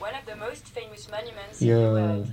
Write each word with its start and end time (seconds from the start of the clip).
one 0.00 0.12
of 0.12 0.24
the 0.26 0.50
most 0.50 0.64
famous 0.74 1.08
monuments 1.10 1.60
Jo. 1.62 1.76
in 1.78 1.94
the 1.94 2.00
world. 2.00 2.26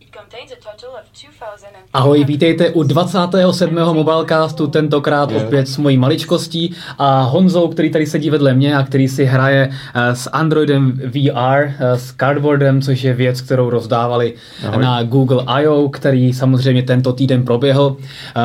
It 0.00 0.14
contains 0.16 0.52
a 0.52 0.56
total 0.56 0.90
of 0.94 1.04
2,000 1.12 1.68
Ahoj, 1.92 2.24
vítejte 2.24 2.70
u 2.70 2.82
27. 2.82 3.94
Mobilecastu, 3.94 4.66
tentokrát 4.66 5.32
opět 5.32 5.68
s 5.68 5.76
mojí 5.76 5.96
maličkostí 5.98 6.74
a 6.98 7.22
Honzou, 7.22 7.68
který 7.68 7.90
tady 7.90 8.06
sedí 8.06 8.30
vedle 8.30 8.54
mě 8.54 8.76
a 8.76 8.82
který 8.82 9.08
si 9.08 9.24
hraje 9.24 9.70
eh, 9.94 10.14
s 10.16 10.30
Androidem 10.32 10.92
VR, 10.92 11.62
eh, 11.64 11.74
s 11.98 12.12
Cardboardem, 12.16 12.82
což 12.82 13.02
je 13.02 13.14
věc, 13.14 13.40
kterou 13.40 13.70
rozdávali 13.70 14.34
Ahoj. 14.68 14.82
na 14.82 15.02
Google 15.02 15.42
I.O., 15.46 15.88
který 15.88 16.32
samozřejmě 16.32 16.82
tento 16.82 17.12
týden 17.12 17.42
proběhl. 17.44 17.96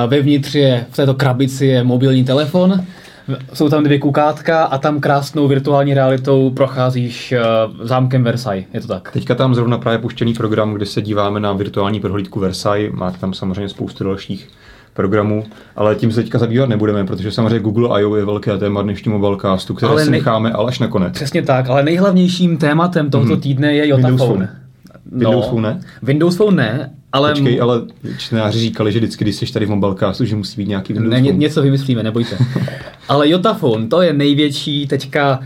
Eh, 0.03 0.07
Vevnitř 0.07 0.55
je, 0.55 0.85
v 0.91 0.95
této 0.95 1.13
krabici 1.13 1.65
je 1.65 1.83
mobilní 1.83 2.23
telefon, 2.23 2.85
jsou 3.53 3.69
tam 3.69 3.83
dvě 3.83 3.99
kukátka 3.99 4.63
a 4.63 4.77
tam 4.77 4.99
krásnou 4.99 5.47
virtuální 5.47 5.93
realitou 5.93 6.49
procházíš 6.49 7.31
eh, 7.31 7.39
zámkem 7.81 8.23
Versailles, 8.23 8.65
je 8.73 8.81
to 8.81 8.87
tak? 8.87 9.11
Teďka 9.11 9.35
tam 9.35 9.55
zrovna 9.55 9.77
právě 9.77 9.99
puštěný 9.99 10.33
program, 10.33 10.73
kde 10.73 10.85
se 10.85 11.01
díváme 11.01 11.39
na 11.39 11.53
virtuální 11.53 11.99
prohlídku 11.99 12.39
Versailles. 12.39 12.91
Máte 12.93 13.17
tam 13.17 13.33
samozřejmě 13.33 13.69
spoustu 13.69 14.03
dalších 14.03 14.47
programů, 14.93 15.43
ale 15.75 15.95
tím 15.95 16.11
se 16.11 16.21
teďka 16.23 16.37
zabývat 16.39 16.69
nebudeme, 16.69 17.05
protože 17.05 17.31
samozřejmě 17.31 17.59
Google 17.59 18.01
I.O. 18.01 18.15
je 18.15 18.25
velké 18.25 18.57
téma 18.57 18.81
dnešního 18.81 19.19
mobilecastu, 19.19 19.73
které 19.73 19.91
Ale 19.91 20.03
si 20.05 20.11
ne- 20.11 20.17
necháme 20.17 20.51
ale 20.51 20.67
až 20.67 20.79
nakonec. 20.79 21.13
Přesně 21.13 21.41
tak, 21.41 21.69
ale 21.69 21.83
nejhlavnějším 21.83 22.57
tématem 22.57 23.09
tohoto 23.09 23.31
Mhm. 23.31 23.41
týdne 23.41 23.73
je 23.73 23.81
Windows 23.95 24.11
Yotaphone. 24.11 24.47
Phone. 24.47 24.49
Windows 25.11 25.47
Phone 25.47 25.61
ne? 25.73 25.79
Windows 26.03 26.35
Phone 26.35 26.55
ne, 26.57 26.91
ale, 27.13 27.31
Počkej, 27.31 27.61
ale 27.61 27.81
čtenáři 28.17 28.59
říkali, 28.59 28.91
že 28.91 28.99
vždycky, 28.99 29.23
když 29.23 29.35
jsi 29.35 29.53
tady 29.53 29.65
v 29.65 29.69
mobilecastu, 29.69 30.25
že 30.25 30.35
musí 30.35 30.61
být 30.61 30.69
nějaký 30.69 30.93
Windows 30.93 31.11
ne, 31.13 31.21
ně, 31.21 31.31
něco 31.31 31.61
vymyslíme, 31.61 32.03
nebojte. 32.03 32.37
ale 33.09 33.29
Yotaphone, 33.29 33.87
to 33.87 34.01
je 34.01 34.13
největší 34.13 34.87
teďka 34.87 35.39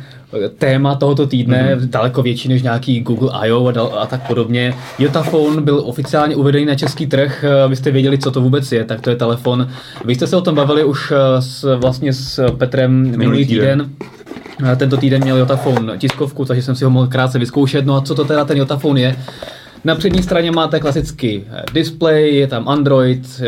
eh, 0.46 0.50
téma 0.50 0.96
tohoto 0.96 1.28
týdne, 1.28 1.64
Mhm. 1.76 1.84
mm-hmm. 1.86 1.90
daleko 1.90 2.22
větší 2.24 2.50
než 2.50 2.62
nějaký 2.62 3.00
Google 3.02 3.30
I.O. 3.34 3.68
A, 3.68 3.72
dal, 3.72 3.96
a 4.00 4.06
tak 4.06 4.28
podobně. 4.28 4.74
Yotaphone 5.00 5.62
byl 5.62 5.82
oficiálně 5.86 6.36
uvedený 6.36 6.66
na 6.66 6.76
český 6.76 7.08
trh, 7.08 7.44
eh, 7.48 7.62
abyste 7.62 7.92
věděli, 7.92 8.18
co 8.18 8.32
to 8.32 8.42
vůbec 8.42 8.72
je, 8.72 8.84
tak 8.86 9.02
to 9.02 9.10
je 9.10 9.16
telefon. 9.16 9.68
Vy 10.06 10.16
jste 10.16 10.28
se 10.28 10.36
o 10.36 10.42
tom 10.42 10.56
bavili 10.56 10.84
už 10.84 11.12
eh, 11.16 11.42
s, 11.42 11.76
vlastně 11.78 12.14
s 12.14 12.52
Petrem 12.52 12.92
minulý, 13.02 13.18
minulý 13.18 13.46
týden. 13.46 13.80
týden. 13.80 14.78
Tento 14.78 14.98
týden 14.98 15.24
měl 15.24 15.38
Yotaphone 15.38 15.98
tiskovku, 15.98 16.46
takže 16.46 16.64
jsem 16.64 16.76
si 16.76 16.84
ho 16.86 16.90
mohl 16.92 17.08
krátce 17.08 17.40
vyzkoušet. 17.40 17.86
No 17.86 17.96
a 17.96 18.02
co 18.02 18.16
to 18.16 18.26
teda 18.26 18.46
ten 18.46 18.58
Yotaphone 18.58 19.02
je? 19.02 19.16
Na 19.84 19.96
přední 19.96 20.24
straně 20.24 20.52
máte 20.52 20.80
klasický 20.80 21.44
eh, 21.52 21.64
display, 21.74 22.36
je 22.36 22.48
tam 22.48 22.68
Android, 22.70 23.42
eh, 23.42 23.46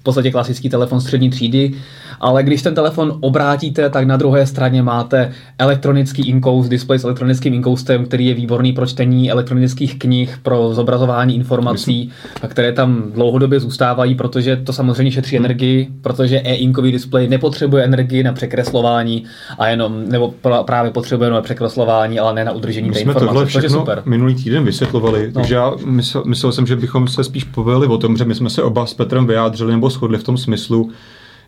v 0.00 0.02
podstatě 0.02 0.30
klasický 0.30 0.68
telefon 0.68 1.00
střední 1.00 1.30
třídy, 1.30 1.72
ale 2.20 2.42
když 2.42 2.62
ten 2.62 2.74
telefon 2.74 3.18
obrátíte, 3.20 3.90
tak 3.90 4.06
na 4.06 4.16
druhé 4.16 4.46
straně 4.46 4.82
máte 4.82 5.32
elektronický 5.58 6.28
inkoust, 6.28 6.70
display 6.70 6.98
s 6.98 7.04
elektronickým 7.04 7.54
inkoustem, 7.54 8.04
který 8.04 8.26
je 8.26 8.34
výborný 8.34 8.72
pro 8.72 8.86
čtení 8.86 9.30
elektronických 9.30 9.98
knih, 9.98 10.38
pro 10.42 10.74
zobrazování 10.74 11.36
informací, 11.36 12.10
a 12.42 12.48
které 12.48 12.72
tam 12.72 13.02
dlouhodobě 13.14 13.60
zůstávají, 13.60 14.14
protože 14.14 14.56
to 14.56 14.72
samozřejmě 14.72 15.12
šetří 15.12 15.36
energii, 15.36 15.88
protože 16.02 16.36
e-inkový 16.44 16.92
display 16.92 17.28
nepotřebuje 17.28 17.84
energii 17.84 18.22
na 18.22 18.32
překreslování 18.32 19.24
a 19.58 19.68
jenom, 19.68 20.04
nebo 20.08 20.34
právě 20.66 20.90
potřebuje 20.90 21.26
jenom 21.26 21.36
na 21.36 21.42
překreslování, 21.42 22.18
ale 22.20 22.34
ne 22.34 22.44
na 22.44 22.52
udržení 22.52 22.88
My 22.88 22.94
té 22.94 23.00
jsme 23.00 23.10
informace, 23.12 23.26
tohle 23.26 23.44
což 23.46 23.54
je 23.54 23.60
všechno 23.60 23.78
super. 23.78 24.02
minulý 24.04 24.34
týden 24.34 24.64
vysvětlovali, 24.64 25.26
No. 25.26 25.32
takže 25.32 25.55
já 25.56 25.74
myslel, 25.84 26.24
myslel 26.26 26.52
jsem, 26.52 26.66
že 26.66 26.76
bychom 26.76 27.08
se 27.08 27.24
spíš 27.24 27.44
pověděli 27.44 27.86
o 27.86 27.98
tom, 27.98 28.16
že 28.16 28.24
my 28.24 28.34
jsme 28.34 28.50
se 28.50 28.62
oba 28.62 28.86
s 28.86 28.94
Petrem 28.94 29.26
vyjádřili 29.26 29.72
nebo 29.72 29.90
shodli 29.90 30.18
v 30.18 30.24
tom 30.24 30.36
smyslu, 30.36 30.90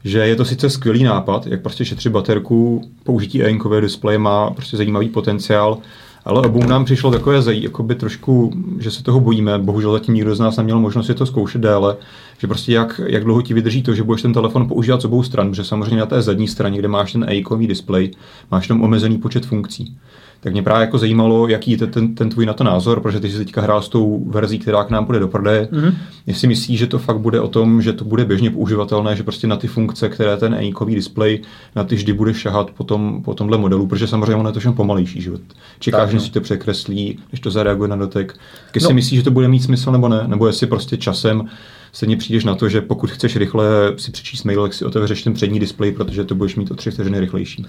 že 0.04 0.18
je 0.18 0.36
to 0.36 0.44
sice 0.44 0.70
skvělý 0.70 1.04
nápad, 1.04 1.46
jak 1.46 1.62
prostě 1.62 1.84
šetřit 1.84 2.12
baterku, 2.12 2.90
použití 3.04 3.42
e-inkové 3.42 3.80
displeje 3.80 4.18
má 4.18 4.50
prostě 4.50 4.76
zajímavý 4.76 5.08
potenciál, 5.08 5.78
ale 6.24 6.42
obou 6.42 6.66
nám 6.66 6.84
přišlo 6.84 7.10
takové 7.10 7.42
zají, 7.42 7.62
jakoby 7.62 7.94
trošku, 7.94 8.52
že 8.78 8.90
se 8.90 9.02
toho 9.02 9.20
bojíme, 9.20 9.58
bohužel 9.58 9.92
zatím 9.92 10.14
nikdo 10.14 10.34
z 10.34 10.40
nás 10.40 10.56
neměl 10.56 10.80
možnost 10.80 11.06
si 11.06 11.14
to 11.14 11.26
zkoušet 11.26 11.60
déle, 11.60 11.96
že 12.38 12.46
prostě 12.46 12.72
jak, 12.72 13.00
jak 13.06 13.24
dlouho 13.24 13.42
ti 13.42 13.54
vydrží 13.54 13.82
to, 13.82 13.94
že 13.94 14.02
budeš 14.02 14.22
ten 14.22 14.32
telefon 14.32 14.68
používat 14.68 15.02
z 15.02 15.04
obou 15.04 15.22
stran, 15.22 15.50
protože 15.50 15.64
samozřejmě 15.64 15.96
na 15.96 16.06
té 16.06 16.22
zadní 16.22 16.48
straně, 16.48 16.78
kde 16.78 16.88
máš 16.88 17.12
ten 17.12 17.24
e-ikový 17.28 17.66
displej, 17.66 18.10
máš 18.50 18.66
tam 18.68 18.82
omezený 18.82 19.18
počet 19.18 19.46
funkcí. 19.46 19.96
Tak 20.40 20.52
mě 20.52 20.62
právě 20.62 20.80
jako 20.80 20.98
zajímalo, 20.98 21.48
jaký 21.48 21.70
je 21.70 21.76
ten, 21.86 22.14
ten 22.14 22.30
tvůj 22.30 22.46
na 22.46 22.52
to 22.52 22.64
názor, 22.64 23.00
protože 23.00 23.20
ty 23.20 23.30
jsi 23.30 23.38
teďka 23.38 23.60
hrál 23.60 23.82
s 23.82 23.88
tou 23.88 24.24
verzí, 24.30 24.58
která 24.58 24.84
k 24.84 24.90
nám 24.90 25.06
půjde 25.06 25.18
do 25.20 25.28
prodeje. 25.28 25.68
Mhm. 25.72 25.84
Mm-hmm. 25.84 25.94
Jestli 26.26 26.48
myslíš, 26.48 26.78
že 26.78 26.86
to 26.86 26.98
fakt 26.98 27.18
bude 27.18 27.40
o 27.40 27.48
tom, 27.48 27.82
že 27.82 27.92
to 27.92 28.04
bude 28.04 28.24
běžně 28.24 28.50
používatelné, 28.50 29.16
že 29.16 29.22
prostě 29.22 29.46
na 29.46 29.56
ty 29.56 29.68
funkce, 29.68 30.08
které 30.08 30.36
ten 30.36 30.54
e 30.54 30.70
display, 30.86 31.40
na 31.76 31.84
ty 31.84 31.94
vždy 31.94 32.12
bude 32.12 32.34
šahat 32.34 32.70
po, 32.70 32.84
tom, 32.84 33.22
po 33.22 33.34
tomhle 33.34 33.58
modelu, 33.58 33.86
protože 33.86 34.06
samozřejmě 34.06 34.34
ono 34.34 34.48
je 34.48 34.52
to 34.52 34.60
všem 34.60 34.72
pomalejší. 34.72 35.20
Že? 35.20 35.30
Čekáš, 35.78 36.00
Tak, 36.00 36.10
že 36.10 36.16
no. 36.16 36.22
si 36.22 36.30
to 36.30 36.40
překreslí, 36.40 37.18
než 37.32 37.40
to 37.40 37.50
zareaguje 37.50 37.88
na 37.88 37.96
dotek. 37.96 38.32
Tak 38.66 38.74
jestli 38.74 38.92
No. 38.92 38.94
myslíš, 38.94 39.18
že 39.18 39.24
to 39.24 39.30
bude 39.30 39.48
mít 39.48 39.62
smysl 39.62 39.92
nebo 39.92 40.08
ne, 40.08 40.24
nebo 40.26 40.46
jestli 40.46 40.66
prostě 40.66 40.96
časem 40.96 41.48
stejně 41.92 42.16
přijdeš 42.16 42.44
na 42.44 42.54
to, 42.54 42.68
že 42.68 42.80
pokud 42.80 43.10
chceš 43.10 43.36
rychle 43.36 43.66
si 43.96 44.10
přečíst 44.10 44.44
mail, 44.44 44.62
tak 44.62 44.74
si 44.74 44.84
otevřeš 44.84 45.22
ten 45.22 45.32
přední 45.32 45.60
displej, 45.60 45.92
protože 45.92 46.24
to 46.24 46.34
budeš 46.34 46.56
mít 46.56 46.70
o 46.70 46.74
tři 46.74 46.90
vteřiny 46.90 47.20
rychlejší. 47.20 47.66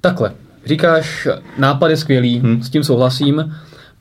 Takhle, 0.00 0.32
říkáš, 0.66 1.28
nápad 1.58 1.88
je 1.88 1.96
skvělý, 1.96 2.38
hmm. 2.38 2.62
s 2.62 2.70
tím 2.70 2.84
souhlasím. 2.84 3.54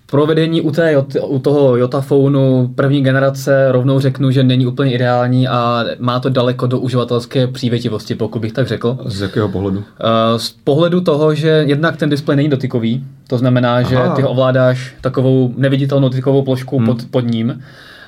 Provedení 0.09 0.61
u, 0.61 0.71
té, 0.71 1.05
u 1.21 1.39
toho 1.39 1.77
Yotaphoneu 1.77 2.67
první 2.75 3.03
generace 3.03 3.71
rovnou 3.71 3.99
řeknu, 3.99 4.31
že 4.31 4.43
není 4.43 4.67
úplně 4.67 4.93
ideální 4.93 5.47
a 5.47 5.85
má 5.99 6.19
to 6.19 6.29
daleko 6.29 6.67
do 6.67 6.79
uživatelské 6.79 7.47
přívětivosti, 7.47 8.15
pokud 8.15 8.39
bych 8.39 8.53
tak 8.53 8.67
řekl. 8.67 8.97
Z 9.05 9.21
jakého 9.21 9.49
pohledu? 9.49 9.83
Eh, 9.99 10.39
Z 10.39 10.55
pohledu 10.63 11.01
toho, 11.01 11.35
že 11.35 11.47
jednak 11.47 11.97
ten 11.97 12.09
displej 12.09 12.37
není 12.37 12.49
dotykový, 12.49 13.05
to 13.27 13.37
znamená, 13.37 13.81
že 13.81 13.95
Aha. 13.97 14.15
ty 14.15 14.21
ho 14.21 14.29
ovládáš 14.29 14.95
takovou 15.01 15.53
neviditelnou 15.57 16.09
dotykovou 16.09 16.41
plošku 16.41 16.77
hmm. 16.77 16.85
pod, 16.85 16.97
pod 17.11 17.21
ním, 17.21 17.61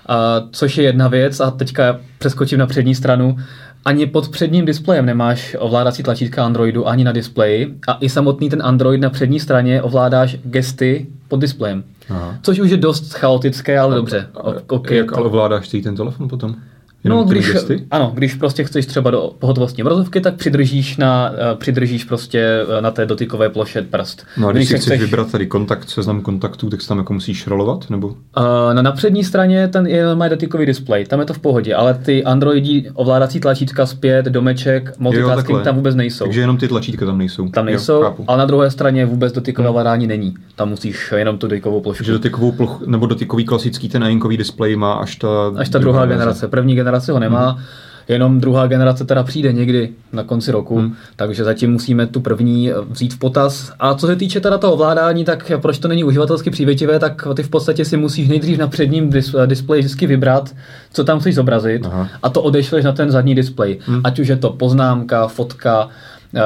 a, 0.07 0.41
což 0.51 0.78
je 0.78 0.84
jedna 0.84 1.07
věc 1.07 1.40
a 1.40 1.51
teďka 1.51 2.00
přeskočím 2.19 2.59
na 2.59 2.66
přední 2.68 2.95
stranu. 2.95 3.38
Ani 3.85 4.06
pod 4.06 4.29
předním 4.29 4.66
displejem 4.66 5.06
nemáš 5.06 5.56
ovládací 5.59 6.03
tlačítka 6.03 6.45
Androidu 6.45 6.88
ani 6.88 7.03
na 7.03 7.12
displeji 7.12 7.75
a 7.88 7.97
i 8.01 8.09
samotný 8.09 8.50
ten 8.50 8.62
Android 8.66 9.01
na 9.01 9.09
přední 9.09 9.40
straně 9.40 9.81
ovládáš 9.81 10.38
gesty 10.44 11.06
pod 11.28 11.38
displejem. 11.41 11.84
Aha. 12.09 12.35
Což 12.41 12.59
už 12.59 12.69
je 12.69 12.78
dost 12.78 13.13
chaotické, 13.13 13.79
ale 13.79 13.95
dobře. 13.95 14.28
A, 14.35 14.44
O- 14.44 14.56
ok, 14.68 14.91
jak 14.91 15.09
to- 15.12 15.18
ale 15.18 15.25
ovládáš 15.28 15.68
ty 15.68 15.81
ten 15.81 15.95
telefon 15.95 16.28
potom? 16.28 16.56
No, 17.06 17.16
Jenom 17.16 17.28
těmi 17.30 17.40
když, 17.40 17.52
gesty? 17.53 17.84
ano, 17.91 18.12
když 18.16 18.35
prostě 18.35 18.63
chceš 18.63 18.85
třeba 18.85 19.12
do 19.12 19.31
pohotovostní 19.40 19.84
obrazovky, 19.84 20.22
tak 20.22 20.35
přidržíš, 20.35 20.97
na, 20.97 21.31
eh, 21.34 21.56
přidržíš 21.56 22.03
prostě 22.03 22.66
eh, 22.78 22.81
na 22.81 22.91
té 22.91 23.06
dotykové 23.06 23.50
ploše 23.50 23.81
prst. 23.81 24.25
No 24.38 24.47
a 24.47 24.52
když 24.52 24.68
si 24.68 24.74
se 24.74 24.78
chceš 24.80 25.02
vybrat 25.02 25.31
tady 25.31 25.47
kontakt, 25.47 25.90
seznam 25.90 26.22
kontaktů, 26.22 26.69
tak 26.69 26.81
se 26.81 26.88
tam 26.88 26.97
jako 26.97 27.13
musíš 27.13 27.47
rolovat, 27.47 27.90
nebo? 27.90 28.07
Uh, 28.07 28.16
no 28.74 28.81
na 28.81 28.91
přední 28.91 29.24
straně 29.24 29.68
ten 29.68 29.88
je 29.88 30.16
má 30.16 30.28
dotykový 30.28 30.66
displej, 30.66 31.06
tam 31.06 31.19
je 31.19 31.25
to 31.25 31.34
v 31.34 31.40
pohodě, 31.40 31.75
ale 31.75 31.94
ty 31.94 32.24
Androidi 32.24 32.90
ovládací 32.94 33.40
tlačítka 33.40 33.86
zpět, 33.86 34.25
domeček, 34.25 34.94
multitasking 35.00 35.36
takhle. 35.46 35.63
tam 35.63 35.75
vůbec 35.75 35.96
nejsou. 35.96 36.25
Takže 36.25 36.41
jenom 36.41 36.57
ty 36.57 36.68
tlačítka 36.68 37.06
tam 37.06 37.18
nejsou. 37.18 37.50
Tam 37.50 37.68
Jo, 37.68 37.72
nejsou, 37.72 38.02
chápu. 38.02 38.24
ale 38.28 38.38
na 38.38 38.46
druhé 38.46 38.72
straně 38.72 39.06
vůbec 39.06 39.34
dotykové 39.34 39.69
ovládání 39.69 40.07
není. 40.07 40.34
Tam 40.56 40.69
musíš 40.69 41.13
jenom 41.16 41.38
tu 41.38 41.47
dotykovou 41.47 41.81
plošku. 41.81 41.97
Takže 41.97 42.12
dotykovou 42.12 42.52
plochu, 42.52 42.84
nebo 42.86 43.06
dotykový 43.06 43.46
klasický 43.46 43.90
ten 43.90 44.19
displej 44.38 44.75
má 44.75 44.94
až 44.94 45.16
ta... 45.16 45.28
Až 45.57 45.69
ta 45.69 45.80
druhá 45.80 46.00
verze. 46.00 46.13
generace. 46.13 46.47
První 46.47 46.75
generace 46.75 46.87
ho 47.12 47.20
nemá, 47.20 47.50
Hmm. 47.52 47.64
jenom 48.08 48.40
druhá 48.40 48.68
generace 48.68 49.06
teda 49.06 49.24
přijde 49.24 49.53
někdy 49.53 49.90
na 50.14 50.24
konci 50.24 50.52
roku, 50.52 50.78
Hmm. 50.78 50.94
takže 51.16 51.44
zatím 51.44 51.72
musíme 51.72 52.08
tu 52.08 52.20
první 52.20 52.72
eh, 52.72 52.75
vzít 52.90 53.14
v 53.14 53.20
potaz. 53.20 53.72
A 53.80 53.94
co 53.94 54.08
se 54.08 54.16
týče 54.16 54.40
teda 54.40 54.58
toho 54.58 54.74
ovládání, 54.74 55.25
tak 55.25 55.52
proč 55.62 55.80
to 55.80 55.88
není 55.88 56.03
uživatelsky 56.03 56.50
přívětivé, 56.50 57.00
tak 57.00 57.28
ty 57.36 57.44
v 57.44 57.50
podstatě 57.50 57.86
si 57.86 57.98
musíš 57.98 58.28
nejdřív 58.30 58.58
na 58.58 58.68
předním 58.68 59.09
dis- 59.09 59.46
displeji 59.48 59.81
vždycky 59.81 60.08
vybrat, 60.08 60.56
co 60.94 61.03
tam 61.03 61.20
chceš 61.20 61.36
zobrazit 61.36 61.86
Aha. 61.86 62.08
a 62.24 62.30
to 62.30 62.42
odešleš 62.42 62.84
na 62.86 62.92
ten 62.92 63.12
zadní 63.12 63.36
displej. 63.36 63.78
Hmm. 63.86 64.02
Ať 64.04 64.19
už 64.19 64.28
je 64.28 64.36
to 64.36 64.50
poznámka, 64.50 65.28
fotka, 65.28 65.90
eh, 66.36 66.42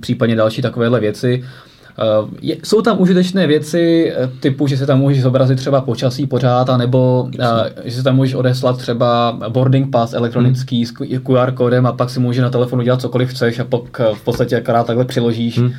případně 0.00 0.36
další 0.36 0.62
takovéhle 0.62 1.00
věci. 1.00 1.44
Eh, 1.98 2.02
Je, 2.42 2.56
jsou 2.64 2.82
tam 2.82 3.00
užitečné 3.00 3.46
věci 3.46 4.12
eh, 4.16 4.30
typu, 4.40 4.66
že 4.66 4.76
se 4.76 4.86
tam 4.86 4.98
můžeš 4.98 5.22
zobrazit 5.22 5.58
třeba 5.58 5.80
počasí 5.80 6.26
pořád, 6.26 6.68
nebo 6.76 7.28
Jasně. 7.38 7.70
že 7.84 7.96
se 7.96 8.02
tam 8.02 8.16
můžeš 8.16 8.34
odeslat 8.34 8.78
třeba 8.78 9.38
boarding 9.48 9.90
pass 9.90 10.12
elektronický 10.12 10.76
Hmm. 10.76 10.84
s 10.86 10.92
QR 11.22 11.52
kódem 11.52 11.86
a 11.86 11.92
pak 11.92 12.10
si 12.10 12.20
může 12.20 12.42
na 12.42 12.50
telefonu 12.50 12.82
dělat 12.82 13.00
cokoliv 13.00 13.30
chceš 13.30 13.58
a 13.58 13.64
pak 13.64 14.00
eh, 14.00 14.14
v 14.14 14.24
podstatě 14.24 14.56
akorát 14.56 14.86
takhle 14.86 15.04
přiložíš. 15.04 15.58
Hmm. 15.58 15.72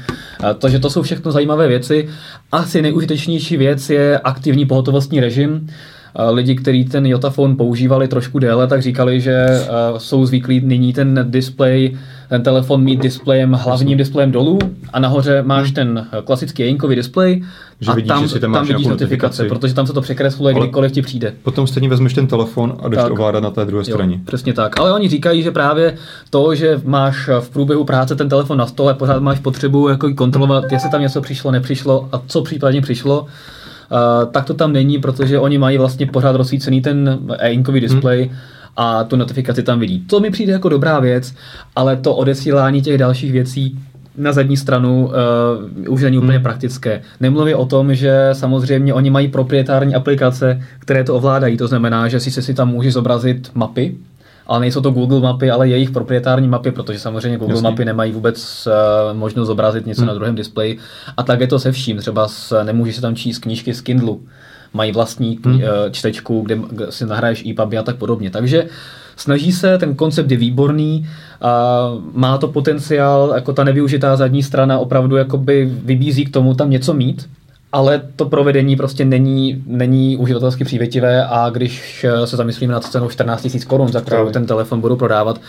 Eh, 0.43 0.53
Takže 0.59 0.79
to 0.79 0.89
jsou 0.89 1.01
všechno 1.01 1.31
zajímavé 1.31 1.67
věci. 1.67 2.07
Asi 2.51 2.81
nejužitečnější 2.81 3.57
věc 3.57 3.89
je 3.89 4.19
aktivní 4.19 4.65
pohotovostní 4.65 5.19
režim. 5.19 5.67
Eh, 6.15 6.29
Lidi, 6.31 6.55
kteří 6.55 6.85
ten 6.85 7.05
Yotaphone 7.05 7.55
používali 7.55 8.07
trošku 8.07 8.39
déle, 8.39 8.67
tak 8.67 8.81
říkali, 8.81 9.21
že 9.21 9.45
eh, 9.49 9.67
jsou 9.97 10.25
zvyklí 10.25 10.61
nyní 10.63 10.93
ten 10.93 11.25
display, 11.29 11.91
ten 12.31 12.43
telefon 12.43 12.83
mít 12.83 13.01
displejem, 13.01 13.53
hlavním 13.53 13.97
displejem 13.97 14.31
dolů 14.31 14.59
a 14.93 14.99
nahoře 14.99 15.43
máš 15.45 15.71
ten 15.71 16.07
eh, 16.11 16.21
klasický 16.21 16.63
jinkový 16.63 16.95
displej 16.95 17.43
Že 17.79 17.91
a 17.91 17.95
vidíš, 17.95 18.07
tam, 18.07 18.23
že 18.23 18.29
si 18.29 18.39
tam 18.39 18.53
tam 18.53 18.67
vidíš 18.67 18.87
notifikace, 18.87 19.45
protože 19.45 19.73
tam 19.73 19.87
se 19.87 19.93
to 19.93 20.01
překresluje, 20.01 20.53
Ale- 20.55 20.65
kdykoliv 20.65 20.91
ti 20.91 21.01
přijde. 21.01 21.33
Potom 21.43 21.67
stejně 21.67 21.89
vezmeš 21.89 22.13
ten 22.13 22.27
telefon 22.27 22.77
a 22.83 22.87
jdeš 22.89 22.99
Tak. 22.99 23.11
ovládat 23.11 23.43
na 23.43 23.51
té 23.51 23.65
druhé 23.65 23.83
Jo, 23.87 23.93
straně. 23.93 24.19
přesně 24.25 24.53
tak. 24.53 24.79
Ale 24.79 24.93
oni 24.93 25.09
říkají, 25.09 25.43
že 25.43 25.51
právě 25.51 25.97
to, 26.29 26.55
že 26.55 26.81
máš 26.85 27.29
v 27.39 27.49
průběhu 27.49 27.83
práce 27.83 28.15
ten 28.15 28.29
telefon 28.29 28.57
na 28.57 28.67
stole, 28.67 28.93
pořád 28.93 29.21
máš 29.21 29.39
potřebu 29.39 29.87
jako 29.89 30.13
kontrolovat, 30.13 30.71
jestli 30.71 30.89
tam 30.89 31.01
něco 31.01 31.21
přišlo, 31.21 31.51
nepřišlo 31.51 32.09
a 32.11 32.21
co 32.27 32.41
případně 32.41 32.81
přišlo, 32.81 33.25
tak 34.31 34.45
to 34.45 34.53
tam 34.53 34.73
není, 34.73 34.99
protože 34.99 35.39
oni 35.39 35.57
mají 35.57 35.77
vlastně 35.77 36.05
pořád 36.05 36.35
rozsvícený 36.35 36.81
ten 36.81 37.19
e-inkový 37.39 37.79
display 37.79 38.23
hmm. 38.23 38.37
A 38.77 39.03
tu 39.03 39.15
notifikaci 39.15 39.63
tam 39.63 39.79
vidí. 39.79 40.03
To 40.07 40.19
mi 40.19 40.31
přijde 40.31 40.53
jako 40.53 40.69
dobrá 40.69 40.99
věc, 40.99 41.33
ale 41.75 41.95
to 41.95 42.15
odesílání 42.15 42.81
těch 42.81 42.97
dalších 42.97 43.31
věcí 43.31 43.79
na 44.17 44.31
zadní 44.31 44.57
stranu 44.57 45.11
uh, 45.87 45.93
už 45.93 46.01
není 46.01 46.17
úplně 46.17 46.37
hmm. 46.37 46.43
praktické. 46.43 47.01
Nemluvě 47.19 47.55
o 47.55 47.65
tom, 47.65 47.95
že 47.95 48.29
samozřejmě 48.33 48.93
oni 48.93 49.09
mají 49.09 49.27
proprietární 49.27 49.95
aplikace, 49.95 50.61
které 50.79 51.03
to 51.03 51.15
ovládají. 51.15 51.57
To 51.57 51.67
znamená, 51.67 52.07
že 52.07 52.19
si 52.19 52.31
si 52.31 52.53
tam 52.53 52.69
může 52.69 52.91
zobrazit 52.91 53.51
mapy, 53.53 53.95
ale 54.47 54.59
nejsou 54.59 54.81
to 54.81 54.91
Google 54.91 55.19
mapy, 55.19 55.51
ale 55.51 55.67
jejich 55.67 55.91
proprietární 55.91 56.47
mapy, 56.47 56.71
protože 56.71 56.99
samozřejmě 56.99 57.37
Google 57.37 57.55
Jasný. 57.55 57.63
mapy 57.63 57.85
nemají 57.85 58.11
vůbec 58.11 58.67
uh, 58.67 59.17
možnost 59.17 59.47
zobrazit 59.47 59.85
něco 59.85 60.01
hmm. 60.01 60.07
na 60.07 60.13
druhém 60.13 60.35
displeji. 60.35 60.77
A 61.17 61.23
tak 61.23 61.39
je 61.39 61.47
to 61.47 61.59
se 61.59 61.71
vším. 61.71 61.97
Třeba 61.97 62.27
s, 62.27 62.63
nemůže 62.63 62.93
se 62.93 63.01
tam 63.01 63.15
číst 63.15 63.39
knížky 63.39 63.73
z 63.73 63.81
Kindlu. 63.81 64.21
Mají 64.73 64.91
vlastní 64.91 65.39
hmm. 65.45 65.61
čtečku, 65.91 66.41
kde 66.41 66.57
si 66.89 67.05
nahraješ 67.05 67.45
EPUB 67.45 67.73
a 67.79 67.83
tak 67.83 67.95
podobně. 67.95 68.29
Takže 68.29 68.67
snaží 69.15 69.51
se, 69.51 69.77
ten 69.77 69.95
koncept 69.95 70.31
je 70.31 70.37
výborný, 70.37 71.07
a 71.41 71.89
má 72.13 72.37
to 72.37 72.47
potenciál, 72.47 73.31
jako 73.35 73.53
ta 73.53 73.63
nevyužitá 73.63 74.15
zadní 74.15 74.43
strana 74.43 74.79
opravdu 74.79 75.15
jakoby 75.15 75.71
vybízí 75.85 76.25
k 76.25 76.33
tomu 76.33 76.53
tam 76.53 76.69
něco 76.69 76.93
mít, 76.93 77.29
ale 77.71 78.01
to 78.15 78.25
provedení 78.25 78.75
prostě 78.75 79.05
není, 79.05 79.63
není 79.65 80.17
uživatelsky 80.17 80.63
přívětivé 80.63 81.25
a 81.25 81.49
když 81.49 82.05
se 82.25 82.37
zamyslíme 82.37 82.73
nad 82.73 82.83
cenou 82.83 83.09
14 83.09 83.43
000 83.43 83.65
korun, 83.67 83.87
za 83.91 84.01
kterou 84.01 84.29
ten 84.29 84.45
telefon 84.45 84.81
budu 84.81 84.95
prodávat, 84.95 85.41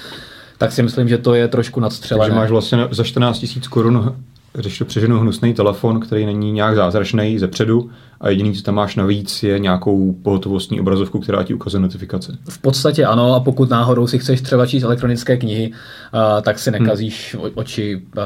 tak 0.59 0.73
si 0.73 0.83
myslím, 0.83 1.09
že 1.09 1.19
to 1.19 1.35
je 1.35 1.49
trošku 1.49 1.81
nadstřelené. 1.81 2.25
Takže 2.25 2.37
máš 2.37 2.51
vlastně 2.51 2.79
za 2.91 3.05
14 3.05 3.43
000 3.43 3.53
korun 3.71 4.15
když 4.55 4.79
to 4.79 4.85
přeženu 4.85 5.21
hnusný 5.21 5.55
telefon, 5.55 6.01
který 6.01 6.27
není 6.27 6.53
nějak 6.53 6.77
zázračný 6.77 7.39
ze 7.39 7.49
předu 7.49 7.91
a 8.23 8.29
jediný, 8.29 8.55
co 8.55 8.63
tam 8.63 8.75
máš 8.75 8.97
navíc, 8.97 9.43
je 9.43 9.59
nějakou 9.59 10.13
pohotovostní 10.23 10.81
obrazovku, 10.81 11.21
která 11.21 11.43
ti 11.43 11.55
ukazuje 11.55 11.81
notifikace. 11.81 12.39
V 12.49 12.59
podstatě 12.59 13.05
ano, 13.05 13.35
a 13.35 13.41
pokud 13.41 13.71
náhodou 13.71 14.07
si 14.07 14.19
chceš 14.19 14.41
třeba 14.41 14.67
číst 14.67 14.83
elektronické 14.83 15.37
knihy, 15.37 15.71
uh, 15.71 16.43
tak 16.43 16.59
si 16.59 16.71
nekazíš 16.71 17.37
hmm. 17.41 17.51
oči 17.55 17.97
uh, 17.97 18.23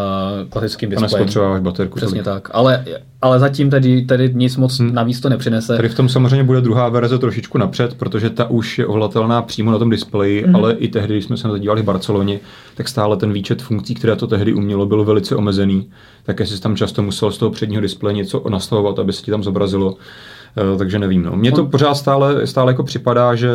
klasickým 0.48 0.90
displejem. 0.90 1.14
A 1.14 1.18
nespotřebováš 1.18 1.60
baterku. 1.60 1.96
Přesně 1.96 2.22
tolik. 2.22 2.42
tak, 2.42 2.50
ale, 2.52 2.84
ale 3.22 3.38
zatím 3.38 3.70
tedy, 3.70 4.02
tedy 4.02 4.30
nic 4.34 4.56
moc 4.56 4.78
hmm. 4.78 4.94
navíc 4.94 5.20
to 5.20 5.28
nepřinese. 5.28 5.76
Tady 5.76 5.88
v 5.88 5.94
tom 5.94 6.08
samozřejmě 6.08 6.44
bude 6.44 6.60
druhá 6.60 6.88
verze 6.88 7.18
trošičku 7.18 7.58
napřed, 7.58 7.94
protože 7.94 8.30
ta 8.30 8.50
už 8.50 8.78
je 8.78 8.86
ovlatelná 8.86 9.42
přímo 9.42 9.70
na 9.70 9.78
tom 9.78 9.90
displeji, 9.90 10.42
hmm. 10.42 10.56
ale 10.56 10.72
i 10.72 10.88
tehdy, 10.88 11.14
když 11.14 11.24
jsme 11.24 11.36
se 11.36 11.48
zadívali 11.48 11.82
v 11.82 11.84
Barceloně, 11.84 12.40
tak 12.74 12.88
stále 12.88 13.16
ten 13.16 13.32
výčet 13.32 13.62
funkcí, 13.62 13.94
které 13.94 14.16
to 14.16 14.26
tehdy 14.26 14.54
umělo, 14.54 14.86
byl 14.86 15.04
velice 15.04 15.36
omezený. 15.36 15.88
Také 16.26 16.46
si 16.46 16.60
tam 16.60 16.76
často 16.76 17.02
musel 17.02 17.30
z 17.30 17.38
toho 17.38 17.50
předního 17.50 17.82
displeje 17.82 18.14
něco 18.14 18.42
nastavovat, 18.48 18.98
aby 18.98 19.12
se 19.12 19.22
ti 19.22 19.30
tam 19.30 19.42
zobrazilo 19.42 19.96
Eh, 20.58 20.78
takže 20.78 20.98
nevím. 20.98 21.22
No. 21.22 21.36
Mně 21.36 21.52
to 21.52 21.66
pořád 21.66 21.94
stále, 21.94 22.46
stále 22.46 22.72
jako 22.72 22.82
připadá, 22.82 23.34
že 23.34 23.50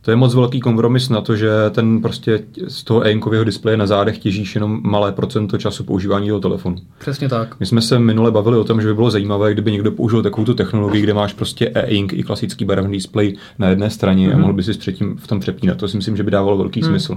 to 0.00 0.10
je 0.10 0.16
moc 0.16 0.34
velký 0.34 0.60
kompromis 0.60 1.08
na 1.08 1.20
to, 1.20 1.36
že 1.36 1.50
ten 1.70 2.02
prostě 2.02 2.40
z 2.68 2.84
toho 2.84 3.06
e 3.06 3.44
displeje 3.44 3.76
na 3.76 3.86
zádech 3.86 4.18
těžíš 4.18 4.54
jenom 4.54 4.80
malé 4.84 5.12
procento 5.12 5.58
času 5.58 5.84
používání 5.84 6.28
toho 6.28 6.40
telefonu. 6.40 6.76
Přesně 6.98 7.28
tak. 7.28 7.60
My 7.60 7.66
jsme 7.66 7.80
se 7.80 7.98
minule 7.98 8.30
bavili 8.30 8.58
o 8.58 8.64
tom, 8.64 8.80
že 8.80 8.88
by 8.88 8.94
bylo 8.94 9.10
zajímavé, 9.10 9.52
kdyby 9.52 9.72
někdo 9.72 9.92
použil 9.92 10.22
takovou 10.22 10.44
tu 10.44 10.54
technologii, 10.54 11.02
kde 11.02 11.14
máš 11.14 11.32
prostě 11.32 11.70
e-ink 11.74 12.12
i 12.12 12.22
klasický 12.22 12.64
barevný 12.64 12.92
displej 12.92 13.36
na 13.58 13.68
jedné 13.68 13.90
straně 13.90 14.28
mm-hmm. 14.28 14.32
a 14.32 14.34
mhm. 14.34 14.40
mohl 14.40 14.52
by 14.52 14.62
si 14.62 14.72
předtím 14.72 15.16
v 15.16 15.26
tom 15.26 15.40
přepínat. 15.40 15.78
To 15.78 15.88
si 15.88 15.96
myslím, 15.96 16.16
že 16.16 16.22
by 16.22 16.30
dávalo 16.30 16.56
velký 16.56 16.80
mm. 16.80 16.86
smysl. 16.86 17.16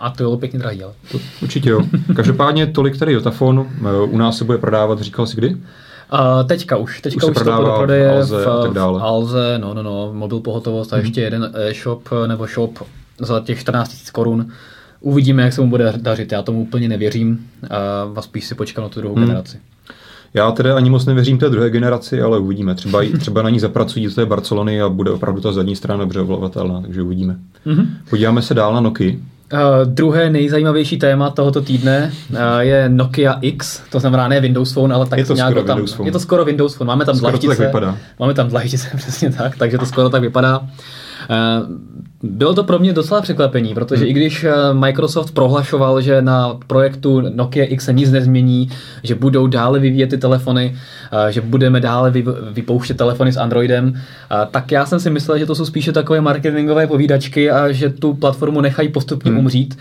A 0.00 0.10
to 0.10 0.16
bylo 0.16 0.36
pěkně 0.36 0.58
drahý, 0.58 0.82
ale. 0.82 0.92
To, 1.12 1.18
určitě 1.42 1.70
jo. 1.70 1.82
Každopádně 2.16 2.66
tolik 2.66 2.98
tady 2.98 3.12
Jotafon. 3.12 3.66
Eh, 3.80 4.00
u 4.00 4.18
nás 4.18 4.38
se 4.38 4.44
bude 4.44 4.58
prodávat, 4.58 5.00
říkal 5.00 5.26
jsi 5.26 5.36
kdy? 5.36 5.56
Uh, 6.12 6.48
teďka 6.48 6.76
už, 6.76 7.00
teďka 7.00 7.26
už, 7.26 7.36
už 7.36 7.42
to 7.42 7.44
do 7.44 7.72
prodeje 7.76 8.10
Alze, 8.10 8.44
v, 8.44 8.48
a 8.48 8.62
tak 8.62 8.72
dále. 8.72 9.00
v 9.00 9.02
Alze, 9.02 9.58
no, 9.58 9.74
no, 9.74 9.82
no, 9.82 10.10
mobil 10.12 10.40
pohotovost 10.40 10.92
a 10.92 10.96
mm-hmm. 10.96 11.00
ještě 11.00 11.20
jeden 11.20 11.52
e-shop 11.54 12.08
nebo 12.26 12.46
shop 12.46 12.78
za 13.20 13.40
těch 13.40 13.60
14 13.60 13.90
000 13.90 14.00
korun. 14.12 14.48
Uvidíme, 15.00 15.42
jak 15.42 15.52
se 15.52 15.60
mu 15.60 15.70
bude 15.70 15.92
dařit. 15.96 16.32
Já 16.32 16.42
tomu 16.42 16.62
úplně 16.62 16.88
nevěřím 16.88 17.46
a 18.16 18.22
spíš 18.22 18.44
si 18.44 18.54
počkám 18.54 18.82
na 18.82 18.88
tu 18.88 19.00
druhou 19.00 19.14
hmm. 19.14 19.24
generaci. 19.24 19.58
Já 20.34 20.50
tedy 20.50 20.70
ani 20.70 20.90
moc 20.90 21.06
nevěřím 21.06 21.38
té 21.38 21.50
druhé 21.50 21.70
generaci, 21.70 22.22
ale 22.22 22.38
uvidíme. 22.38 22.74
Třeba, 22.74 23.02
třeba 23.18 23.42
na 23.42 23.50
ní 23.50 23.60
zapracují 23.60 24.06
do 24.06 24.14
té 24.14 24.26
Barcelony 24.26 24.82
a 24.82 24.88
bude 24.88 25.10
opravdu 25.10 25.40
ta 25.40 25.52
zadní 25.52 25.76
strana 25.76 26.00
dobře 26.00 26.20
ovladatelná, 26.20 26.82
takže 26.82 27.02
uvidíme. 27.02 27.36
Mm-hmm. 27.66 27.86
Podíváme 28.10 28.42
se 28.42 28.54
dál 28.54 28.74
na 28.74 28.80
Nokia. 28.80 29.16
Uh, 29.52 29.60
druhé 29.84 30.30
nejzajímavější 30.30 30.98
téma 30.98 31.30
tohoto 31.30 31.60
týdne 31.60 32.12
uh, 32.30 32.38
je 32.58 32.88
Nokia 32.88 33.38
X, 33.40 33.82
to 33.90 34.00
znamená 34.00 34.28
ne 34.28 34.40
Windows 34.40 34.72
Phone, 34.72 34.94
ale 34.94 35.06
tak 35.06 35.18
je 35.18 35.24
to 35.24 35.34
nějak 35.34 35.50
skoro 35.50 35.66
tam, 35.66 35.76
Windows 35.76 35.92
Phone. 35.92 36.08
je 36.08 36.12
to 36.12 36.20
skoro 36.20 36.44
Windows 36.44 36.74
Phone. 36.74 36.88
Máme 36.88 37.04
tam 37.04 37.16
skoro 37.16 37.30
dlaždice, 37.30 37.56
to 37.56 37.62
tak 37.62 37.68
vypadá. 37.68 37.96
máme 38.18 38.34
tam 38.34 38.48
dlaždice, 38.48 38.88
přesně 38.96 39.30
tak, 39.30 39.56
takže 39.56 39.78
to 39.78 39.86
skoro 39.86 40.10
tak 40.10 40.22
vypadá. 40.22 40.60
Eh, 41.30 41.62
bylo 42.22 42.54
to 42.54 42.64
pro 42.64 42.78
mě 42.78 42.92
docela 42.92 43.20
překvapení, 43.20 43.74
protože 43.74 44.00
hmm. 44.00 44.10
i 44.10 44.12
když 44.12 44.46
Microsoft 44.72 45.34
prohlašoval, 45.34 46.00
že 46.00 46.22
na 46.22 46.58
projektu 46.66 47.20
Nokia 47.20 47.66
X 47.66 47.84
se 47.84 47.92
nic 47.92 48.10
nezmění, 48.10 48.68
že 49.02 49.14
budou 49.14 49.46
dále 49.46 49.78
vyvíjet 49.78 50.10
ty 50.10 50.18
telefony, 50.18 50.76
že 51.30 51.40
budeme 51.40 51.80
dále 51.80 52.12
vypouštět 52.50 52.96
telefony 52.96 53.32
s 53.32 53.36
Androidem, 53.36 54.00
tak 54.50 54.72
já 54.72 54.86
jsem 54.86 55.00
si 55.00 55.10
myslel, 55.10 55.38
že 55.38 55.46
to 55.46 55.54
jsou 55.54 55.64
spíše 55.64 55.92
takové 55.92 56.20
marketingové 56.20 56.86
povídačky 56.86 57.50
a 57.50 57.72
že 57.72 57.90
tu 57.90 58.14
platformu 58.14 58.60
nechají 58.60 58.88
postupně 58.88 59.30
hmm. 59.30 59.40
umřít. 59.40 59.78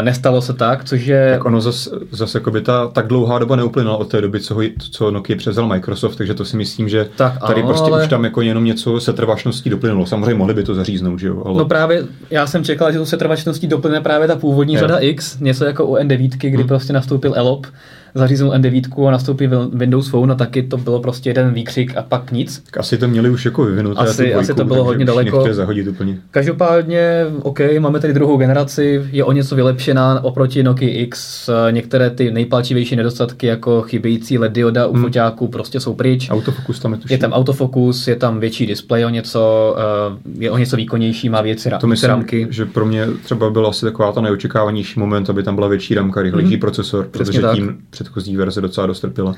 Nestalo 0.00 0.42
se 0.42 0.52
tak, 0.52 0.84
což 0.84 1.06
je... 1.06 1.30
Tak 1.32 1.44
ono 1.44 1.60
zase 1.60 1.90
zas 2.10 2.36
by 2.50 2.60
ta 2.60 2.86
tak 2.86 3.06
dlouhá 3.06 3.38
doba 3.38 3.56
neuplynula 3.56 3.96
od 3.96 4.08
té 4.08 4.20
doby, 4.20 4.40
co, 4.40 4.54
ho, 4.54 4.60
co 4.90 5.10
Nokia 5.10 5.36
převzal 5.36 5.66
Microsoft, 5.66 6.16
takže 6.16 6.34
to 6.34 6.44
si 6.44 6.56
myslím, 6.56 6.88
že 6.88 7.08
tak, 7.16 7.38
tady 7.46 7.60
ano, 7.60 7.68
prostě 7.68 7.90
ale... 7.90 8.02
už 8.02 8.08
tam 8.08 8.24
jako 8.24 8.42
jenom 8.42 8.64
něco 8.64 9.00
se 9.00 9.12
trvačností 9.12 9.70
doplynulo. 9.70 10.06
Samozřejmě 10.06 10.34
mohli 10.34 10.54
by 10.54 10.62
to 10.62 10.74
zaříznout, 10.74 11.18
že 11.18 11.26
jo? 11.26 11.42
Ale... 11.46 11.58
No 11.58 11.64
právě, 11.64 12.04
já 12.30 12.46
jsem 12.46 12.64
čekal, 12.64 12.92
že 12.92 12.98
tu 12.98 13.06
setrvačností 13.06 13.66
doplne 13.66 14.00
právě 14.00 14.28
ta 14.28 14.36
původní 14.36 14.74
jo. 14.74 14.80
řada 14.80 14.98
X, 14.98 15.38
něco 15.40 15.64
jako 15.64 15.86
u 15.86 15.94
N9, 15.94 16.30
kdy 16.38 16.56
hmm. 16.56 16.68
prostě 16.68 16.92
nastoupil 16.92 17.32
ELOP, 17.36 17.66
zaříznul 18.14 18.50
N9 18.52 19.08
a 19.08 19.10
nastoupí 19.10 19.50
Windows 19.72 20.08
Phone 20.08 20.32
a 20.32 20.36
taky 20.36 20.62
to 20.62 20.76
bylo 20.76 21.00
prostě 21.00 21.30
jeden 21.30 21.54
výkřik 21.54 21.96
a 21.96 22.02
pak 22.02 22.32
nic. 22.32 22.58
Tak 22.58 22.78
asi 22.78 22.98
to 22.98 23.08
měli 23.08 23.30
už 23.30 23.44
jako 23.44 23.64
vyvinout. 23.64 23.98
Asi, 23.98 24.22
dvojku, 24.22 24.38
asi 24.38 24.54
to 24.54 24.64
bylo 24.64 24.84
hodně 24.84 25.04
daleko. 25.04 25.44
zahodit 25.50 25.88
úplně. 25.88 26.18
Každopádně, 26.30 27.26
OK, 27.42 27.60
máme 27.78 28.00
tady 28.00 28.12
druhou 28.12 28.36
generaci, 28.36 29.02
je 29.12 29.24
o 29.24 29.32
něco 29.32 29.56
vylepšená 29.56 30.24
oproti 30.24 30.62
Nokia 30.62 31.02
X. 31.02 31.50
Některé 31.70 32.10
ty 32.10 32.30
nejpalčivější 32.30 32.96
nedostatky, 32.96 33.46
jako 33.46 33.82
chybějící 33.82 34.38
LED 34.38 34.52
dioda 34.52 34.86
u 34.86 34.92
hmm. 34.92 35.02
foťáků, 35.02 35.48
prostě 35.48 35.80
jsou 35.80 35.94
pryč. 35.94 36.30
Autofokus 36.30 36.80
tam 36.80 36.92
je 36.92 36.98
tuším. 36.98 37.14
Je 37.14 37.18
tam 37.18 37.32
autofokus, 37.32 38.08
je 38.08 38.16
tam 38.16 38.40
větší 38.40 38.66
displej 38.66 39.04
o 39.04 39.08
něco, 39.08 39.74
eh, 39.78 40.44
je 40.44 40.50
o 40.50 40.58
něco 40.58 40.76
výkonnější, 40.76 41.28
má 41.28 41.42
věci 41.42 41.70
to 41.80 41.86
myslím, 41.86 42.10
ramky. 42.10 42.46
že 42.50 42.66
pro 42.66 42.86
mě 42.86 43.06
třeba 43.24 43.50
byla 43.50 43.68
asi 43.68 43.86
taková 43.86 44.12
ta 44.12 44.20
neočekávanější 44.20 45.00
moment, 45.00 45.30
aby 45.30 45.42
tam 45.42 45.54
byla 45.54 45.68
větší 45.68 45.94
ramka, 45.94 46.22
rychlejší 46.22 46.50
hmm. 46.50 46.60
procesor, 46.60 47.08
protože 47.10 47.40
tak. 47.40 47.54
tím 47.54 47.78
předchozí 48.04 48.36
verze 48.36 48.60
docela 48.60 48.86
dostrpila. 48.86 49.34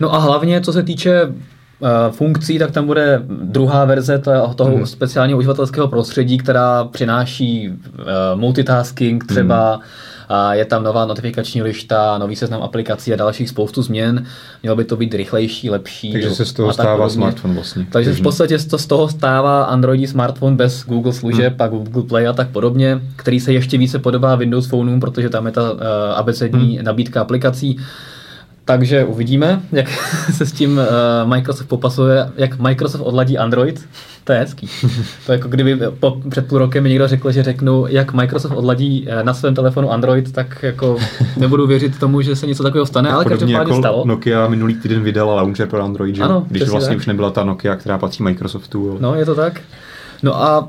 No 0.00 0.14
a 0.14 0.18
hlavně, 0.18 0.60
co 0.60 0.72
se 0.72 0.82
týče 0.82 1.24
uh, 1.24 1.88
funkcí, 2.10 2.58
tak 2.58 2.70
tam 2.70 2.86
bude 2.86 3.22
druhá 3.42 3.84
verze 3.84 4.18
toho 4.54 4.76
hmm. 4.76 4.86
speciálního 4.86 5.38
uživatelského 5.38 5.88
prostředí, 5.88 6.38
která 6.38 6.84
přináší 6.84 7.68
uh, 7.68 8.04
multitasking 8.34 9.26
třeba, 9.26 9.72
hmm. 9.72 9.82
A 10.32 10.54
je 10.54 10.64
tam 10.64 10.82
nová 10.82 11.06
notifikační 11.06 11.62
lišta, 11.62 12.18
nový 12.18 12.36
seznam 12.36 12.62
aplikací 12.62 13.12
a 13.12 13.16
dalších 13.16 13.48
spoustu 13.48 13.82
změn. 13.82 14.24
Mělo 14.62 14.76
by 14.76 14.84
to 14.84 14.96
být 14.96 15.14
rychlejší, 15.14 15.70
lepší. 15.70 16.12
Takže 16.12 16.30
se 16.30 16.44
z 16.44 16.52
toho 16.52 16.72
stává 16.72 16.96
podobně. 16.96 17.14
smartphone 17.14 17.54
vlastně. 17.54 17.86
Takže 17.92 18.12
v 18.12 18.20
podstatě 18.20 18.58
to 18.58 18.78
z 18.78 18.86
toho 18.86 19.08
stává 19.08 19.64
Androidí 19.64 20.06
smartphone 20.06 20.56
bez 20.56 20.84
Google 20.86 21.12
služeb 21.12 21.52
hmm. 21.52 21.62
a 21.62 21.68
Google 21.68 22.02
Play 22.02 22.28
a 22.28 22.32
tak 22.32 22.48
podobně, 22.48 23.00
který 23.16 23.40
se 23.40 23.52
ještě 23.52 23.78
více 23.78 23.98
podobá 23.98 24.34
Windows 24.34 24.66
Phoneům, 24.66 25.00
protože 25.00 25.28
tam 25.28 25.46
je 25.46 25.52
ta 25.52 25.72
uh, 25.72 25.78
abecední 26.14 26.76
hmm. 26.76 26.84
nabídka 26.84 27.20
aplikací. 27.20 27.76
Takže 28.70 29.04
uvidíme, 29.04 29.60
jak 29.72 29.88
se 30.32 30.46
s 30.46 30.52
tím 30.52 30.78
uh, 30.78 31.28
Microsoft 31.28 31.66
popasuje, 31.66 32.30
jak 32.36 32.58
Microsoft 32.58 33.00
odladí 33.00 33.38
Android. 33.38 33.88
To 34.24 34.32
je 34.32 34.38
hezký. 34.38 34.68
To 35.26 35.32
je 35.32 35.38
jako 35.38 35.48
kdyby 35.48 35.78
po, 36.00 36.20
před 36.30 36.48
půl 36.48 36.58
rokem 36.58 36.82
mi 36.82 36.88
někdo 36.88 37.08
řekl, 37.08 37.32
že 37.32 37.42
řeknu, 37.42 37.86
jak 37.88 38.12
Microsoft 38.12 38.52
odladí 38.52 39.06
uh, 39.06 39.22
na 39.22 39.34
svém 39.34 39.54
telefonu 39.54 39.92
Android, 39.92 40.32
tak 40.32 40.62
jako 40.62 40.96
nebudu 41.36 41.66
věřit 41.66 41.98
tomu, 41.98 42.22
že 42.22 42.36
se 42.36 42.46
něco 42.46 42.62
takového 42.62 42.86
stane, 42.86 43.10
ale 43.10 43.24
každopádně 43.24 43.54
jako 43.54 43.78
stalo. 43.78 44.04
Nokia 44.06 44.48
minulý 44.48 44.74
týden 44.74 45.02
vydala 45.02 45.34
launcher 45.34 45.68
pro 45.68 45.84
Android, 45.84 46.16
že? 46.16 46.22
Ano, 46.22 46.44
když 46.48 46.68
vlastně 46.68 46.88
tak. 46.88 46.98
už 46.98 47.06
nebyla 47.06 47.30
ta 47.30 47.44
Nokia, 47.44 47.76
která 47.76 47.98
patří 47.98 48.22
Microsoftu. 48.22 48.90
Ale... 48.90 49.00
No, 49.00 49.14
je 49.14 49.24
to 49.24 49.34
tak. 49.34 49.60
No 50.22 50.42
a 50.42 50.68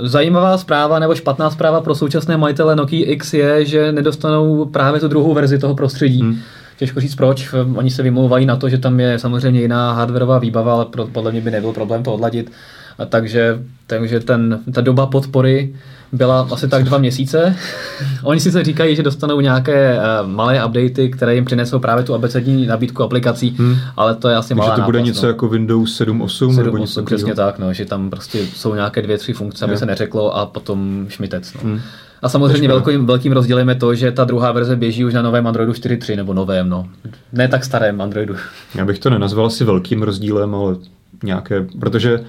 Zajímavá 0.00 0.58
zpráva 0.58 0.98
nebo 0.98 1.14
špatná 1.14 1.50
zpráva 1.50 1.80
pro 1.80 1.94
současné 1.94 2.36
majitele 2.36 2.76
Nokia 2.76 3.06
X 3.10 3.34
je, 3.34 3.64
že 3.64 3.92
nedostanou 3.92 4.64
právě 4.64 5.00
tu 5.00 5.08
druhou 5.08 5.34
verzi 5.34 5.58
toho 5.58 5.74
prostředí. 5.74 6.20
Hmm 6.20 6.38
Těžko 6.76 7.00
říct 7.00 7.14
proč, 7.14 7.54
oni 7.74 7.90
se 7.90 8.02
vymlouvají 8.02 8.46
na 8.46 8.56
to, 8.56 8.68
že 8.68 8.78
tam 8.78 9.00
je 9.00 9.18
samozřejmě 9.18 9.60
jiná 9.60 9.92
hardwareová 9.92 10.38
výbava, 10.38 10.72
ale 10.72 10.86
podle 11.12 11.32
mě 11.32 11.40
by 11.40 11.50
nebyl 11.50 11.72
problém 11.72 12.02
to 12.02 12.14
odladit. 12.14 12.52
A 12.98 13.04
takže, 13.04 13.58
takže 13.86 14.20
ten, 14.20 14.60
ta 14.72 14.80
doba 14.80 15.06
podpory 15.06 15.74
byla 16.12 16.48
asi 16.52 16.68
tak 16.68 16.84
dva 16.84 16.98
měsíce. 16.98 17.56
Oni 18.22 18.40
si 18.40 18.52
se 18.52 18.64
říkají, 18.64 18.96
že 18.96 19.02
dostanou 19.02 19.40
nějaké 19.40 19.98
uh, 19.98 20.30
malé 20.30 20.64
updaty, 20.66 21.10
které 21.10 21.34
jim 21.34 21.44
přinesou 21.44 21.78
právě 21.78 22.04
tu 22.04 22.14
abecední 22.14 22.66
nabídku 22.66 23.02
aplikací, 23.02 23.56
hmm. 23.58 23.76
ale 23.96 24.14
to 24.14 24.28
je 24.28 24.36
asi 24.36 24.54
malá 24.54 24.68
Takže 24.68 24.82
to 24.82 24.86
bude 24.86 24.98
náplast, 24.98 25.16
něco 25.16 25.26
no. 25.26 25.28
jako 25.30 25.48
Windows 25.48 26.00
7.8 26.00 26.06
nebo 26.10 26.28
7, 26.28 26.80
něco 26.80 27.00
8, 27.00 27.04
přesně 27.04 27.34
tak, 27.34 27.58
no, 27.58 27.72
že 27.72 27.84
tam 27.84 28.10
prostě 28.10 28.38
jsou 28.38 28.74
nějaké 28.74 29.02
dvě, 29.02 29.18
tři 29.18 29.32
funkce, 29.32 29.64
aby 29.64 29.76
se 29.76 29.86
neřeklo 29.86 30.36
a 30.36 30.46
potom 30.46 31.06
šmitec. 31.08 31.54
No. 31.54 31.60
Hmm. 31.62 31.80
A 32.24 32.28
samozřejmě 32.28 32.68
velkým, 32.68 33.06
velkým 33.06 33.32
rozdílem 33.32 33.68
je 33.68 33.74
to, 33.74 33.94
že 33.94 34.12
ta 34.12 34.24
druhá 34.24 34.52
verze 34.52 34.76
běží 34.76 35.04
už 35.04 35.14
na 35.14 35.22
novém 35.22 35.46
Androidu 35.46 35.72
4.3 35.72 36.16
nebo 36.16 36.34
novém, 36.34 36.68
no. 36.68 36.88
Ne 37.32 37.48
tak 37.48 37.64
starém 37.64 38.00
Androidu. 38.00 38.36
Já 38.74 38.84
bych 38.84 38.98
to 38.98 39.10
nenazval 39.10 39.46
asi 39.46 39.64
velkým 39.64 40.02
rozdílem, 40.02 40.54
ale 40.54 40.76
nějaké, 41.24 41.66
protože 41.80 42.24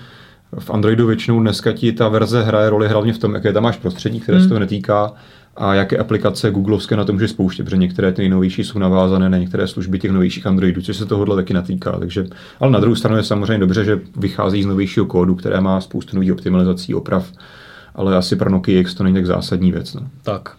v 0.60 0.70
Androidu 0.70 1.08
většinou 1.08 1.40
dneska 1.40 1.72
ti 1.72 1.92
ta 1.92 2.08
verze 2.08 2.44
hraje 2.44 2.70
roli 2.70 2.88
hlavně 2.88 3.14
v 3.14 3.18
tom, 3.18 3.34
jaké 3.34 3.54
tam 3.54 3.64
máš 3.64 3.78
prostředí, 3.78 4.20
které 4.20 4.42
se 4.42 4.48
toho 4.48 4.60
netýká 4.60 5.14
a 5.58 5.74
jaké 5.74 5.98
aplikace 5.98 6.52
Googleovské 6.52 6.96
na 6.96 7.06
to 7.06 7.14
může 7.14 7.28
spouštět, 7.28 7.66
protože 7.66 7.78
některé 7.78 8.12
ty 8.12 8.22
nejnovější 8.22 8.64
jsou 8.64 8.80
navázané 8.80 9.30
na 9.30 9.38
některé 9.38 9.68
služby 9.68 10.00
těch 10.00 10.12
novějších 10.12 10.48
Androidů, 10.48 10.82
což 10.82 10.98
se 10.98 11.06
tohohle 11.06 11.36
taky 11.36 11.54
natýká. 11.54 11.92
Takže, 11.92 12.26
ale 12.60 12.72
na 12.72 12.80
druhou 12.80 12.96
stranu 12.96 13.18
je 13.18 13.24
samozřejmě 13.24 13.58
dobře, 13.58 13.86
že 13.86 14.00
vychází 14.18 14.64
z 14.64 14.66
novějšího 14.66 15.06
kódu, 15.06 15.36
které 15.36 15.62
má 15.62 15.82
spoustu 15.82 16.16
nových 16.16 16.34
optimalizací, 16.34 16.96
oprav, 16.96 17.32
ale 17.96 18.16
asi 18.18 18.36
pro 18.36 18.50
Nokia 18.50 18.80
X 18.80 18.94
to 18.94 19.04
není 19.04 19.16
tak 19.16 19.26
zásadní 19.26 19.72
věc. 19.72 19.94
No. 19.94 20.02
Tak. 20.24 20.50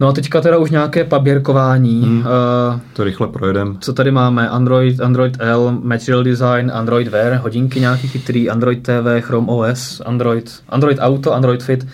No 0.00 0.08
a 0.08 0.12
teďka 0.12 0.40
teda 0.40 0.58
už 0.58 0.70
nějaké 0.70 1.04
paběrkování. 1.04 2.02
Hmm. 2.02 2.18
Uh, 2.18 2.80
To 2.92 3.04
rychle 3.04 3.28
projedem. 3.28 3.76
co 3.80 3.92
tady 3.92 4.10
máme? 4.10 4.48
Android, 4.48 5.00
Android 5.00 5.36
L, 5.40 5.78
Material 5.82 6.22
Design, 6.24 6.70
Android 6.74 7.08
Wear, 7.08 7.34
hodinky 7.34 7.80
nějaký 7.80 8.08
chytrý, 8.08 8.50
Android 8.50 8.82
TV, 8.82 9.20
Chrome 9.20 9.46
OS, 9.48 10.02
Android, 10.06 10.50
Android 10.68 10.98
Auto, 11.00 11.34
Android 11.34 11.62
Fit. 11.62 11.86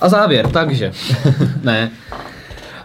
A 0.00 0.08
závěr, 0.08 0.48
takže. 0.48 0.92
ne, 1.62 1.90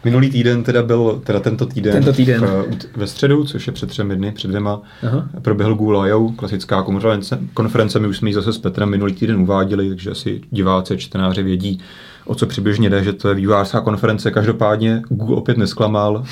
Minulý 0.04 0.30
týden 0.30 0.64
teda 0.64 0.84
byl, 0.84 1.22
teda 1.24 1.40
tento 1.40 1.66
týden, 1.66 1.94
Tento 1.94 2.14
týden. 2.14 2.42
V, 2.42 2.68
ve 2.96 3.08
středu, 3.08 3.44
což 3.46 3.68
je 3.68 3.74
před 3.74 3.90
třemi 3.90 4.16
dny, 4.16 4.32
před 4.32 4.48
dvěma, 4.48 4.82
Aha. 5.08 5.30
proběhl 5.42 5.76
Google 5.76 6.10
I.O., 6.10 6.30
klasická 6.30 6.84
konference, 6.84 7.40
konference, 7.54 8.00
my 8.00 8.08
už 8.08 8.18
jsme 8.18 8.30
ji 8.30 8.34
zase 8.34 8.54
s 8.54 8.58
Petrem 8.58 8.90
minulý 8.90 9.14
týden 9.14 9.42
uváděli, 9.42 9.90
takže 9.90 10.12
asi 10.12 10.42
diváci, 10.52 10.98
čtenáři 10.98 11.44
vědí, 11.44 11.80
o 12.26 12.36
co 12.36 12.48
přibližně 12.48 12.90
jde, 12.90 13.04
že 13.04 13.14
to 13.14 13.30
je 13.30 13.36
vývojářská 13.36 13.82
konference. 13.82 14.32
Každopádně 14.32 15.02
Google 15.10 15.36
opět 15.36 15.58
nesklamal, 15.58 16.24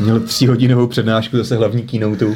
měl 0.00 0.20
tříhodinovou 0.20 0.86
přednášku 0.86 1.36
zase 1.36 1.56
hlavní 1.56 1.82
keynote. 1.82 2.26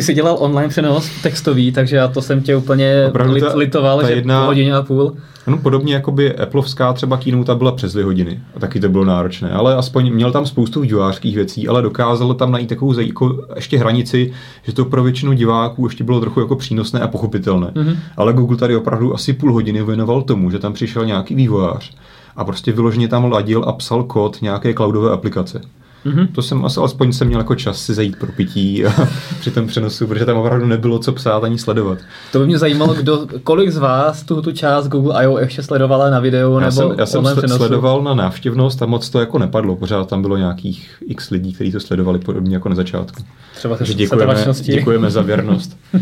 Ty 0.00 0.04
jsi 0.04 0.14
dělal 0.14 0.36
online 0.40 0.68
přenos 0.68 1.10
textový, 1.22 1.72
takže 1.72 1.96
já 1.96 2.08
to 2.08 2.22
jsem 2.22 2.42
tě 2.42 2.56
úplně 2.56 3.04
Opravdu 3.08 3.32
lit, 3.32 3.40
ta- 3.44 3.56
litoval, 3.56 4.00
ta 4.00 4.06
že 4.06 4.12
jedna- 4.12 4.40
po 4.40 4.46
hodině 4.46 4.74
a 4.74 4.82
půl. 4.82 5.12
No 5.46 5.56
podobně 5.58 5.94
jako 5.94 6.12
by 6.12 6.36
Appleovská 6.38 6.92
třeba 6.92 7.16
keynote 7.16 7.54
byla 7.54 7.72
přes 7.72 7.92
dvě 7.92 8.04
hodiny 8.04 8.40
a 8.56 8.60
taky 8.60 8.80
to 8.80 8.88
bylo 8.88 9.04
náročné, 9.04 9.50
ale 9.50 9.74
aspoň 9.74 10.12
měl 10.12 10.32
tam 10.32 10.46
spoustu 10.46 10.80
vývojářských 10.80 11.34
věcí, 11.36 11.68
ale 11.68 11.82
dokázal 11.82 12.34
tam 12.34 12.52
najít 12.52 12.68
takovou 12.68 12.92
zaj- 12.92 13.06
jako 13.06 13.44
ještě 13.56 13.78
hranici, 13.78 14.32
že 14.62 14.72
to 14.72 14.84
pro 14.84 15.02
většinu 15.02 15.32
diváků 15.32 15.86
ještě 15.86 16.04
bylo 16.04 16.20
trochu 16.20 16.40
jako 16.40 16.56
přínosné 16.56 17.00
a 17.00 17.08
pochopitelné. 17.08 17.66
Mm-hmm. 17.66 17.96
Ale 18.16 18.32
Google 18.32 18.56
tady 18.56 18.76
opravdu 18.76 19.14
asi 19.14 19.32
půl 19.32 19.52
hodiny 19.52 19.82
věnoval 19.82 20.22
tomu, 20.22 20.50
že 20.50 20.58
tam 20.58 20.72
přišel 20.72 21.04
nějaký 21.06 21.34
vývojář 21.34 21.90
a 22.36 22.44
prostě 22.44 22.72
vyloženě 22.72 23.08
tam 23.08 23.32
ladil 23.32 23.64
a 23.66 23.72
psal 23.72 24.02
kód 24.04 24.42
nějaké 24.42 24.74
cloudové 24.74 25.10
aplikace. 25.10 25.60
Mm-hmm. 26.06 26.28
To 26.32 26.42
jsem 26.42 26.64
asi 26.64 26.80
alespoň 26.80 27.12
jsem 27.12 27.26
měl 27.26 27.40
jako 27.40 27.54
čas 27.54 27.82
si 27.82 27.94
zajít 27.94 28.16
pro 28.18 28.32
pití 28.32 28.84
při 29.40 29.50
tom 29.50 29.66
přenosu, 29.66 30.06
protože 30.06 30.26
tam 30.26 30.36
opravdu 30.36 30.66
nebylo 30.66 30.98
co 30.98 31.12
psát 31.12 31.44
ani 31.44 31.58
sledovat. 31.58 31.98
To 32.32 32.38
by 32.38 32.46
mě 32.46 32.58
zajímalo, 32.58 32.94
kdo, 32.94 33.26
kolik 33.44 33.70
z 33.70 33.76
vás 33.78 34.22
tu, 34.22 34.42
tu 34.42 34.52
část 34.52 34.88
Google 34.88 35.24
I.O. 35.24 35.38
ještě 35.38 35.62
sledovala 35.62 36.10
na 36.10 36.20
videu 36.20 36.54
Já 36.54 36.60
nebo 36.60 36.72
jsem, 36.72 36.94
já 36.98 37.06
jsem 37.06 37.24
přenosu. 37.24 37.56
sledoval 37.56 38.02
na 38.02 38.14
návštěvnost 38.14 38.82
a 38.82 38.86
moc 38.86 39.10
to 39.10 39.20
jako 39.20 39.38
nepadlo. 39.38 39.76
Pořád 39.76 40.08
tam 40.08 40.22
bylo 40.22 40.36
nějakých 40.36 41.02
x 41.06 41.30
lidí, 41.30 41.52
kteří 41.52 41.72
to 41.72 41.80
sledovali 41.80 42.18
podobně 42.18 42.56
jako 42.56 42.68
na 42.68 42.74
začátku. 42.74 43.22
Třeba 43.54 43.76
Takže 43.76 43.94
děkujeme, 43.94 44.34
děkujeme 44.62 45.10
za 45.10 45.22
věrnost. 45.22 45.76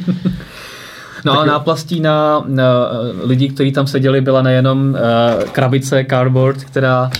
No 1.24 1.40
a 1.40 1.44
náplastí 1.44 2.00
na, 2.00 2.44
na 2.46 2.64
eh, 2.64 3.26
lidi, 3.26 3.48
kteří 3.48 3.72
tam 3.72 3.86
seděli, 3.86 4.20
byla 4.20 4.42
nejenom 4.42 4.88
uh, 4.90 5.44
krabice 5.44 6.06
cardboard, 6.10 6.64
která 6.64 7.10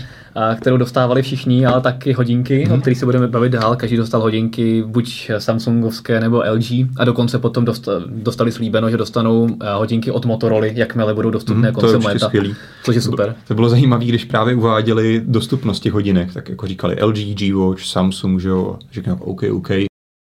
kterou 0.57 0.77
dostávali 0.77 1.23
všichni, 1.23 1.67
ale 1.67 1.81
taky 1.81 2.13
hodinky, 2.13 2.67
mm. 2.67 2.73
o 2.73 2.81
kterých 2.81 2.99
se 2.99 3.05
budeme 3.05 3.29
bavit 3.29 3.53
dál. 3.53 3.77
Každý 3.77 3.97
dostal 3.97 4.21
hodinky, 4.21 4.83
buď 4.87 5.31
Samsungovské 5.39 6.21
nebo 6.21 6.43
LG 6.53 6.71
a 6.97 7.05
dokonce 7.05 7.39
potom 7.39 7.65
dosta- 7.65 8.03
dostali 8.07 8.53
slíbeno, 8.53 8.91
že 8.91 8.97
dostanou 8.97 9.49
eh, 9.63 9.67
hodinky 9.75 10.11
od 10.11 10.25
Motorola, 10.27 10.67
jakmile 10.67 11.15
budou 11.15 11.31
dostupné 11.31 11.69
Mhm, 11.71 11.81
to 11.81 11.87
je 11.87 11.93
koncem 11.93 12.09
léta. 12.13 12.27
skvělý. 12.27 12.55
Což 12.85 12.95
je 12.97 13.03
super. 13.03 13.35
To 13.49 13.55
bylo 13.55 13.69
zajímavé, 13.69 14.05
když 14.05 14.25
právě 14.25 14.55
uváděli 14.55 15.23
dostupnost 15.25 15.81
těch 15.81 15.93
hodinek, 15.93 16.33
tak 16.35 16.49
jako 16.49 16.67
říkali 16.67 16.97
LG, 17.03 17.35
G-Watch, 17.35 17.83
Samsung, 17.85 18.41
že 18.41 18.49
jo, 18.49 18.79
říkám 18.93 19.19
OK, 19.21 19.43
OK. 19.53 19.69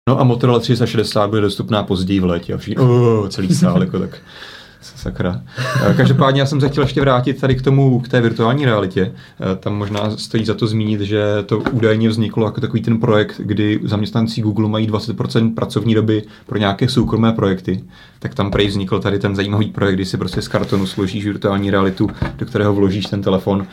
No 0.09 0.19
a 0.19 0.23
Motorola 0.23 0.59
360 0.59 1.27
bude 1.29 1.41
dostupná 1.41 1.83
později 1.83 2.19
v 2.19 2.25
létě 2.25 2.53
a 2.53 2.57
všichni, 2.57 2.83
oh, 2.83 3.27
celý 3.27 3.55
sál, 3.55 3.81
jako 3.81 4.00
tak 4.00 4.09
sakra. 4.95 5.41
Eh, 5.89 5.93
Každopádně 5.93 6.41
já 6.41 6.45
jsem 6.45 6.62
se 6.62 6.69
chtěl 6.69 6.83
ještě 6.83 7.01
vrátit 7.01 7.41
tady 7.41 7.55
k 7.55 7.62
tomu, 7.62 8.00
k 8.00 8.07
té 8.07 8.21
virtuální 8.21 8.65
realitě. 8.65 9.12
Eh, 9.51 9.55
Tam 9.55 9.75
možná 9.75 10.17
stojí 10.17 10.45
za 10.45 10.53
to 10.53 10.67
zmínit, 10.67 11.01
že 11.01 11.23
to 11.45 11.59
údajně 11.59 12.09
vzniklo 12.09 12.45
jako 12.45 12.62
takový 12.62 12.81
ten 12.81 12.97
projekt, 12.97 13.41
kdy 13.43 13.79
zaměstnanci 13.83 14.41
Google 14.41 14.69
mají 14.69 14.88
20% 14.88 15.55
pracovní 15.55 15.95
doby 15.95 16.23
pro 16.45 16.57
nějaké 16.57 16.89
soukromé 16.89 17.31
projekty. 17.31 17.83
Tak 18.19 18.35
tam 18.35 18.51
prej 18.51 18.67
vznikl 18.67 19.00
tady 19.00 19.19
ten 19.19 19.35
zajímavý 19.35 19.71
projekt, 19.71 19.95
kdy 19.95 20.05
si 20.05 20.17
prostě 20.17 20.41
z 20.41 20.47
kartonu 20.47 20.85
složíš 20.85 21.25
virtuální 21.25 21.71
realitu, 21.71 22.09
do 22.38 22.45
kterého 22.45 22.73
vložíš 22.73 23.05
ten 23.05 23.21
telefon. 23.21 23.65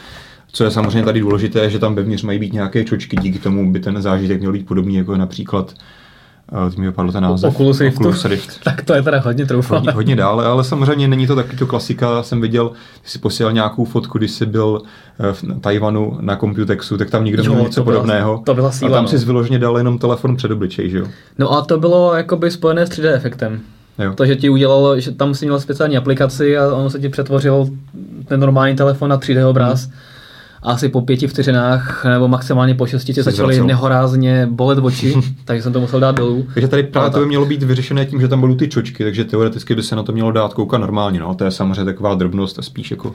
Co 0.52 0.64
je 0.64 0.70
samozřejmě 0.70 1.02
tady 1.02 1.20
důležité, 1.20 1.70
že 1.70 1.78
tam 1.78 1.94
vevnitř 1.94 2.22
mají 2.22 2.38
být 2.38 2.52
nějaké 2.52 2.84
čočky, 2.84 3.16
díky 3.16 3.38
tomu 3.38 3.72
by 3.72 3.80
ten 3.80 4.02
zážitek 4.02 4.40
měl 4.40 4.52
být 4.52 4.66
podobný 4.66 4.96
jako 4.96 5.16
například 5.16 5.74
eh, 6.66 6.70
teď 6.70 6.78
mi 6.78 6.86
vypadl 6.86 7.12
ten 7.12 7.22
název. 7.22 7.54
Oculus 7.54 7.80
Riftu. 7.80 8.00
Oculus 8.00 8.24
Rift 8.24 8.60
Tak 8.64 8.82
to 8.84 8.94
je 8.94 9.02
teda 9.02 9.18
hodně 9.20 9.46
troufalé. 9.46 9.78
hodně, 9.80 9.92
hodně 9.92 10.16
dále, 10.16 10.46
ale 10.46 10.64
samozřejmě 10.64 11.08
není 11.08 11.26
to 11.26 11.36
taky 11.36 11.56
to 11.56 11.66
klasika. 11.66 12.16
Já 12.16 12.22
jsem 12.22 12.40
viděl, 12.40 12.72
když 13.00 13.12
si 13.12 13.18
posílal 13.18 13.52
nějakou 13.52 13.84
fotku, 13.84 14.18
když 14.18 14.30
jsi 14.30 14.46
byl 14.46 14.82
eh, 15.20 15.32
v 15.32 15.44
Tajvanu 15.60 16.18
na 16.20 16.36
Computexu, 16.36 16.96
tak 16.96 17.10
tam 17.10 17.24
někdo 17.24 17.42
Jo, 17.44 17.50
měl 17.52 17.62
něco 17.64 17.80
to 17.80 17.84
byla- 17.84 18.00
podobného. 18.00 18.42
to 18.46 18.54
byla 18.54 18.68
a 18.68 18.72
síla, 18.72 18.90
tam 18.90 19.04
no. 19.04 19.08
si 19.08 19.18
vyloženě 19.18 19.58
dal 19.58 19.78
jenom 19.78 19.98
telefon 19.98 20.36
před 20.36 20.50
obličej, 20.50 20.90
že 20.90 20.98
jo? 20.98 21.06
No 21.38 21.52
a 21.52 21.62
to 21.62 21.78
bylo 21.78 22.14
jakoby 22.14 22.50
spojené 22.50 22.86
s 22.86 22.90
3D 22.90 23.14
efektem. 23.14 23.60
Jo. 23.98 24.12
To, 24.14 24.26
že 24.26 24.36
ti 24.36 24.48
udělalo, 24.50 25.00
že 25.00 25.12
tam 25.12 25.34
si 25.34 25.46
měl 25.46 25.60
speciální 25.60 25.96
aplikaci 25.96 26.58
a 26.58 26.74
on 26.74 26.90
se 26.90 26.98
ti 26.98 27.08
přetvořil 27.08 27.68
ten 28.28 28.40
normální 28.40 28.76
telefon 28.76 29.10
na 29.10 29.18
3D 29.18 29.48
obraz. 29.48 29.84
Hmm. 29.84 29.94
A 30.62 30.72
asi 30.72 30.88
po 30.88 31.00
pěti 31.00 31.26
vteřinách 31.26 32.04
nebo 32.04 32.28
maximálně 32.28 32.74
po 32.74 32.86
šesti 32.86 33.12
tě 33.12 33.22
začaly 33.22 33.54
zvracel. 33.54 33.66
nehorázně 33.66 34.48
bolet 34.50 34.78
oči, 34.78 35.14
takže 35.44 35.62
jsem 35.62 35.72
to 35.72 35.80
musel 35.80 36.00
dát 36.00 36.16
dolů. 36.16 36.46
Takže 36.54 36.68
tady 36.68 36.82
právě 36.82 37.04
Ale 37.04 37.10
to 37.12 37.18
by 37.18 37.22
tak. 37.22 37.28
mělo 37.28 37.46
být 37.46 37.62
vyřešené 37.62 38.06
tím, 38.06 38.20
že 38.20 38.28
tam 38.28 38.40
budou 38.40 38.54
ty 38.54 38.68
čočky, 38.68 39.04
takže 39.04 39.24
teoreticky 39.24 39.74
by 39.74 39.82
se 39.82 39.96
na 39.96 40.02
to 40.02 40.12
mělo 40.12 40.32
dát 40.32 40.54
koukat 40.54 40.80
normálně. 40.80 41.20
No. 41.20 41.34
To 41.34 41.44
je 41.44 41.50
samozřejmě 41.50 41.84
taková 41.84 42.14
drobnost 42.14 42.58
a 42.58 42.62
spíš 42.62 42.90
jako 42.90 43.14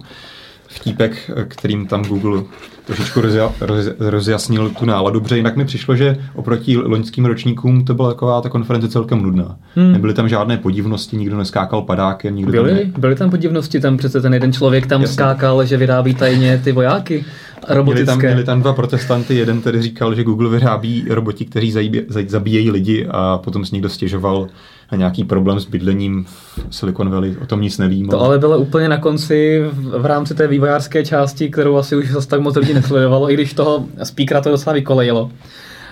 vtípek, 0.75 1.32
kterým 1.48 1.88
tam 1.88 2.03
Google 2.03 2.44
trošičku 2.86 3.22
rozja, 3.22 3.51
roz, 3.62 3.86
rozjasnil 4.00 4.70
tu 4.70 4.86
náladu, 4.86 5.22
protože 5.22 5.38
jinak 5.38 5.55
mi 5.55 5.65
přišlo, 5.65 5.96
že 5.96 6.17
oproti 6.34 6.77
loňským 6.77 7.25
ročníkům 7.25 7.86
to 7.86 7.94
byla 7.94 8.10
taková 8.10 8.41
ta 8.41 8.50
konference 8.50 8.88
celkem 8.89 9.22
nudná. 9.22 9.58
Hmm. 9.75 9.91
Nebyly 9.91 10.13
tam 10.13 10.29
žádné 10.29 10.58
podivnosti, 10.58 11.17
nikdo 11.17 11.38
neskákal 11.38 11.82
padákem, 11.82 12.36
nikdo 12.36 12.51
tam 12.51 12.63
Byly, 12.63 12.74
ne, 12.74 12.91
byly 12.98 13.15
tam 13.15 13.29
podivnosti, 13.29 13.79
tam 13.79 13.98
přece 13.98 14.22
ten 14.22 14.34
jeden 14.34 14.53
člověk 14.53 14.88
tam 14.88 15.01
Jasně. 15.01 15.13
skákal, 15.13 15.65
že 15.65 15.77
vyrábí 15.77 16.13
tajně 16.13 16.62
ty 16.63 16.72
vojáky 16.72 17.13
Měli 17.13 17.77
robotické. 17.77 18.05
tam, 18.05 18.17
měli 18.17 18.44
tam 18.44 18.62
dva 18.62 18.74
protestanty, 18.74 19.36
jeden 19.36 19.62
tedy 19.62 19.82
říkal, 19.82 20.15
že 20.15 20.24
Google 20.24 20.50
vyrábí 20.50 21.05
roboti, 21.10 21.46
kteří 21.46 21.72
zabíje, 21.72 22.05
zabíjejí 22.27 22.72
lidi 22.72 23.08
a 23.12 23.38
potom 23.38 23.65
si 23.65 23.75
někdo 23.75 23.89
stěžoval 23.89 24.48
na 24.91 24.97
nějaký 24.97 25.23
problém 25.23 25.59
s 25.59 25.65
bydlením 25.65 26.25
v 26.25 26.59
Silicon 26.69 27.09
Valley, 27.09 27.37
o 27.41 27.45
tom 27.45 27.61
nic 27.61 27.77
nevím. 27.77 28.07
To 28.07 28.21
ale 28.21 28.39
bylo 28.39 28.57
úplně 28.57 28.89
na 28.89 28.97
konci 28.97 29.63
v, 29.71 30.01
v 30.01 30.05
rámci 30.05 30.33
té 30.35 30.47
vývojářské 30.47 31.05
části, 31.05 31.49
kterou 31.49 31.77
asi 31.77 31.95
už 31.95 32.11
zase 32.11 32.27
tak 32.27 32.41
moc 32.41 32.55
lidí 32.55 32.73
nesledovalo, 32.73 33.31
i 33.31 33.33
když 33.33 33.53
toho 33.53 33.85
speakera 34.03 34.41
to 34.41 34.49
docela 34.49 34.73
vykolejilo. 34.73 35.31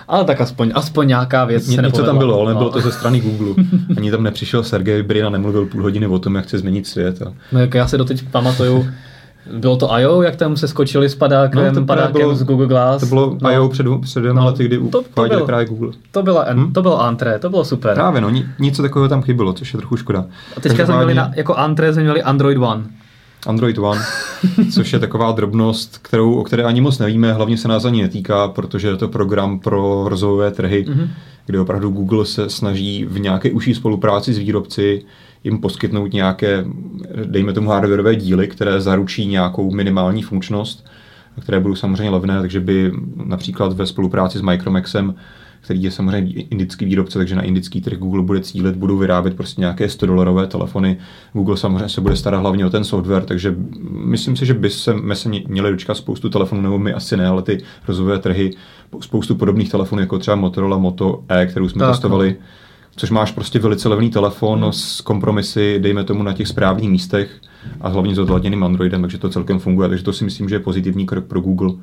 Ale 0.08 0.24
tak 0.24 0.40
aspoň, 0.40 0.72
aspoň 0.74 1.08
nějaká 1.08 1.44
věc 1.44 1.68
Ně, 1.68 1.76
se 1.76 1.82
něco 1.82 2.02
tam 2.02 2.18
bylo, 2.18 2.40
ale 2.40 2.50
nebylo 2.50 2.64
No. 2.68 2.72
to 2.72 2.80
ze 2.80 2.92
strany 2.92 3.20
Google. 3.20 3.64
Ani 3.96 4.10
tam 4.10 4.22
nepřišel 4.22 4.62
Sergej 4.62 5.02
Brin 5.02 5.26
a 5.26 5.30
nemluvil 5.30 5.66
půl 5.66 5.82
hodiny 5.82 6.06
o 6.06 6.18
tom, 6.18 6.34
jak 6.34 6.44
chce 6.44 6.58
změnit 6.58 6.86
svět. 6.86 7.22
A... 7.22 7.32
No, 7.52 7.60
jak 7.60 7.74
já 7.74 7.86
se 7.86 7.98
doteď 7.98 8.24
pamatuju, 8.30 8.86
bylo 9.52 9.76
to 9.76 9.92
I.O., 9.92 10.22
jak 10.22 10.36
tam 10.36 10.56
se 10.56 10.68
skočili 10.68 11.08
s 11.08 11.14
padákem, 11.14 11.64
No, 11.74 11.80
to 11.80 11.86
padákem 11.86 12.12
bylo- 12.12 12.34
z 12.34 12.42
Google 12.44 12.66
Glass. 12.66 13.00
To 13.00 13.06
bylo 13.06 13.36
no, 13.42 13.50
I.O. 13.50 13.68
před, 13.68 13.86
před 14.02 14.20
dvěma 14.20 14.40
No, 14.40 14.46
lety, 14.46 14.64
kdy 14.64 14.78
to- 14.78 15.02
to 15.14 15.22
bylo. 15.28 15.46
právě 15.46 15.66
Google. 15.66 15.92
To, 16.10 16.22
byla, 16.22 16.46
Hm? 16.52 16.72
to 16.72 16.82
bylo 16.82 17.02
antré, 17.02 17.38
to 17.38 17.50
bylo 17.50 17.64
super. 17.64 17.94
Právě, 17.94 18.20
no, 18.20 18.30
ni- 18.30 18.46
něco 18.58 18.82
takového 18.82 19.08
tam 19.08 19.22
chybilo, 19.22 19.52
což 19.52 19.72
je 19.74 19.78
trochu 19.78 19.96
škoda. 19.96 20.24
A 20.56 20.60
teďka 20.60 20.84
jsme 20.86 20.94
měli 20.96 21.14
Každopádně- 21.14 21.14
na, 21.14 21.30
jako 21.36 21.54
antré 21.54 21.92
jsme 21.92 22.02
měli 22.02 22.22
Android 22.22 22.58
One. 22.58 22.82
Android 23.46 23.78
One, 23.78 24.00
což 24.72 24.92
je 24.92 24.98
taková 24.98 25.32
drobnost, 25.32 25.98
kterou, 25.98 26.34
o 26.34 26.44
které 26.44 26.62
ani 26.62 26.80
moc 26.80 26.98
nevíme, 26.98 27.32
hlavně 27.32 27.56
se 27.56 27.68
nás 27.68 27.84
ani 27.84 28.02
netýká, 28.02 28.48
protože 28.48 28.88
je 28.88 28.96
to 28.96 29.08
program 29.08 29.58
pro 29.58 30.04
rozvojové 30.08 30.50
trhy, 30.50 30.84
mm-hmm. 30.84 31.08
kde 31.46 31.60
opravdu 31.60 31.90
Google 31.90 32.26
se 32.26 32.50
snaží 32.50 33.04
v 33.04 33.20
nějaké 33.20 33.50
užší 33.50 33.74
spolupráci 33.74 34.34
s 34.34 34.38
výrobci 34.38 35.04
jim 35.44 35.58
poskytnout 35.58 36.12
nějaké, 36.12 36.64
dejme 37.24 37.52
tomu, 37.52 37.70
hardwareové 37.70 38.16
díly, 38.16 38.48
které 38.48 38.80
zaručí 38.80 39.26
nějakou 39.26 39.70
minimální 39.70 40.22
funkčnost, 40.22 40.86
které 41.40 41.60
budou 41.60 41.74
samozřejmě 41.74 42.10
levné, 42.10 42.40
takže 42.40 42.60
by 42.60 42.92
například 43.24 43.72
ve 43.72 43.86
spolupráci 43.86 44.38
s 44.38 44.42
Micromaxem 44.42 45.14
který 45.64 45.82
je 45.82 45.90
samozřejmě 45.90 46.42
indický 46.42 46.84
výrobce, 46.84 47.18
takže 47.18 47.36
na 47.36 47.42
indický 47.42 47.80
trh 47.80 47.98
Google 47.98 48.22
bude 48.22 48.40
cílit, 48.40 48.76
budou 48.76 48.96
vyrábět 48.96 49.36
prostě 49.36 49.60
nějaké 49.60 49.88
100 49.88 50.06
dolarové 50.06 50.46
telefony. 50.46 50.98
Google 51.32 51.56
samozřejmě 51.56 51.88
se 51.88 52.00
bude 52.00 52.16
starat 52.16 52.40
hlavně 52.40 52.66
o 52.66 52.70
ten 52.70 52.84
software, 52.84 53.24
takže 53.24 53.54
myslím 53.90 54.36
si, 54.36 54.46
že 54.46 54.54
by 54.54 54.70
se, 54.70 54.94
my 54.94 55.16
se 55.16 55.28
měli 55.28 55.70
dočkat 55.70 55.96
spoustu 55.96 56.28
telefonů, 56.28 56.62
nebo 56.62 56.78
my 56.78 56.92
asi 56.92 57.16
ne, 57.16 57.26
ale 57.26 57.42
ty 57.42 57.58
rozvojové 57.88 58.18
trhy, 58.18 58.50
spoustu 59.00 59.34
podobných 59.34 59.70
telefonů, 59.70 60.00
jako 60.00 60.18
třeba 60.18 60.36
Motorola 60.36 60.78
Moto 60.78 61.24
E, 61.28 61.46
kterou 61.46 61.68
jsme 61.68 61.80
tak, 61.80 61.90
testovali. 61.90 62.36
No 62.40 62.46
což 62.96 63.10
máš 63.10 63.32
prostě 63.32 63.58
velice 63.58 63.88
levný 63.88 64.10
telefon 64.10 64.62
hmm. 64.62 64.72
s 64.72 65.00
kompromisy, 65.00 65.78
dejme 65.78 66.04
tomu 66.04 66.22
na 66.22 66.32
těch 66.32 66.48
správných 66.48 66.90
místech 66.90 67.40
a 67.80 67.88
hlavně 67.88 68.14
s 68.14 68.18
odladěným 68.18 68.64
Androidem, 68.64 69.00
takže 69.00 69.18
to 69.18 69.28
celkem 69.28 69.58
funguje, 69.58 69.88
takže 69.88 70.04
to 70.04 70.12
si 70.12 70.24
myslím, 70.24 70.48
že 70.48 70.54
je 70.54 70.60
pozitivní 70.60 71.06
krok 71.06 71.24
pro 71.24 71.40
Google. 71.40 71.74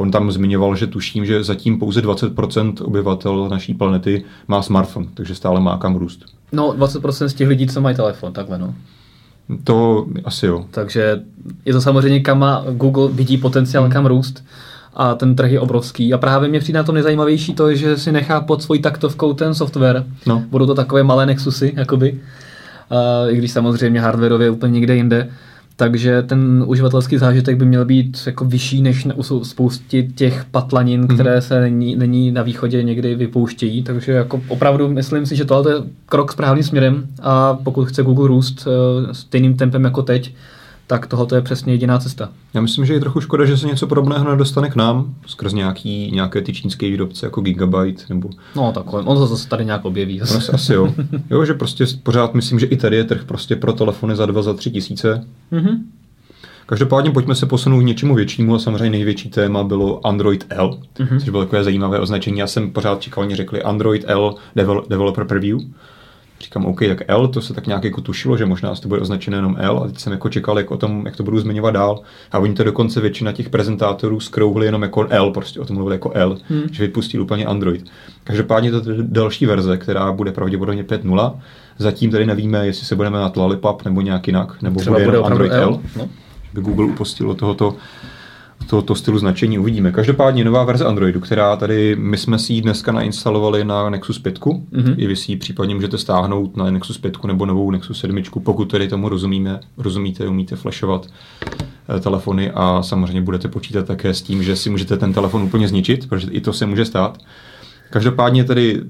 On 0.00 0.10
tam 0.10 0.32
zmiňoval, 0.32 0.76
že 0.76 0.86
tuším, 0.86 1.26
že 1.26 1.44
zatím 1.44 1.78
pouze 1.78 2.00
20% 2.00 2.74
obyvatel 2.84 3.48
naší 3.48 3.74
planety 3.74 4.24
má 4.48 4.62
smartphone, 4.62 5.06
takže 5.14 5.34
stále 5.34 5.60
má 5.60 5.78
kam 5.78 5.96
růst. 5.96 6.24
No, 6.52 6.72
20% 6.72 7.26
z 7.26 7.34
těch 7.34 7.48
lidí, 7.48 7.66
co 7.66 7.80
mají 7.80 7.96
telefon, 7.96 8.32
takhle 8.32 8.58
no. 8.58 8.74
To 9.64 10.06
asi 10.24 10.46
jo. 10.46 10.64
Takže 10.70 11.20
je 11.64 11.72
to 11.72 11.80
samozřejmě, 11.80 12.20
kam 12.20 12.38
má 12.38 12.64
Google 12.70 13.08
vidí 13.08 13.38
potenciál, 13.38 13.84
hmm. 13.84 13.92
kam 13.92 14.06
růst 14.06 14.44
a 14.94 15.14
ten 15.14 15.36
trh 15.36 15.50
je 15.50 15.60
obrovský. 15.60 16.14
A 16.14 16.18
právě 16.18 16.48
mě 16.48 16.60
přijde 16.60 16.78
na 16.78 16.84
tom 16.84 16.94
nejzajímavější 16.94 17.54
to, 17.54 17.74
že 17.74 17.96
si 17.96 18.12
nechá 18.12 18.40
pod 18.40 18.62
svojí 18.62 18.80
taktovkou 18.80 19.34
ten 19.34 19.54
software. 19.54 20.04
No. 20.26 20.42
Budou 20.50 20.66
to 20.66 20.74
takové 20.74 21.02
malé 21.02 21.26
Nexusy, 21.26 21.72
jakoby. 21.76 22.12
Uh, 22.12 23.32
I 23.32 23.36
když 23.36 23.50
samozřejmě 23.50 24.00
hardwareově 24.00 24.50
úplně 24.50 24.72
někde 24.72 24.96
jinde. 24.96 25.30
Takže 25.80 26.22
ten 26.22 26.64
uživatelský 26.66 27.18
zážitek 27.18 27.56
by 27.56 27.64
měl 27.64 27.84
být 27.84 28.22
jako 28.26 28.44
vyšší 28.44 28.82
než 28.82 29.06
u 29.14 29.44
spousty 29.44 30.08
těch 30.14 30.44
patlanin, 30.44 31.04
mm-hmm. 31.04 31.14
které 31.14 31.42
se 31.42 31.60
není, 31.60 31.96
není 31.96 32.32
na 32.32 32.42
východě 32.42 32.82
někdy 32.82 33.14
vypouštějí. 33.14 33.82
Takže 33.82 34.12
jako 34.12 34.42
opravdu 34.48 34.88
myslím 34.88 35.26
si, 35.26 35.36
že 35.36 35.44
tohle 35.44 35.72
je 35.72 35.76
krok 36.06 36.32
správným 36.32 36.64
směrem 36.64 37.06
a 37.22 37.54
pokud 37.54 37.84
chce 37.84 38.02
Google 38.02 38.28
růst 38.28 38.66
uh, 38.66 39.12
stejným 39.12 39.56
tempem 39.56 39.84
jako 39.84 40.02
teď, 40.02 40.34
tak 40.90 41.06
tohle 41.06 41.26
je 41.34 41.42
přesně 41.42 41.72
jediná 41.72 41.98
cesta. 41.98 42.28
Já 42.54 42.60
myslím, 42.60 42.86
že 42.86 42.94
je 42.94 43.00
trochu 43.00 43.20
škoda, 43.20 43.44
že 43.44 43.56
se 43.56 43.66
něco 43.66 43.86
podobného 43.86 44.30
nedostane 44.30 44.70
k 44.70 44.76
nám 44.76 45.14
skrz 45.26 45.52
nějaký, 45.52 46.10
nějaké 46.14 46.40
ty 46.40 46.52
čínské 46.52 46.86
výrobce 46.86 47.26
jako 47.26 47.40
Gigabyte 47.40 48.02
nebo... 48.08 48.30
No 48.56 48.72
takové, 48.72 49.02
on 49.02 49.16
to 49.16 49.26
zase 49.26 49.48
tady 49.48 49.64
nějak 49.64 49.84
objeví. 49.84 50.18
No, 50.18 50.54
asi 50.54 50.72
jo. 50.72 50.94
Jo, 51.30 51.44
že 51.44 51.54
prostě 51.54 51.86
pořád 52.02 52.34
myslím, 52.34 52.58
že 52.58 52.66
i 52.66 52.76
tady 52.76 52.96
je 52.96 53.04
trh 53.04 53.24
prostě 53.24 53.56
pro 53.56 53.72
telefony 53.72 54.16
za 54.16 54.26
dva, 54.26 54.42
za 54.42 54.54
tři 54.54 54.70
tisíce. 54.70 55.24
Mm-hmm. 55.52 55.78
Každopádně 56.66 57.10
pojďme 57.10 57.34
se 57.34 57.46
posunout 57.46 57.80
k 57.80 57.84
něčemu 57.84 58.14
většímu 58.14 58.54
a 58.54 58.58
samozřejmě 58.58 58.90
největší 58.90 59.30
téma 59.30 59.64
bylo 59.64 60.06
Android 60.06 60.46
L, 60.48 60.78
mm-hmm. 60.98 61.18
což 61.18 61.28
bylo 61.28 61.42
takové 61.44 61.64
zajímavé 61.64 61.98
označení. 61.98 62.38
Já 62.38 62.46
jsem 62.46 62.70
pořád 62.70 63.00
čekal, 63.00 63.24
oni 63.24 63.36
řekli 63.36 63.62
Android 63.62 64.04
L 64.06 64.34
Developer 64.88 65.24
Preview. 65.24 65.58
Říkám, 66.40 66.66
OK, 66.66 66.78
tak 66.78 67.02
L, 67.08 67.28
to 67.28 67.42
se 67.42 67.54
tak 67.54 67.66
nějak 67.66 67.84
jako 67.84 68.00
tušilo, 68.00 68.36
že 68.36 68.46
možná 68.46 68.74
to 68.74 68.88
bude 68.88 69.00
označené 69.00 69.36
jenom 69.36 69.56
L 69.58 69.78
a 69.78 69.86
teď 69.86 69.98
jsem 69.98 70.12
jako 70.12 70.28
čekal, 70.28 70.58
jak 70.58 70.70
o 70.70 70.76
tom, 70.76 71.02
jak 71.06 71.16
to 71.16 71.22
budu 71.22 71.40
zmiňovat 71.40 71.74
dál. 71.74 72.00
A 72.32 72.38
oni 72.38 72.54
to 72.54 72.64
dokonce 72.64 73.00
většina 73.00 73.32
těch 73.32 73.48
prezentátorů 73.48 74.20
skrouhli 74.20 74.66
jenom 74.66 74.82
jako 74.82 75.06
L, 75.10 75.30
prostě 75.30 75.60
o 75.60 75.64
tom 75.64 75.76
mluvili 75.76 75.94
jako 75.94 76.10
L, 76.14 76.38
hmm. 76.48 76.62
že 76.72 76.82
vypustí 76.82 77.18
úplně 77.18 77.46
Android. 77.46 77.90
Každopádně 78.24 78.70
to 78.70 78.90
je 78.90 78.96
další 79.00 79.46
verze, 79.46 79.76
která 79.76 80.12
bude 80.12 80.32
pravděpodobně 80.32 80.82
5.0. 80.82 81.38
Zatím 81.78 82.10
tady 82.10 82.26
nevíme, 82.26 82.66
jestli 82.66 82.86
se 82.86 82.96
budeme 82.96 83.18
na 83.18 83.32
Lollipop 83.36 83.84
nebo 83.84 84.00
nějak 84.00 84.26
jinak, 84.26 84.62
nebo 84.62 84.80
Třeba 84.80 84.96
bude, 84.96 85.04
bude 85.04 85.18
Android 85.18 85.52
L. 85.52 85.62
L. 85.62 85.80
No. 85.96 86.08
By 86.54 86.60
Google 86.60 86.86
upustil 86.86 87.34
tohoto 87.34 87.76
tohoto 88.66 88.94
stylu 88.94 89.18
značení 89.18 89.58
uvidíme. 89.58 89.92
Každopádně 89.92 90.44
nová 90.44 90.64
verze 90.64 90.84
Androidu, 90.84 91.20
která 91.20 91.56
tady, 91.56 91.96
my 91.98 92.18
jsme 92.18 92.38
si 92.38 92.52
ji 92.52 92.60
dneska 92.60 92.92
nainstalovali 92.92 93.64
na 93.64 93.90
Nexus 93.90 94.18
5, 94.18 94.38
mm-hmm. 94.38 94.94
i 94.96 95.06
vy 95.06 95.16
si 95.16 95.32
ji 95.32 95.36
případně 95.36 95.74
můžete 95.74 95.98
stáhnout 95.98 96.56
na 96.56 96.70
Nexus 96.70 96.98
5 96.98 97.24
nebo 97.24 97.46
novou 97.46 97.70
Nexus 97.70 98.00
7, 98.00 98.22
pokud 98.44 98.64
tedy 98.64 98.88
tomu 98.88 99.08
rozumíme, 99.08 99.60
rozumíte, 99.76 100.28
umíte 100.28 100.56
flashovat 100.56 101.06
eh, 101.96 102.00
telefony 102.00 102.50
a 102.50 102.82
samozřejmě 102.82 103.20
budete 103.20 103.48
počítat 103.48 103.86
také 103.86 104.14
s 104.14 104.22
tím, 104.22 104.42
že 104.42 104.56
si 104.56 104.70
můžete 104.70 104.96
ten 104.96 105.12
telefon 105.12 105.42
úplně 105.42 105.68
zničit, 105.68 106.08
protože 106.08 106.30
i 106.30 106.40
to 106.40 106.52
se 106.52 106.66
může 106.66 106.84
stát. 106.84 107.18
Každopádně 107.90 108.44
tedy 108.44 108.80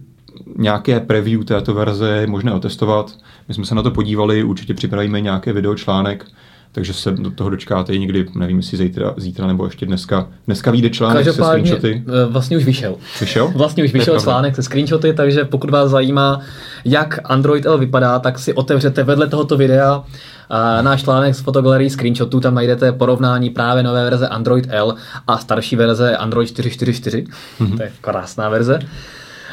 nějaké 0.56 1.00
preview 1.00 1.44
této 1.44 1.74
verze 1.74 2.08
je 2.10 2.26
možné 2.26 2.52
otestovat. 2.52 3.18
My 3.48 3.54
jsme 3.54 3.64
se 3.64 3.74
na 3.74 3.82
to 3.82 3.90
podívali, 3.90 4.44
určitě 4.44 4.74
připravíme 4.74 5.20
nějaké 5.20 5.52
videočlánek, 5.52 6.26
takže 6.72 6.92
se 6.92 7.10
do 7.10 7.30
toho 7.30 7.50
dočkáte 7.50 7.98
někdy, 7.98 8.26
nevím, 8.34 8.56
jestli 8.56 8.78
zítra, 8.78 9.14
zítra 9.16 9.46
nebo 9.46 9.64
ještě 9.64 9.86
dneska. 9.86 10.28
Dneska 10.46 10.70
vyjde 10.70 10.90
článek 10.90 11.24
se 11.24 11.32
screenshoty. 11.32 12.04
Eh, 12.06 12.26
vlastně 12.26 12.56
už 12.56 12.64
vyšel. 12.64 12.96
Vyšel? 13.20 13.48
Vlastně 13.54 13.84
už 13.84 13.92
vyšel 13.92 14.20
článek 14.20 14.56
se 14.56 14.62
screenshoty, 14.62 15.12
takže 15.12 15.44
pokud 15.44 15.70
vás 15.70 15.90
zajímá, 15.90 16.40
jak 16.84 17.18
Android 17.24 17.66
L 17.66 17.78
vypadá, 17.78 18.18
tak 18.18 18.38
si 18.38 18.54
otevřete 18.54 19.02
vedle 19.04 19.26
tohoto 19.26 19.56
videa 19.56 20.04
a 20.50 20.82
náš 20.82 21.02
článek 21.02 21.34
z 21.34 21.40
fotogalerii 21.40 21.90
screenshotů, 21.90 22.40
tam 22.40 22.54
najdete 22.54 22.92
porovnání 22.92 23.50
právě 23.50 23.82
nové 23.82 24.04
verze 24.04 24.28
Android 24.28 24.66
L 24.68 24.94
a 25.26 25.38
starší 25.38 25.76
verze 25.76 26.16
Android 26.16 26.48
444. 26.48 27.24
Mm-hmm. 27.60 27.76
To 27.76 27.82
je 27.82 27.92
krásná 28.00 28.48
verze. 28.48 28.78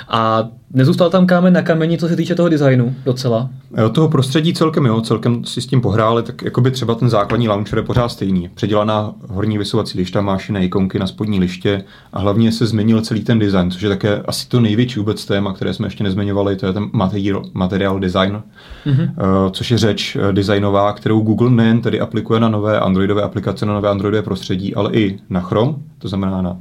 A 0.09 0.47
nezůstal 0.73 1.09
tam 1.09 1.25
kámen 1.25 1.53
na 1.53 1.61
kameni, 1.61 1.97
co 1.97 2.07
se 2.07 2.15
týče 2.15 2.35
toho 2.35 2.49
designu 2.49 2.95
docela? 3.05 3.49
Jo, 3.77 3.89
toho 3.89 4.09
prostředí 4.09 4.53
celkem 4.53 4.85
jo, 4.85 5.01
celkem 5.01 5.45
si 5.45 5.61
s 5.61 5.67
tím 5.67 5.81
pohráli, 5.81 6.23
tak 6.23 6.41
jako 6.41 6.61
by 6.61 6.71
třeba 6.71 6.95
ten 6.95 7.09
základní 7.09 7.47
launcher 7.47 7.79
je 7.79 7.83
pořád 7.83 8.09
stejný. 8.09 8.49
Předělaná 8.53 9.13
horní 9.29 9.57
vysovací 9.57 9.97
lišta, 9.97 10.21
máš 10.21 10.49
jiné 10.49 10.65
ikonky 10.65 10.99
na 10.99 11.07
spodní 11.07 11.39
liště 11.39 11.83
a 12.13 12.19
hlavně 12.19 12.51
se 12.51 12.65
změnil 12.65 13.01
celý 13.01 13.21
ten 13.21 13.39
design, 13.39 13.71
což 13.71 13.81
je 13.81 13.89
také 13.89 14.21
asi 14.21 14.47
to 14.47 14.59
největší 14.59 14.99
vůbec 14.99 15.25
téma, 15.25 15.53
které 15.53 15.73
jsme 15.73 15.87
ještě 15.87 16.03
nezmiňovali, 16.03 16.55
to 16.55 16.65
je 16.65 16.73
ten 16.73 16.89
materiál, 16.93 17.43
materiál 17.53 17.99
design, 17.99 18.41
mm-hmm. 18.85 19.11
což 19.51 19.71
je 19.71 19.77
řeč 19.77 20.15
uh, 20.15 20.31
designová, 20.31 20.93
kterou 20.93 21.19
Google 21.19 21.49
nejen 21.49 21.81
tedy 21.81 21.99
aplikuje 21.99 22.39
na 22.39 22.49
nové 22.49 22.79
Androidové 22.79 23.21
aplikace, 23.21 23.65
na 23.65 23.73
nové 23.73 23.89
Androidové 23.89 24.21
prostředí, 24.21 24.75
ale 24.75 24.93
i 24.93 25.19
na 25.29 25.41
Chrome, 25.41 25.73
to 25.97 26.07
znamená 26.07 26.41
na 26.41 26.57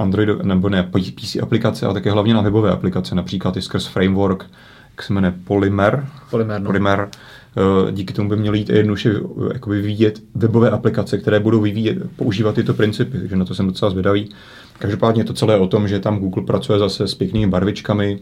Android, 0.00 0.42
nebo 0.42 0.68
ne 0.68 0.90
PC 1.14 1.36
aplikace, 1.42 1.86
ale 1.86 1.94
také 1.94 2.10
hlavně 2.10 2.34
na 2.34 2.40
webové 2.40 2.70
aplikace, 2.70 3.14
například 3.14 3.56
i 3.56 3.62
skrz 3.62 3.86
framework, 3.86 4.46
jak 4.90 5.02
se 5.02 5.12
jmenuje 5.12 5.34
Polymer. 5.44 6.06
Polymer, 6.30 6.60
no. 6.60 6.66
Polymer. 6.66 7.08
Eh, 7.56 7.92
díky 7.92 8.12
tomu 8.14 8.28
by 8.28 8.36
měly 8.36 8.58
jít 8.58 8.70
jednoduše 8.70 9.10
eh, 9.10 9.52
jakoby 9.52 9.82
vyvíjet 9.82 10.22
webové 10.34 10.70
aplikace, 10.70 11.18
které 11.18 11.40
budou 11.40 11.60
vyvíjet, 11.60 11.98
používat 12.16 12.54
tyto 12.54 12.74
principy, 12.74 13.18
takže 13.18 13.36
na 13.36 13.44
to 13.44 13.54
jsem 13.54 13.66
docela 13.66 13.90
zvědavý. 13.90 14.28
Každopádně 14.78 15.24
to 15.24 15.32
celé 15.32 15.54
je 15.54 15.60
o 15.60 15.66
tom, 15.66 15.88
že 15.88 16.00
tam 16.00 16.18
Google 16.18 16.44
pracuje 16.44 16.78
zase 16.78 17.08
s 17.08 17.14
pěknými 17.14 17.46
barvičkami, 17.46 18.18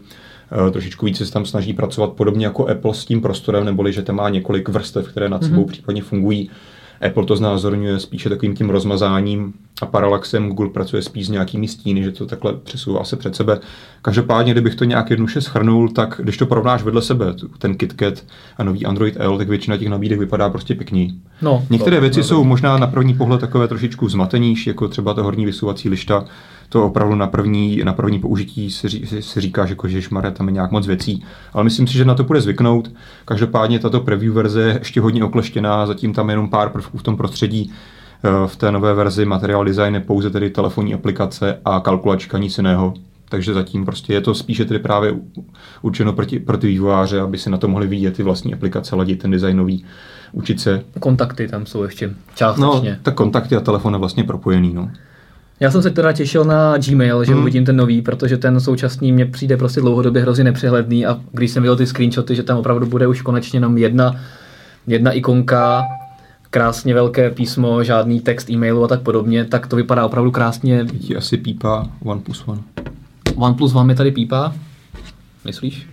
eh, 0.68 0.70
trošičku 0.70 1.06
více 1.06 1.26
se 1.26 1.32
tam 1.32 1.46
snaží 1.46 1.72
pracovat 1.72 2.12
podobně 2.12 2.46
jako 2.46 2.68
Apple 2.68 2.94
s 2.94 3.04
tím 3.04 3.20
prostorem, 3.20 3.64
neboli 3.64 3.92
že 3.92 4.02
tam 4.02 4.16
má 4.16 4.28
několik 4.28 4.68
vrstev, 4.68 5.08
které 5.08 5.28
nad 5.28 5.44
sebou 5.44 5.64
mm-hmm. 5.64 5.68
případně 5.68 6.02
fungují 6.02 6.50
Apple 7.06 7.24
to 7.24 7.36
znázorňuje 7.36 8.00
spíše 8.00 8.28
takovým 8.28 8.54
tím 8.54 8.70
rozmazáním 8.70 9.54
a 9.82 9.86
paralaxem, 9.86 10.48
Google 10.48 10.68
pracuje 10.68 11.02
spíš 11.02 11.26
s 11.26 11.30
nějakými 11.30 11.68
stíny, 11.68 12.02
že 12.02 12.12
to 12.12 12.26
takhle 12.26 12.52
přesouvá 12.52 13.04
se 13.04 13.16
před 13.16 13.36
sebe. 13.36 13.60
Každopádně, 14.02 14.52
kdybych 14.52 14.74
to 14.74 14.84
nějak 14.84 15.10
jednoduše 15.10 15.40
schrnul, 15.40 15.88
tak 15.88 16.20
když 16.22 16.36
to 16.36 16.46
porovnáš 16.46 16.82
vedle 16.82 17.02
sebe, 17.02 17.34
ten 17.58 17.74
KitKat 17.74 18.24
a 18.56 18.64
nový 18.64 18.86
Android 18.86 19.14
L, 19.18 19.38
tak 19.38 19.48
většina 19.48 19.76
těch 19.76 19.88
nabídek 19.88 20.18
vypadá 20.18 20.50
prostě 20.50 20.74
pěkný. 20.74 21.20
No, 21.42 21.64
Některé 21.70 21.96
to, 21.96 22.00
věci 22.00 22.20
no, 22.20 22.24
jsou 22.24 22.44
možná 22.44 22.78
na 22.78 22.86
první 22.86 23.14
pohled 23.14 23.40
takové 23.40 23.68
trošičku 23.68 24.08
zmatenější, 24.08 24.70
jako 24.70 24.88
třeba 24.88 25.14
ta 25.14 25.22
horní 25.22 25.46
vysouvací 25.46 25.88
lišta, 25.88 26.24
to 26.68 26.86
opravdu 26.86 27.14
na 27.14 27.26
první, 27.26 27.80
na 27.84 27.92
první 27.92 28.18
použití 28.18 28.70
si, 28.70 28.90
si, 28.90 29.22
si 29.22 29.40
říká, 29.40 29.66
že 29.66 29.76
Mare, 30.10 30.30
tam 30.30 30.48
je 30.48 30.52
nějak 30.52 30.70
moc 30.70 30.86
věcí, 30.86 31.24
ale 31.52 31.64
myslím 31.64 31.86
si, 31.86 31.94
že 31.94 32.04
na 32.04 32.14
to 32.14 32.24
bude 32.24 32.40
zvyknout. 32.40 32.90
Každopádně 33.24 33.78
tato 33.78 34.00
preview 34.00 34.34
verze 34.34 34.62
je 34.62 34.78
ještě 34.78 35.00
hodně 35.00 35.24
okleštěná, 35.24 35.86
zatím 35.86 36.12
tam 36.12 36.28
je 36.28 36.32
jenom 36.32 36.50
pár 36.50 36.68
prvků 36.68 36.98
v 36.98 37.02
tom 37.02 37.16
prostředí. 37.16 37.72
Eh, 38.24 38.48
v 38.48 38.56
té 38.56 38.72
nové 38.72 38.94
verzi 38.94 39.24
materiál 39.24 39.64
design 39.64 39.94
je 39.94 40.00
pouze 40.00 40.30
tedy 40.30 40.50
telefonní 40.50 40.94
aplikace 40.94 41.58
a 41.64 41.80
kalkulačka, 41.80 42.38
nic 42.38 42.58
jiného. 42.58 42.94
Takže 43.28 43.54
zatím 43.54 43.84
prostě 43.84 44.12
je 44.12 44.20
to 44.20 44.34
spíše 44.34 44.64
tedy 44.64 44.80
právě 44.80 45.14
určeno 45.82 46.12
proti, 46.12 46.38
pro 46.38 46.58
ty 46.58 46.66
vývojáře, 46.66 47.20
aby 47.20 47.38
si 47.38 47.50
na 47.50 47.58
to 47.58 47.68
mohli 47.68 47.86
vidět 47.86 48.16
ty 48.16 48.22
vlastní 48.22 48.54
aplikace, 48.54 48.96
ladit 48.96 49.22
ten 49.22 49.30
designový, 49.30 49.84
učit 50.32 50.60
se. 50.60 50.82
Kontakty 51.00 51.48
tam 51.48 51.66
jsou 51.66 51.82
ještě 51.82 52.10
částečně. 52.34 52.90
No, 52.90 52.96
tak 53.02 53.14
kontakty 53.14 53.56
a 53.56 53.60
telefon 53.60 53.92
je 53.92 53.98
vlastně 53.98 54.24
propojený. 54.24 54.74
No. 54.74 54.90
Já 55.60 55.70
jsem 55.70 55.82
se 55.82 55.90
teda 55.90 56.12
těšil 56.12 56.44
na 56.44 56.78
Gmail, 56.78 57.24
že 57.24 57.32
hmm. 57.32 57.42
uvidím 57.42 57.64
ten 57.64 57.76
nový, 57.76 58.02
protože 58.02 58.36
ten 58.36 58.60
současný 58.60 59.12
mě 59.12 59.26
přijde 59.26 59.56
prostě 59.56 59.80
dlouhodobě 59.80 60.22
hrozně 60.22 60.44
nepřehledný 60.44 61.06
a 61.06 61.20
když 61.32 61.50
jsem 61.50 61.62
viděl 61.62 61.76
ty 61.76 61.86
screenshoty, 61.86 62.34
že 62.34 62.42
tam 62.42 62.58
opravdu 62.58 62.86
bude 62.86 63.06
už 63.06 63.22
konečně 63.22 63.56
jenom 63.56 63.78
jedna, 63.78 64.16
jedna 64.86 65.12
ikonka, 65.12 65.82
krásně 66.50 66.94
velké 66.94 67.30
písmo, 67.30 67.84
žádný 67.84 68.20
text 68.20 68.50
e-mailu 68.50 68.84
a 68.84 68.88
tak 68.88 69.00
podobně, 69.00 69.44
tak 69.44 69.66
to 69.66 69.76
vypadá 69.76 70.06
opravdu 70.06 70.30
krásně. 70.30 70.84
Ti 70.84 71.16
asi 71.16 71.36
pípá 71.36 71.88
one 72.04 72.20
plus 72.20 72.42
one. 72.46 72.60
OnePlus 73.38 73.74
One 73.74 73.86
mi 73.86 73.94
tady 73.94 74.10
pípá? 74.10 74.54
Myslíš? 75.44 75.88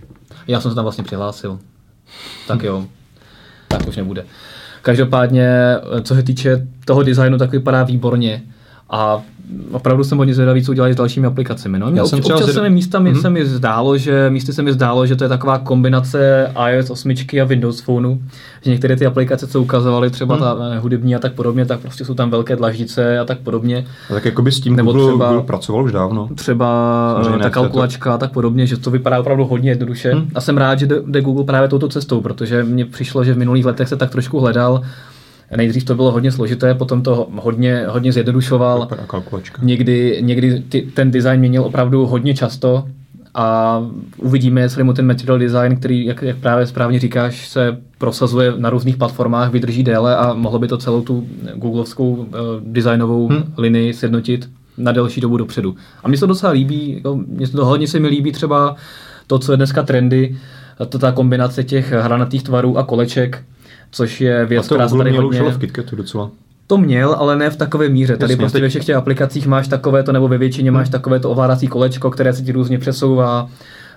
Já 0.46 0.60
jsem 0.60 0.70
se 0.70 0.74
tam 0.74 0.84
vlastně 0.84 1.04
přihlásil. 1.04 1.58
Tak 2.48 2.62
jo. 2.62 2.86
Tak 3.68 3.88
už 3.88 3.96
nebude. 3.96 4.24
Každopádně, 4.82 5.48
co 6.02 6.14
se 6.14 6.22
týče 6.22 6.66
toho 6.84 7.02
designu, 7.02 7.38
tak 7.38 7.50
vypadá 7.50 7.84
výborně. 7.84 8.42
A 8.90 9.22
opravdu 9.72 10.04
jsem 10.04 10.18
hodně 10.18 10.34
zvědavý, 10.34 10.62
co 10.64 10.70
udělají 10.72 10.92
s 10.94 10.96
dalšími 10.96 11.26
aplikacemi. 11.26 11.78
No. 11.78 11.88
Já 11.88 11.96
Já 11.96 12.04
jsem 12.06 12.18
občas 12.18 12.38
zvědav- 12.38 12.54
se 12.54 12.62
mi 12.62 12.70
místami 12.70 13.10
Mhm. 13.10 13.20
se 13.20 13.30
mi 13.30 13.46
zdálo, 13.46 13.96
že 13.98 14.30
místy 14.30 14.52
se 14.52 14.62
mi 14.62 14.72
zdálo, 14.72 15.06
že 15.06 15.16
to 15.16 15.24
je 15.24 15.28
taková 15.28 15.58
kombinace 15.58 16.50
iOS 16.70 16.90
8 16.90 17.40
a 17.40 17.44
Windows 17.44 17.80
Phoneu, 17.80 18.18
že 18.62 18.70
některé 18.70 18.96
ty 18.96 19.06
aplikace, 19.06 19.46
co 19.46 19.62
ukazovaly, 19.62 20.10
třeba 20.10 20.34
Mhm. 20.34 20.44
ta 20.44 20.56
eh, 20.74 20.78
hudební 20.78 21.14
a 21.14 21.18
tak 21.18 21.32
podobně, 21.32 21.66
tak 21.66 21.80
prostě 21.80 22.04
jsou 22.04 22.14
tam 22.14 22.30
velké 22.30 22.56
dlaždice 22.56 23.18
a 23.18 23.24
tak 23.24 23.38
podobně. 23.38 23.84
A 24.10 24.14
tak 24.14 24.24
jako 24.24 24.42
by 24.42 24.52
s 24.52 24.60
tím 24.60 24.76
Nebo 24.76 24.92
Google, 24.92 25.08
třeba- 25.12 25.28
Google 25.28 25.46
pracoval 25.46 25.84
už 25.84 25.92
dávno. 25.92 26.28
třeba 26.34 26.66
Samozřejmě 27.14 27.34
eh, 27.34 27.38
ne 27.38 27.42
ta 27.44 27.50
kalkulačka 27.50 28.14
a 28.14 28.18
tak 28.18 28.32
podobně, 28.32 28.66
že 28.66 28.76
to 28.76 28.90
vypadá 28.90 29.20
opravdu 29.20 29.44
hodně 29.44 29.70
jednoduše. 29.70 30.12
Hmm. 30.14 30.28
A 30.34 30.40
jsem 30.40 30.56
rád, 30.58 30.78
že 30.78 30.86
jde, 30.86 30.96
jde 31.06 31.20
Google 31.22 31.44
právě 31.44 31.68
touto 31.68 31.88
cestou, 31.88 32.20
protože 32.20 32.64
mně 32.64 32.84
přišlo, 32.84 33.24
že 33.24 33.34
v 33.34 33.38
minulých 33.38 33.64
letech 33.66 33.88
se 33.88 33.96
tak 33.96 34.10
trošku 34.10 34.40
hledal. 34.40 34.80
Nejdřív 35.56 35.84
to 35.84 35.94
bylo 35.94 36.12
hodně 36.12 36.32
složité, 36.32 36.74
potom 36.74 37.02
to 37.02 37.28
hodně, 37.40 37.84
hodně 37.88 38.12
zjednodušoval. 38.12 38.88
Kalkulačka. 39.06 39.62
Někdy, 39.64 40.18
někdy 40.20 40.60
ty, 40.68 40.82
ten 40.82 41.10
design 41.10 41.40
měnil 41.40 41.64
opravdu 41.64 42.06
hodně 42.06 42.34
často 42.34 42.84
a 43.34 43.80
uvidíme, 44.16 44.60
jestli 44.60 44.84
mu 44.84 44.92
ten 44.92 45.06
material 45.06 45.38
design, 45.38 45.76
který, 45.76 46.04
jak, 46.04 46.22
jak 46.22 46.36
právě 46.36 46.66
správně 46.66 46.98
říkáš, 46.98 47.48
se 47.48 47.76
prosazuje 47.98 48.52
na 48.56 48.70
různých 48.70 48.96
platformách, 48.96 49.50
vydrží 49.52 49.82
déle 49.82 50.16
a 50.16 50.34
mohlo 50.34 50.58
by 50.58 50.68
to 50.68 50.76
celou 50.78 51.02
tu 51.02 51.26
googlovskou 51.54 52.10
uh, 52.10 52.26
designovou 52.60 53.28
Hmm. 53.28 53.54
linii 53.58 53.94
sjednotit 53.94 54.48
na 54.78 54.92
delší 54.92 55.20
dobu 55.20 55.36
dopředu. 55.36 55.76
A 56.04 56.08
mně 56.08 56.16
se 56.16 56.20
to 56.20 56.26
docela 56.26 56.52
líbí, 56.52 56.94
jako, 56.94 57.20
mně 57.26 57.48
to 57.48 57.64
hodně 57.64 57.88
se 57.88 58.00
mi 58.00 58.08
líbí 58.08 58.32
třeba 58.32 58.76
to, 59.26 59.38
co 59.38 59.52
je 59.52 59.56
dneska 59.56 59.82
trendy, 59.82 60.36
to 60.88 60.98
ta 60.98 61.12
kombinace 61.12 61.64
těch 61.64 61.92
hranatých 61.92 62.42
tvarů 62.42 62.78
a 62.78 62.82
koleček, 62.82 63.44
což 63.90 64.20
je 64.20 64.46
věc, 64.46 64.68
to 64.68 64.74
která 64.74 64.88
se 64.88 64.96
tady 64.96 65.10
hodně... 65.16 65.42
v 65.42 65.58
KitKatu 65.58 65.96
docela. 65.96 66.30
To 66.66 66.78
měl, 66.78 67.16
ale 67.18 67.36
ne 67.36 67.50
v 67.50 67.56
takové 67.56 67.88
míře. 67.88 68.16
Tady 68.16 68.32
Jasně, 68.32 68.36
prostě 68.42 68.52
teď- 68.56 68.62
ve 68.62 68.68
všech 68.68 68.84
těch 68.84 68.96
aplikacích 68.96 69.46
máš 69.46 69.68
takovéto, 69.68 70.12
nebo 70.12 70.28
ve 70.28 70.38
většině 70.38 70.70
máš 70.70 70.88
takovéto 70.88 71.30
ovládací 71.30 71.66
kolečko, 71.68 72.10
které 72.10 72.32
se 72.32 72.42
ti 72.42 72.52
různě 72.52 72.78
přesouvá. 72.78 73.48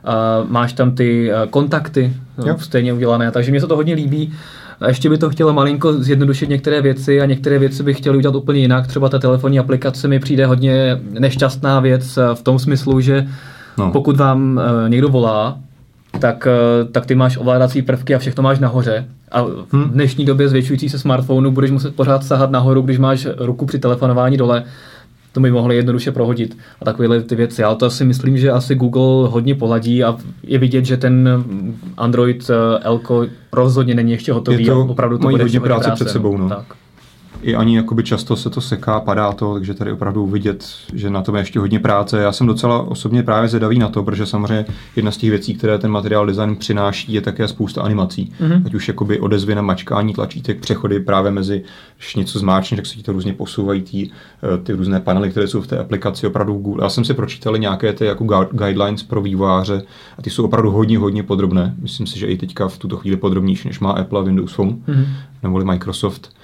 A 0.06 0.44
máš 0.48 0.74
tam 0.74 0.92
ty 0.96 1.32
eh, 1.32 1.36
kontakty 1.50 2.14
Jo. 2.38 2.48
jo. 2.48 2.56
stejně 2.60 2.94
udělané, 2.94 3.32
takže 3.32 3.52
mě 3.52 3.62
se 3.62 3.68
to 3.68 3.76
hodně 3.76 3.94
líbí. 3.94 4.34
A 4.82 4.88
ještě 4.88 5.10
by 5.10 5.18
to 5.18 5.30
chtělo 5.30 5.54
malinko 5.54 5.94
zjednodušit 5.94 6.50
některé 6.50 6.82
věci 6.82 7.22
a 7.22 7.26
některé 7.26 7.60
věci 7.60 7.84
bych 7.84 7.98
chtěl 7.98 8.16
udělat 8.18 8.36
úplně 8.36 8.60
jinak. 8.60 8.88
Třeba 8.88 9.10
ta 9.10 9.20
telefonní 9.20 9.60
aplikace 9.60 10.08
mi 10.08 10.20
přijde 10.20 10.46
hodně 10.46 11.00
nešťastná 11.20 11.80
věc 11.80 12.18
eh, 12.18 12.36
v 12.36 12.42
tom 12.44 12.60
smyslu, 12.60 13.02
že 13.02 13.28
No. 13.78 13.92
pokud 13.92 14.18
vám 14.18 14.62
eh, 14.86 14.90
někdo 14.90 15.10
volá, 15.10 15.58
tak, 16.20 16.48
eh, 16.48 16.86
tak 16.86 17.06
ty 17.06 17.16
máš 17.16 17.38
ovládací 17.38 17.82
prvky 17.82 18.16
a 18.16 18.20
všechno 18.20 18.44
máš 18.44 18.60
nahoře. 18.60 19.06
A 19.32 19.42
v 19.44 19.66
Hm. 19.74 19.84
dnešní 19.90 20.26
době 20.26 20.50
zvětšující 20.50 20.90
se 20.90 21.00
smartphonu 21.00 21.52
budeš 21.52 21.72
muset 21.72 21.96
pořád 21.96 22.24
sahat 22.26 22.52
nahoru, 22.52 22.82
když 22.82 22.98
máš 22.98 23.28
ruku 23.38 23.66
při 23.66 23.80
telefonování 23.80 24.38
dole. 24.38 24.64
To 25.32 25.40
by 25.40 25.52
mohli 25.52 25.76
jednoduše 25.76 26.12
prohodit 26.12 26.58
a 26.82 26.86
takovéhle 26.86 27.22
ty 27.22 27.36
věci. 27.36 27.64
Ale 27.64 27.76
to 27.76 27.90
si 27.90 28.06
myslím, 28.06 28.38
že 28.38 28.52
asi 28.52 28.76
Google 28.76 29.30
hodně 29.30 29.56
poladí 29.56 30.04
a 30.04 30.18
je 30.44 30.58
vidět, 30.58 30.86
že 30.86 30.98
ten 30.98 31.44
Android 31.98 32.50
eh, 32.50 32.80
Elko 32.84 33.26
rozhodně 33.54 33.96
není 33.96 34.12
ještě 34.12 34.34
hotový. 34.34 34.66
Je 34.66 34.72
to- 34.72 34.82
a 34.82 34.86
opravdu 34.90 35.18
to 35.18 35.24
mají 35.24 35.34
hodně 35.34 35.46
ještě 35.46 35.60
práce 35.60 35.92
před 35.96 36.10
sebou, 36.10 36.38
no. 36.38 36.50
Tak. 36.50 36.66
I 37.42 37.56
ani 37.56 37.76
jakoby 37.76 38.04
často 38.04 38.36
se 38.36 38.50
to 38.50 38.62
seká, 38.62 39.00
padá 39.00 39.32
to, 39.32 39.54
takže 39.54 39.74
tady 39.74 39.92
opravdu 39.92 40.26
vidět, 40.28 40.66
že 40.94 41.10
na 41.10 41.22
tom 41.22 41.36
je 41.36 41.42
ještě 41.42 41.60
hodně 41.60 41.80
práce. 41.80 42.20
Já 42.22 42.32
jsem 42.32 42.48
docela 42.48 42.82
osobně 42.82 43.24
právě 43.24 43.50
zvědavý 43.50 43.80
na 43.80 43.90
to, 43.90 44.04
protože 44.04 44.26
samozřejmě 44.26 44.66
jedna 44.96 45.12
z 45.12 45.18
těch 45.18 45.30
věcí, 45.30 45.56
které 45.56 45.78
ten 45.78 45.92
materiál 45.92 46.26
design 46.26 46.56
přináší, 46.56 47.14
je 47.14 47.22
také 47.22 47.48
spousta 47.48 47.82
animací. 47.82 48.32
Mhm. 48.40 48.64
Ať 48.66 48.74
už 48.74 48.88
jakoby 48.88 49.20
odezvy 49.20 49.56
na 49.56 49.62
mačkání 49.62 50.14
tlačítek, 50.14 50.60
přechody 50.60 51.00
právě 51.00 51.32
mezi, 51.32 51.64
když 51.98 52.16
něco 52.16 52.40
zmáčneš, 52.40 52.78
tak 52.78 52.86
se 52.86 52.96
ti 52.96 53.04
to 53.04 53.12
různě 53.12 53.34
posouvají 53.34 53.82
ty, 53.82 54.10
ty 54.64 54.74
různé 54.74 55.00
panely, 55.00 55.30
které 55.30 55.48
jsou 55.48 55.62
v 55.62 55.68
té 55.68 55.78
aplikaci 55.78 56.28
opravdu 56.28 56.54
Google. 56.54 56.84
Já 56.86 56.90
jsem 56.90 57.06
si 57.06 57.14
pročítal 57.14 57.58
nějaké 57.58 57.94
ty 57.94 58.06
jako 58.06 58.24
gui- 58.24 58.48
guidelines 58.52 59.04
pro 59.04 59.22
vývojáře 59.22 59.82
a 60.18 60.22
ty 60.22 60.30
jsou 60.30 60.46
opravdu 60.46 60.72
hodně, 60.72 60.98
hodně 60.98 61.24
podrobné. 61.24 61.76
Myslím 61.82 62.08
si, 62.08 62.20
že 62.20 62.28
i 62.28 62.38
teďka 62.38 62.68
v 62.68 62.78
tuto 62.78 62.98
chvíli 62.98 63.18
podrobnější, 63.18 63.68
než 63.68 63.80
má 63.80 63.92
Apple 63.92 64.20
a 64.20 64.24
Windows 64.24 64.54
Phone 64.54 64.72
Mhm. 64.88 65.06
neboli 65.44 65.66
Microsoft. 65.66 66.39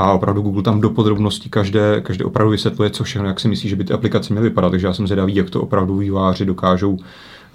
A 0.00 0.12
opravdu 0.12 0.42
Google 0.42 0.62
tam 0.62 0.80
do 0.80 0.90
podrobností 0.90 1.50
každé, 1.50 2.00
každé 2.00 2.24
opravdu 2.24 2.50
vysvětluje, 2.50 2.90
co 2.90 3.04
všechno, 3.04 3.28
jak 3.28 3.40
si 3.40 3.48
myslí, 3.48 3.68
že 3.68 3.76
by 3.76 3.84
ty 3.84 3.92
aplikace 3.92 4.32
měly 4.32 4.48
vypadat. 4.48 4.70
Takže 4.70 4.86
já 4.86 4.92
jsem 4.92 5.06
zvědavý, 5.06 5.34
jak 5.34 5.50
to 5.50 5.62
opravdu 5.62 5.96
vývojáři 5.96 6.44
dokážou 6.44 6.98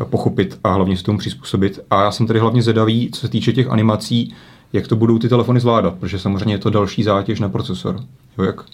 eh, 0.01 0.05
pochopit 0.05 0.59
a 0.63 0.73
hlavně 0.73 0.97
se 0.97 1.03
tomu 1.03 1.17
přizpůsobit. 1.17 1.79
A 1.91 2.03
já 2.03 2.11
jsem 2.11 2.27
tady 2.27 2.39
hlavně 2.39 2.61
zvědavý, 2.61 3.09
co 3.11 3.21
se 3.21 3.27
týče 3.27 3.53
těch 3.53 3.69
animací, 3.69 4.33
jak 4.73 4.87
to 4.87 4.95
budou 4.95 5.19
ty 5.19 5.29
telefony 5.29 5.59
zvládat, 5.59 5.95
protože 5.99 6.19
samozřejmě 6.19 6.53
je 6.53 6.59
to 6.59 6.69
další 6.69 7.03
zátěž 7.03 7.39
na 7.39 7.49
procesor. 7.49 7.99
Jo, 8.37 8.43
jak, 8.43 8.65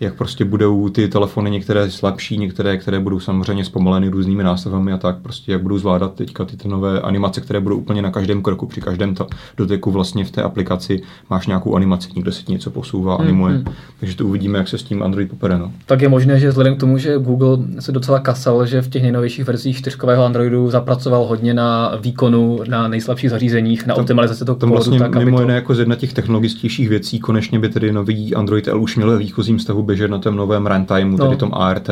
jak 0.00 0.14
prostě 0.14 0.44
budou 0.44 0.88
ty 0.88 1.08
telefony 1.08 1.50
některé 1.50 1.90
slabší, 1.90 2.38
některé, 2.38 2.76
které 2.76 3.00
budou 3.00 3.20
samozřejmě 3.20 3.64
zpomaleny 3.64 4.08
různými 4.08 4.42
nástavami 4.42 4.92
a 4.92 4.98
tak, 4.98 5.18
prostě 5.18 5.52
jak 5.52 5.62
budou 5.62 5.78
zvládat 5.78 6.14
teďka 6.14 6.44
ty, 6.44 6.56
ty 6.56 6.68
nové 6.68 7.00
animace, 7.00 7.40
které 7.40 7.60
budou 7.60 7.76
úplně 7.76 8.02
na 8.02 8.10
každém 8.10 8.42
kroku, 8.42 8.66
při 8.66 8.80
každém 8.80 9.14
ta, 9.14 9.26
doteku 9.56 9.90
vlastně 9.90 10.24
v 10.24 10.30
té 10.30 10.42
aplikaci 10.42 11.02
máš 11.30 11.46
nějakou 11.46 11.76
animaci, 11.76 12.08
někdo 12.14 12.32
se 12.32 12.42
ti 12.42 12.52
něco 12.52 12.70
posouvá, 12.70 13.16
Hmm, 13.16 13.26
animuje, 13.26 13.54
hmm. 13.54 13.64
takže 14.00 14.16
to 14.16 14.26
uvidíme, 14.26 14.58
jak 14.58 14.68
se 14.68 14.78
s 14.78 14.82
tím 14.82 15.02
Android 15.02 15.28
popere. 15.30 15.58
No. 15.58 15.72
Tak 15.86 16.02
je 16.02 16.08
možné, 16.08 16.40
že 16.40 16.48
vzhledem 16.48 16.76
k 16.76 16.80
tomu, 16.80 16.98
že 16.98 17.18
Google 17.18 17.58
se 17.78 17.92
docela 17.92 18.18
kasal, 18.18 18.66
že 18.66 18.82
v 18.82 18.88
těch 18.88 19.02
nejnovějších 19.02 19.44
verzích 19.44 19.76
čtyřkového 19.78 20.24
Androidu 20.24 20.70
zapracoval 20.70 21.24
hodně 21.24 21.54
na 21.54 21.92
výkonu 22.00 22.60
na 22.68 22.88
nejslabších 22.88 23.30
zařízeních, 23.30 23.86
na 23.86 23.94
Tam- 23.94 24.02
optimalizaci 24.02 24.44
toho 24.44 24.56
Tam 24.56 24.68
kódu, 24.68 24.74
vlastně 24.74 24.98
tak, 24.98 25.16
aby 25.16 25.24
mimo 25.24 25.36
to... 25.36 25.42
jiné 25.42 25.54
jako 25.54 25.74
z 25.74 25.78
jedna 25.78 25.96
těch 25.96 26.12
technologičtějších 26.12 26.88
věcí, 26.88 27.18
konečně 27.18 27.58
by 27.58 27.68
tedy 27.68 27.92
nový 27.92 28.34
Android 28.34 28.68
L 28.68 28.82
už 28.82 28.96
měl 28.96 29.18
výchozím 29.18 29.58
stavu 29.58 29.82
běžet 29.88 30.08
na 30.10 30.18
tom 30.18 30.36
novém 30.36 30.66
runtimeu, 30.66 31.16
No. 31.16 31.24
tedy 31.24 31.36
tom 31.36 31.50
ART. 31.54 31.90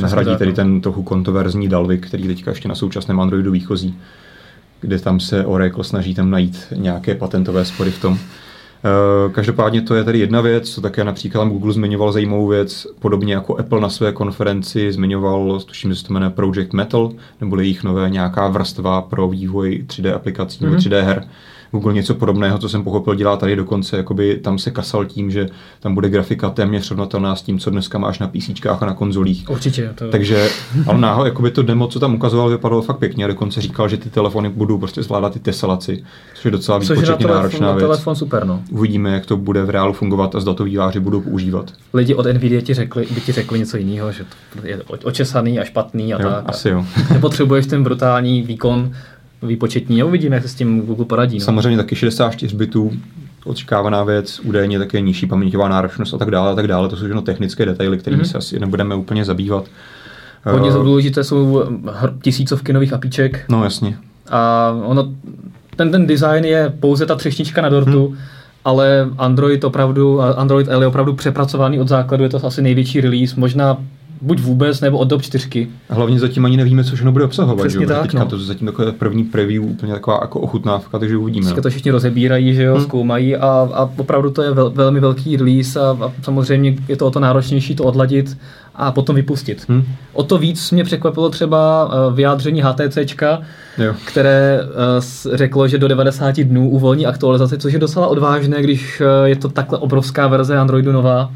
Nahradí 0.00 0.36
tedy 0.36 0.50
no. 0.50 0.56
ten 0.56 0.80
trochu 0.80 1.02
kontroverzní 1.02 1.68
Dalvik, 1.68 2.06
který 2.06 2.26
teďka 2.26 2.50
ještě 2.50 2.68
na 2.68 2.74
současném 2.74 3.20
Androidu 3.20 3.50
výchozí, 3.52 3.94
kde 4.80 4.98
tam 4.98 5.20
se 5.20 5.44
Oracle 5.46 5.84
snaží 5.84 6.14
tam 6.14 6.30
najít 6.30 6.66
nějaké 6.76 7.14
patentové 7.14 7.64
spory 7.64 7.90
v 7.90 8.00
tom. 8.00 8.18
Eh, 8.18 9.32
Každopádně 9.32 9.82
to 9.82 9.94
je 9.94 10.04
tady 10.04 10.18
jedna 10.18 10.40
věc, 10.40 10.70
co 10.70 10.80
také 10.80 11.04
například 11.04 11.48
Google 11.48 11.72
zmiňoval 11.72 12.12
zajímavou 12.12 12.46
věc, 12.48 12.86
podobně 13.00 13.34
jako 13.34 13.56
Apple 13.58 13.80
na 13.80 13.88
své 13.88 14.12
konferenci 14.12 14.92
zmiňoval, 14.92 15.60
tuším, 15.60 15.90
že 15.90 15.96
se 15.96 16.04
to 16.06 16.12
jmenuje 16.12 16.30
Project 16.30 16.72
Metal, 16.72 17.12
nebo 17.40 17.60
jejich 17.60 17.84
nové 17.84 18.10
nějaká 18.10 18.48
vrstva 18.48 19.02
pro 19.02 19.28
vývoj 19.28 19.84
3D 19.86 20.14
aplikací 20.14 20.58
nebo 20.64 20.70
Mhm. 20.72 20.80
3D 20.80 21.00
her. 21.02 21.24
Google 21.72 21.92
něco 21.92 22.14
podobného, 22.14 22.58
co 22.58 22.68
jsem 22.68 22.84
pochopil, 22.84 23.14
dělá 23.14 23.36
tady 23.36 23.56
dokonce, 23.56 23.96
jakoby 23.96 24.36
tam 24.36 24.58
se 24.58 24.70
kasal 24.70 25.04
tím, 25.04 25.30
že 25.30 25.48
tam 25.80 25.94
bude 25.94 26.08
grafika 26.08 26.50
téměř 26.50 26.84
srovnatelná 26.86 27.36
s 27.36 27.42
tím, 27.42 27.58
co 27.58 27.70
dneska 27.70 27.98
máš 27.98 28.18
na 28.18 28.28
PC 28.28 28.66
a 28.80 28.86
na 28.86 28.94
konzolích. 28.94 29.50
Určitě. 29.50 29.92
To... 29.94 30.08
Takže, 30.08 30.48
ale 30.86 30.98
náhodou, 30.98 31.26
jakoby 31.26 31.50
to 31.50 31.62
demo, 31.62 31.86
co 31.86 32.00
tam 32.00 32.14
ukazoval, 32.14 32.48
vypadalo 32.48 32.82
fakt 32.82 32.98
pěkně 32.98 33.24
a 33.24 33.28
dokonce 33.28 33.60
říkal, 33.60 33.88
že 33.88 33.96
ty 33.96 34.10
telefony 34.10 34.48
budou 34.48 34.78
prostě 34.78 35.02
zvládat 35.02 35.32
ty 35.32 35.38
teselaci, 35.38 36.04
což 36.34 36.44
je 36.44 36.50
docela 36.50 36.78
výpočetně 36.78 37.06
telefon, 37.06 37.36
náročná 37.36 37.66
na 37.66 37.72
věc. 37.72 37.84
telefon 37.84 38.16
super, 38.16 38.46
no. 38.46 38.62
Uvidíme, 38.70 39.14
jak 39.14 39.26
to 39.26 39.36
bude 39.36 39.64
v 39.64 39.70
reálu 39.70 39.92
fungovat 39.92 40.34
a 40.34 40.40
zda 40.40 40.54
to 40.54 40.64
výváři 40.64 41.00
budou 41.00 41.20
používat. 41.20 41.72
Lidi 41.94 42.14
od 42.14 42.26
Nvidia 42.26 42.60
ti 42.60 42.74
řekli, 42.74 43.06
by 43.14 43.20
ti 43.20 43.32
řekli 43.32 43.58
něco 43.58 43.76
jiného, 43.76 44.12
že 44.12 44.24
to 44.24 44.66
je 44.66 44.82
očesaný 45.04 45.60
a 45.60 45.64
špatný 45.64 46.14
a 46.14 46.22
Jo, 46.22 46.30
tak. 46.30 46.44
asi 46.46 46.68
jo. 46.68 46.84
Nepotřebuješ 47.12 47.66
ten 47.66 47.82
brutální 47.82 48.42
výkon 48.42 48.92
výpočetní 49.42 50.02
a 50.02 50.04
uvidíme, 50.04 50.36
jak 50.36 50.42
se 50.42 50.48
s 50.48 50.54
tím 50.54 50.80
Google 50.82 51.04
poradí. 51.04 51.38
No. 51.38 51.44
Samozřejmě 51.44 51.76
taky 51.76 51.96
64 51.96 52.56
bitů, 52.56 52.92
očekávaná 53.44 54.04
věc, 54.04 54.40
údajně 54.40 54.78
také 54.78 55.00
nižší 55.00 55.26
paměťová 55.26 55.68
náročnost 55.68 56.14
a 56.14 56.18
tak 56.18 56.30
dále 56.30 56.52
a 56.52 56.54
tak 56.54 56.66
dále. 56.66 56.88
To 56.88 56.96
jsou 56.96 57.04
všechno 57.04 57.22
technické 57.22 57.66
detaily, 57.66 57.98
kterými 57.98 58.22
Mhm. 58.22 58.30
se 58.30 58.38
asi 58.38 58.60
nebudeme 58.60 58.94
úplně 58.94 59.24
zabývat. 59.24 59.64
Hodně 60.44 60.70
Eh, 60.70 60.72
důležité 60.72 61.24
jsou 61.24 61.62
hr- 61.84 62.14
tisícovky 62.22 62.72
nových 62.72 62.92
apíček 62.92 63.44
No 63.48 63.64
jasně. 63.64 63.96
a 64.30 64.70
ono, 64.84 65.08
ten, 65.76 65.90
ten 65.90 66.06
design 66.06 66.44
je 66.44 66.72
pouze 66.80 67.06
ta 67.06 67.14
třešnička 67.14 67.62
na 67.62 67.68
dortu, 67.68 68.06
Hmm. 68.06 68.18
ale 68.64 69.08
Android 69.18 69.64
opravdu, 69.64 70.20
Android 70.20 70.68
L 70.70 70.80
je 70.82 70.86
opravdu 70.88 71.14
přepracovaný 71.14 71.80
od 71.80 71.88
základu, 71.88 72.22
je 72.22 72.28
to 72.28 72.46
asi 72.46 72.62
největší 72.62 73.00
release, 73.00 73.40
možná 73.40 73.76
buď 74.20 74.40
vůbec, 74.40 74.80
nebo 74.80 74.98
od 74.98 75.08
dob 75.08 75.22
4. 75.22 75.68
A 75.90 75.94
hlavně 75.94 76.18
zatím 76.18 76.44
ani 76.44 76.56
nevíme, 76.56 76.84
co 76.84 76.94
všechno 76.94 77.12
bude 77.12 77.24
obsahovat. 77.24 77.66
Přesně 77.66 77.80
že? 77.80 77.86
tak, 77.86 78.02
Teďka 78.02 78.18
no. 78.18 78.26
to 78.26 78.38
zatím 78.38 78.66
takové 78.66 78.92
první 78.92 79.24
preview, 79.24 79.64
úplně 79.64 79.92
taková 79.92 80.18
jako 80.22 80.40
ochutnávka, 80.40 80.98
takže 80.98 81.16
uvidíme. 81.16 81.44
Dneska 81.44 81.56
no. 81.56 81.62
to 81.62 81.70
všichni 81.70 81.90
rozebírají, 81.90 82.54
že 82.54 82.62
jo, 82.62 82.74
hmm. 82.74 82.84
zkoumají 82.84 83.36
a, 83.36 83.68
a 83.72 83.90
opravdu 83.96 84.30
to 84.30 84.42
je 84.42 84.50
vel, 84.50 84.70
velmi 84.70 85.00
velký 85.00 85.36
release 85.36 85.80
a, 85.80 85.96
a 86.00 86.12
samozřejmě 86.22 86.76
je 86.88 86.96
to 86.96 87.06
o 87.06 87.10
to 87.10 87.20
náročnější 87.20 87.74
to 87.74 87.84
odladit 87.84 88.36
a 88.74 88.92
potom 88.92 89.16
vypustit. 89.16 89.64
Hmm. 89.68 89.84
O 90.12 90.22
to 90.22 90.38
víc 90.38 90.70
mě 90.70 90.84
překvapilo 90.84 91.30
třeba 91.30 91.90
eh, 91.92 92.14
vyjádření 92.14 92.62
HTCčka, 92.62 93.40
Jo. 93.78 93.94
které 94.04 94.60
eh, 94.62 95.36
řeklo, 95.36 95.68
že 95.68 95.78
do 95.78 95.88
90 95.88 96.40
dnů 96.40 96.70
uvolní 96.70 97.06
aktualizaci, 97.06 97.58
což 97.58 97.72
je 97.72 97.78
docela 97.78 98.06
odvážné, 98.06 98.62
když 98.62 99.00
eh, 99.00 99.28
je 99.28 99.36
to 99.36 99.48
takhle 99.48 99.78
obrovská 99.78 100.26
verze 100.26 100.58
Androidu 100.58 100.92
nová. 100.92 101.32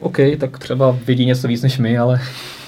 OK, 0.00 0.16
tak 0.38 0.58
třeba 0.58 0.98
vidí 1.06 1.26
něco 1.26 1.48
víc 1.48 1.62
než 1.62 1.78
my, 1.78 1.98
ale 1.98 2.20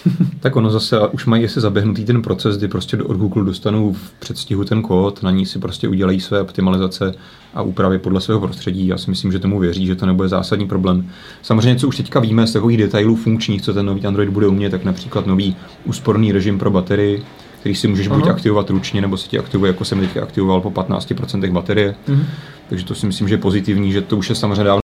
Tak 0.40 0.56
ono 0.56 0.70
zase 0.70 1.08
už 1.08 1.26
mají 1.26 1.44
asi 1.44 1.60
zaběhnutý 1.60 2.04
ten 2.04 2.22
proces, 2.22 2.58
kdy 2.58 2.68
prostě 2.68 2.96
od 2.96 3.16
Google 3.16 3.44
dostanou 3.44 3.92
v 3.92 4.12
předstihu 4.18 4.64
ten 4.64 4.82
kód, 4.82 5.22
na 5.22 5.30
ní 5.30 5.46
si 5.46 5.58
prostě 5.58 5.88
udělají 5.88 6.20
své 6.20 6.40
optimalizace 6.40 7.14
a 7.54 7.62
úpravy 7.62 7.98
podle 7.98 8.20
svého 8.20 8.40
prostředí. 8.40 8.86
Já 8.86 8.98
si 8.98 9.10
myslím, 9.10 9.32
že 9.32 9.38
tomu 9.38 9.58
věří, 9.58 9.86
že 9.86 9.94
to 9.94 10.06
nebude 10.06 10.28
zásadní 10.28 10.66
problém. 10.66 11.10
Samozřejmě, 11.42 11.80
co 11.80 11.88
už 11.88 11.96
teďka 11.96 12.20
víme 12.20 12.46
z 12.46 12.52
takových 12.52 12.78
detailů 12.78 13.16
funkčních, 13.16 13.62
co 13.62 13.74
ten 13.74 13.86
nový 13.86 14.06
Android 14.06 14.28
bude 14.28 14.46
umět, 14.46 14.70
tak 14.70 14.84
například 14.84 15.26
nový 15.26 15.56
úsporný 15.84 16.32
režim 16.32 16.58
pro 16.58 16.70
baterii, 16.70 17.22
který 17.60 17.74
si 17.74 17.88
můžeš 17.88 18.08
buď 18.08 18.22
Aha. 18.22 18.32
aktivovat 18.32 18.70
ručně, 18.70 19.00
nebo 19.00 19.16
se 19.16 19.28
ti 19.28 19.38
aktivuje, 19.38 19.68
jako 19.68 19.84
jsem 19.84 20.00
teďka 20.00 20.22
aktivoval 20.22 20.60
po 20.60 20.70
15% 20.70 21.52
baterie. 21.52 21.94
Mhm. 22.08 22.26
Takže 22.68 22.84
to 22.84 22.94
si 22.94 23.06
myslím, 23.06 23.28
že 23.28 23.34
je 23.34 23.38
pozitivní, 23.38 23.92
že 23.92 24.00
to 24.00 24.16
už 24.16 24.28
je 24.28 24.34
samozřejmě 24.34 24.64
dávno. 24.64 24.80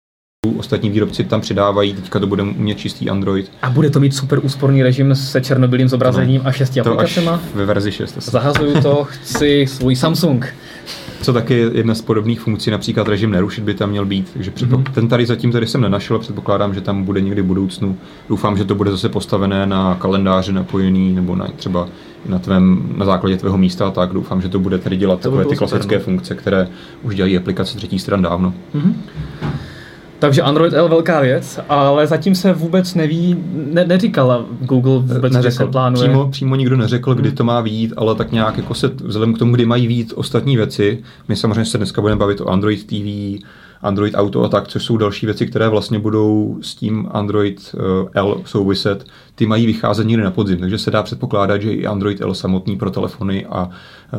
Ostatní 0.58 0.90
výrobci 0.90 1.24
tam 1.24 1.40
přidávají, 1.40 1.94
teďka 1.94 2.18
to 2.18 2.26
bude 2.26 2.42
umět 2.42 2.78
čistý 2.78 3.10
Android. 3.10 3.50
a 3.62 3.70
bude 3.70 3.90
to 3.90 4.00
mít 4.00 4.14
super 4.14 4.40
úsporný 4.42 4.82
režim 4.82 5.14
se 5.14 5.40
černobylým 5.40 5.88
zobrazením 5.88 6.40
a 6.44 6.52
šesti 6.52 6.82
To 6.82 7.00
až 7.00 7.18
ve 7.54 7.64
verzi 7.66 7.92
6. 7.92 8.18
asi. 8.18 8.30
Zahazuju 8.30 8.82
to, 8.82 9.04
chci 9.10 9.66
svůj 9.68 9.96
Samsung. 9.96 10.46
Co 11.22 11.32
taky 11.32 11.54
je 11.54 11.70
jedna 11.72 11.94
z 11.94 12.02
podobných 12.02 12.40
funkcí, 12.40 12.70
například 12.70 13.08
režim 13.08 13.30
nerušit 13.30 13.64
by 13.64 13.74
tam 13.74 13.90
měl 13.90 14.04
být. 14.06 14.30
Takže 14.32 14.52
Mhm. 14.62 14.70
mm-hmm. 14.72 14.92
ten 14.92 15.08
tady 15.08 15.26
zatím 15.26 15.52
tady 15.52 15.66
jsem 15.66 15.80
nenašel, 15.80 16.18
předpokládám, 16.18 16.74
že 16.74 16.80
tam 16.80 17.04
bude 17.04 17.20
někdy 17.20 17.42
v 17.42 17.46
budoucnu. 17.46 17.96
Doufám, 18.28 18.56
že 18.56 18.64
to 18.64 18.74
bude 18.74 18.90
zase 18.90 19.08
postavené 19.08 19.66
na 19.66 19.94
kalendáře 19.94 20.52
napojený 20.52 21.12
nebo 21.12 21.36
na 21.36 21.46
třeba 21.56 21.88
na, 22.26 22.38
tvém, 22.38 22.92
na 22.96 23.06
základě 23.06 23.36
tvého 23.36 23.58
místa 23.58 23.90
tak. 23.90 24.12
Doufám, 24.12 24.42
že 24.42 24.48
to 24.48 24.58
bude 24.58 24.78
tady 24.78 24.96
dělat 24.96 25.16
To 25.16 25.22
takové 25.22 25.44
ty 25.44 25.56
klasické 25.56 25.94
no. 25.98 26.04
funkce, 26.04 26.34
které 26.34 26.68
už 27.02 27.14
dělají 27.14 27.36
aplikace 27.36 27.76
třetí 27.76 27.98
stran 27.98 28.22
dávno. 28.22 28.54
Takže 30.20 30.42
Android 30.42 30.72
L 30.72 30.88
velká 30.88 31.20
věc, 31.20 31.60
ale 31.68 32.06
zatím 32.06 32.34
se 32.34 32.52
vůbec 32.52 32.94
neví, 32.94 33.36
ne, 33.52 33.84
neříkala 33.84 34.44
Google 34.60 34.98
vůbec, 34.98 35.32
že 35.42 35.50
se 35.50 35.66
plánuje. 35.66 36.08
Přímo, 36.08 36.28
přímo 36.28 36.56
nikdo 36.56 36.76
neřekl, 36.76 37.14
kdy 37.14 37.32
to 37.32 37.44
má 37.44 37.60
výjít, 37.60 37.92
ale 37.96 38.14
tak 38.14 38.32
nějak 38.32 38.56
jako 38.56 38.74
se, 38.74 38.90
vzhledem 39.04 39.34
k 39.34 39.38
tomu, 39.38 39.54
kdy 39.54 39.66
mají 39.66 39.86
výjít 39.86 40.12
ostatní 40.16 40.56
věci, 40.56 41.02
my 41.28 41.36
samozřejmě 41.36 41.64
se 41.64 41.78
dneska 41.78 42.00
budeme 42.00 42.18
bavit 42.18 42.40
o 42.40 42.48
Android 42.48 42.86
TV, 42.86 43.40
Android 43.82 44.14
Auto 44.16 44.44
a 44.44 44.48
tak, 44.48 44.68
což 44.68 44.84
jsou 44.84 44.96
další 44.96 45.26
věci, 45.26 45.46
které 45.46 45.68
vlastně 45.68 45.98
budou 45.98 46.58
s 46.62 46.74
tím 46.74 47.08
Android 47.10 47.74
eh, 47.74 48.08
L 48.14 48.40
souviset, 48.44 49.04
ty 49.34 49.46
mají 49.46 49.66
vycházet 49.66 50.06
někdy 50.06 50.24
na 50.24 50.30
podzim, 50.30 50.58
takže 50.58 50.78
se 50.78 50.90
dá 50.90 51.02
předpokládat, 51.02 51.62
že 51.62 51.72
i 51.72 51.86
Android 51.86 52.20
L 52.20 52.34
samotný 52.34 52.76
pro 52.76 52.90
telefony 52.90 53.46
a 53.46 53.70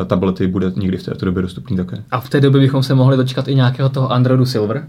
eh, 0.02 0.06
tablety 0.06 0.48
bude 0.48 0.72
někdy 0.76 0.98
v 0.98 1.04
této 1.04 1.26
době 1.26 1.42
dostupný 1.42 1.78
také. 1.78 2.04
A 2.12 2.20
v 2.20 2.30
té 2.30 2.42
době 2.42 2.62
bychom 2.62 2.84
se 2.84 2.96
mohli 2.96 3.18
dočkat 3.18 3.48
i 3.48 3.56
nějakého 3.56 3.90
toho 3.90 4.12
Androidu 4.12 4.46
Silver. 4.46 4.88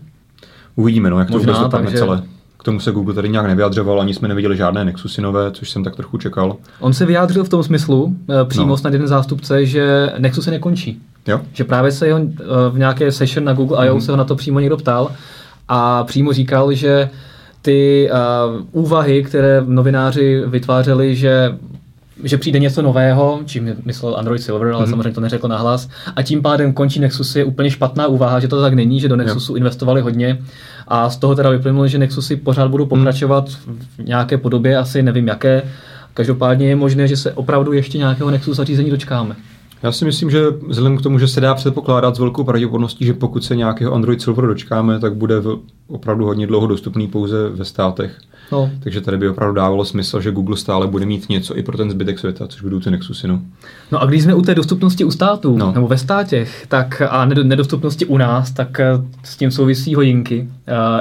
Uvidíme, 0.77 1.11
no, 1.11 1.19
jak 1.19 1.29
to 1.29 1.33
Možná, 1.33 1.53
vůbec 1.53 1.63
dopadne 1.63 1.87
takže- 1.87 1.99
celé. 1.99 2.23
K 2.59 2.65
tomu 2.65 2.81
se 2.81 2.93
Google 2.93 3.15
tady 3.15 3.29
nějak 3.29 3.47
nevyjadřoval, 3.47 4.01
ani 4.01 4.15
jsme 4.15 4.29
neviděli 4.29 4.57
žádné 4.57 4.85
Nexusy 4.85 5.23
nové, 5.23 5.51
což 5.51 5.71
jsem 5.71 5.85
tak 5.85 5.97
trochu 5.97 6.19
čekal. 6.19 6.57
On 6.81 6.93
se 6.93 7.07
vyjádřil 7.07 7.45
v 7.45 7.49
tom 7.49 7.63
smyslu, 7.63 8.17
eh, 8.31 8.45
přímo 8.45 8.67
No. 8.67 8.77
snad 8.77 8.93
jeden 8.93 9.09
zástupce, 9.09 9.67
že 9.67 10.13
Nexus 10.19 10.45
se 10.45 10.51
nekončí. 10.51 11.01
Jo? 11.29 11.41
Že 11.53 11.65
právě 11.65 11.93
se 11.93 12.07
jeho 12.07 12.21
eh, 12.21 12.45
v 12.71 12.79
nějaké 12.79 13.13
session 13.13 13.45
na 13.45 13.53
Google 13.53 13.79
I.O. 13.87 13.93
Mhm. 13.95 14.01
se 14.01 14.11
ho 14.13 14.17
na 14.17 14.25
to 14.25 14.37
přímo 14.37 14.61
někdo 14.61 14.77
ptal 14.77 15.11
a 15.69 16.05
přímo 16.05 16.33
říkal, 16.33 16.73
že 16.73 17.11
ty 17.63 18.11
uh, 18.13 18.83
úvahy, 18.83 19.23
které 19.25 19.63
novináři 19.67 20.43
vytvářeli, 20.47 21.17
že 21.17 21.59
že 22.25 22.39
přijde 22.39 22.59
něco 22.59 22.83
nového, 22.83 23.41
čím 23.45 23.77
myslel 23.85 24.17
Android 24.17 24.43
Silver, 24.43 24.69
ale 24.73 24.83
Mhm. 24.83 24.91
samozřejmě 24.91 25.11
to 25.13 25.21
neřekl 25.21 25.49
nahlas, 25.49 25.89
a 26.17 26.23
tím 26.23 26.43
pádem 26.43 26.73
končí 26.73 27.01
Nexus 27.01 27.37
je 27.37 27.45
úplně 27.45 27.71
špatná 27.71 28.07
úvaha, 28.07 28.41
že 28.41 28.49
to 28.49 28.61
tak 28.61 28.75
není, 28.75 29.01
že 29.01 29.09
do 29.09 29.17
Nexusu 29.17 29.55
investovali 29.57 30.01
hodně 30.01 30.39
a 30.89 31.11
z 31.11 31.17
toho 31.17 31.35
teda 31.35 31.51
vyplynulo, 31.51 31.89
že 31.89 31.99
Nexusy 31.99 32.37
pořád 32.37 32.69
budou 32.71 32.87
pokračovat 32.87 33.49
v 33.49 34.05
nějaké 34.05 34.39
podobě, 34.39 34.77
asi 34.77 35.03
nevím 35.03 35.29
jaké. 35.29 35.63
Každopádně 36.15 36.69
je 36.69 36.77
možné, 36.77 37.09
že 37.09 37.17
se 37.17 37.33
opravdu 37.33 37.73
ještě 37.73 37.99
nějakého 37.99 38.31
Nexus 38.31 38.57
zařízení 38.57 38.91
dočkáme. 38.91 39.37
Já 39.83 39.93
si 39.93 40.05
myslím, 40.05 40.31
že 40.31 40.45
vzhledem 40.69 40.99
k 40.99 41.03
tomu, 41.03 41.19
že 41.19 41.29
se 41.29 41.41
dá 41.41 41.55
předpokládat 41.55 42.17
s 42.17 42.19
velkou 42.19 42.45
pravděpodobností, 42.45 43.05
že 43.05 43.15
pokud 43.15 43.45
se 43.45 43.57
nějakého 43.57 43.93
Android 43.93 44.23
Silver 44.23 44.47
dočkáme, 44.47 45.01
tak 45.01 45.15
bude 45.15 45.41
v, 45.41 45.59
opravdu 45.89 46.25
hodně 46.25 46.47
dlouho 46.47 46.67
dostupný 46.67 47.09
pouze 47.09 47.49
ve 47.49 47.65
státech. 47.65 48.19
No, 48.53 48.71
Takže 48.81 49.01
tady 49.01 49.17
by 49.19 49.29
opravdu 49.29 49.55
dávalo 49.55 49.85
smysl, 49.85 50.21
že 50.21 50.31
Google 50.31 50.57
stále 50.57 50.87
bude 50.87 51.07
mít 51.07 51.29
něco 51.29 51.57
i 51.59 51.63
pro 51.63 51.77
ten 51.77 51.91
zbytek 51.91 52.19
světa, 52.19 52.47
což 52.47 52.63
budou 52.63 52.81
ty 52.81 52.91
Nexusy. 52.91 53.29
No. 53.29 53.41
No 53.93 54.03
a 54.03 54.07
když 54.07 54.23
jsme 54.23 54.35
u 54.35 54.43
té 54.43 54.55
dostupnosti 54.55 55.05
u 55.05 55.11
států, 55.11 55.57
No. 55.59 55.73
nebo 55.75 55.89
ve 55.89 55.99
státěch, 55.99 56.67
tak 56.69 57.03
a 57.11 57.27
ned- 57.27 57.45
nedostupnosti 57.47 58.07
u 58.07 58.17
nás, 58.17 58.51
tak 58.51 58.81
eh, 58.81 58.87
s 59.25 59.37
tím 59.37 59.51
souvisí 59.51 59.95
hodinky 59.95 60.49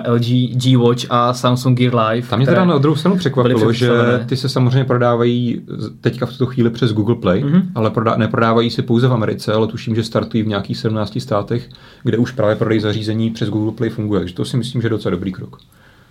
uh, 0.08 0.14
LG 0.16 0.26
G-Watch 0.56 1.06
a 1.10 1.34
Samsung 1.34 1.78
Gear 1.78 1.96
Live. 1.96 2.28
Tam 2.28 2.40
mě 2.40 2.46
teda 2.48 2.66
na 2.66 2.78
druhou 2.78 2.96
stranu 2.96 3.18
překvapilo, 3.18 3.74
že 3.74 3.90
ty 4.26 4.38
se 4.38 4.50
samozřejmě 4.50 4.84
prodávají 4.84 5.62
teďka 6.02 6.26
v 6.26 6.30
tuto 6.32 6.46
chvíli 6.46 6.70
přes 6.70 6.94
Google 6.94 7.16
Play, 7.16 7.44
Mhm. 7.44 7.62
ale 7.76 7.90
prodá, 7.90 8.16
neprodávají 8.18 8.70
se 8.70 8.82
pouze 8.82 9.08
v 9.08 9.14
Americe, 9.14 9.54
ale 9.54 9.68
tuším, 9.68 9.96
že 9.96 10.04
startují 10.04 10.44
v 10.44 10.48
nějakých 10.48 10.78
17 10.78 11.20
státech, 11.22 11.70
kde 12.04 12.18
už 12.18 12.32
právě 12.32 12.56
prodej 12.56 12.80
zařízení 12.80 13.30
přes 13.30 13.50
Google 13.50 13.72
Play 13.72 13.90
funguje. 13.90 14.20
Takže 14.22 14.34
to 14.36 14.46
si 14.46 14.58
myslím, 14.58 14.82
že 14.82 14.86
je 14.86 14.90
docela 14.90 15.12
dobrý 15.12 15.32
krok. 15.32 15.58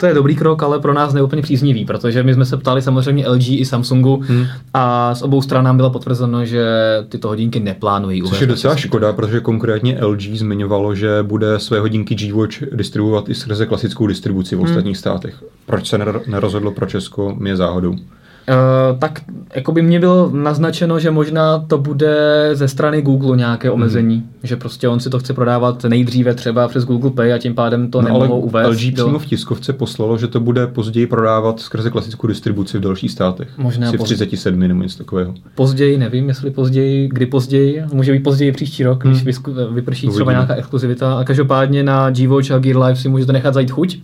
To 0.00 0.06
je 0.06 0.14
dobrý 0.14 0.36
krok, 0.36 0.62
ale 0.62 0.78
pro 0.80 0.94
nás 0.94 1.14
neúplně 1.14 1.42
příznivý, 1.42 1.84
protože 1.84 2.22
my 2.22 2.34
jsme 2.34 2.44
se 2.44 2.56
ptali 2.56 2.82
samozřejmě 2.82 3.28
LG 3.28 3.48
i 3.48 3.64
Samsungu 3.64 4.22
Hmm. 4.26 4.46
a 4.74 5.14
z 5.14 5.22
obou 5.22 5.42
stran 5.42 5.64
nám 5.64 5.76
bylo 5.76 5.90
potvrzeno, 5.90 6.44
že 6.44 6.64
tyto 7.08 7.28
hodinky 7.28 7.60
neplánují 7.60 8.22
Což 8.22 8.40
je 8.40 8.46
docela 8.46 8.74
český 8.74 8.88
škoda, 8.88 9.12
protože 9.12 9.40
konkrétně 9.40 9.98
LG 10.04 10.20
zmiňovalo, 10.20 10.94
že 10.94 11.22
bude 11.22 11.58
své 11.58 11.80
hodinky 11.80 12.14
G-Watch 12.14 12.62
distribuovat 12.72 13.28
i 13.28 13.34
skrze 13.34 13.66
klasickou 13.66 14.06
distribuci 14.06 14.56
v 14.56 14.60
ostatních 14.60 14.96
státech. 14.96 15.44
Proč 15.66 15.88
se 15.88 15.98
ner- 15.98 16.20
nerozhodlo 16.26 16.70
pro 16.72 16.86
Česko, 16.86 17.34
mě 17.38 17.56
záhodou. 17.56 17.94
Uh, 18.50 18.98
tak 18.98 19.20
jako 19.54 19.72
by 19.72 19.82
mě 19.82 20.00
bylo 20.00 20.30
naznačeno, 20.34 20.98
že 20.98 21.10
možná 21.10 21.58
to 21.58 21.78
bude 21.78 22.50
ze 22.52 22.68
strany 22.68 23.02
Google 23.02 23.36
nějaké 23.36 23.70
omezení, 23.70 24.16
Mhm. 24.16 24.26
že 24.42 24.56
prostě 24.56 24.88
on 24.88 25.00
si 25.00 25.10
to 25.10 25.18
chce 25.18 25.34
prodávat 25.34 25.84
nejdříve 25.84 26.34
třeba 26.34 26.68
přes 26.68 26.84
Google 26.84 27.10
Play 27.10 27.32
a 27.32 27.38
tím 27.38 27.54
pádem 27.54 27.90
to 27.90 28.02
No, 28.02 28.08
ale 28.10 28.18
nemohou 28.20 28.40
uvést. 28.40 28.66
LG 28.68 28.92
přímo 28.94 29.18
v 29.18 29.26
tiskovce 29.26 29.72
poslalo, 29.72 30.18
že 30.18 30.26
to 30.28 30.40
bude 30.40 30.66
později 30.66 31.06
prodávat 31.06 31.60
skrze 31.60 31.90
klasickou 31.90 32.26
distribuci 32.26 32.78
v 32.78 32.80
dalších 32.80 33.10
státech. 33.10 33.48
Možná 33.58 33.92
v 33.92 33.96
později. 33.96 34.16
37 34.16 34.68
nebo 34.68 34.82
něco 34.82 34.98
takového. 34.98 35.34
Později, 35.54 35.98
nevím, 35.98 36.28
jestli 36.28 36.50
později, 36.50 37.08
kdy 37.08 37.26
později, 37.26 37.82
může 37.92 38.12
být 38.12 38.22
později 38.22 38.52
příští 38.52 38.84
rok, 38.84 39.02
když 39.04 39.16
Hmm. 39.18 39.26
vysku- 39.26 39.54
vyprší 39.74 40.00
třeba 40.00 40.14
Uvidíme. 40.14 40.32
nějaká 40.32 40.54
exkluzivita. 40.54 41.18
A 41.18 41.24
každopádně 41.24 41.82
na 41.82 42.10
G-Watch 42.10 42.50
a 42.50 42.58
Gear 42.58 42.76
Live 42.78 42.96
si 42.96 43.08
můžete 43.08 43.32
nechat 43.32 43.54
zajít 43.54 43.70
chuť. 43.70 43.98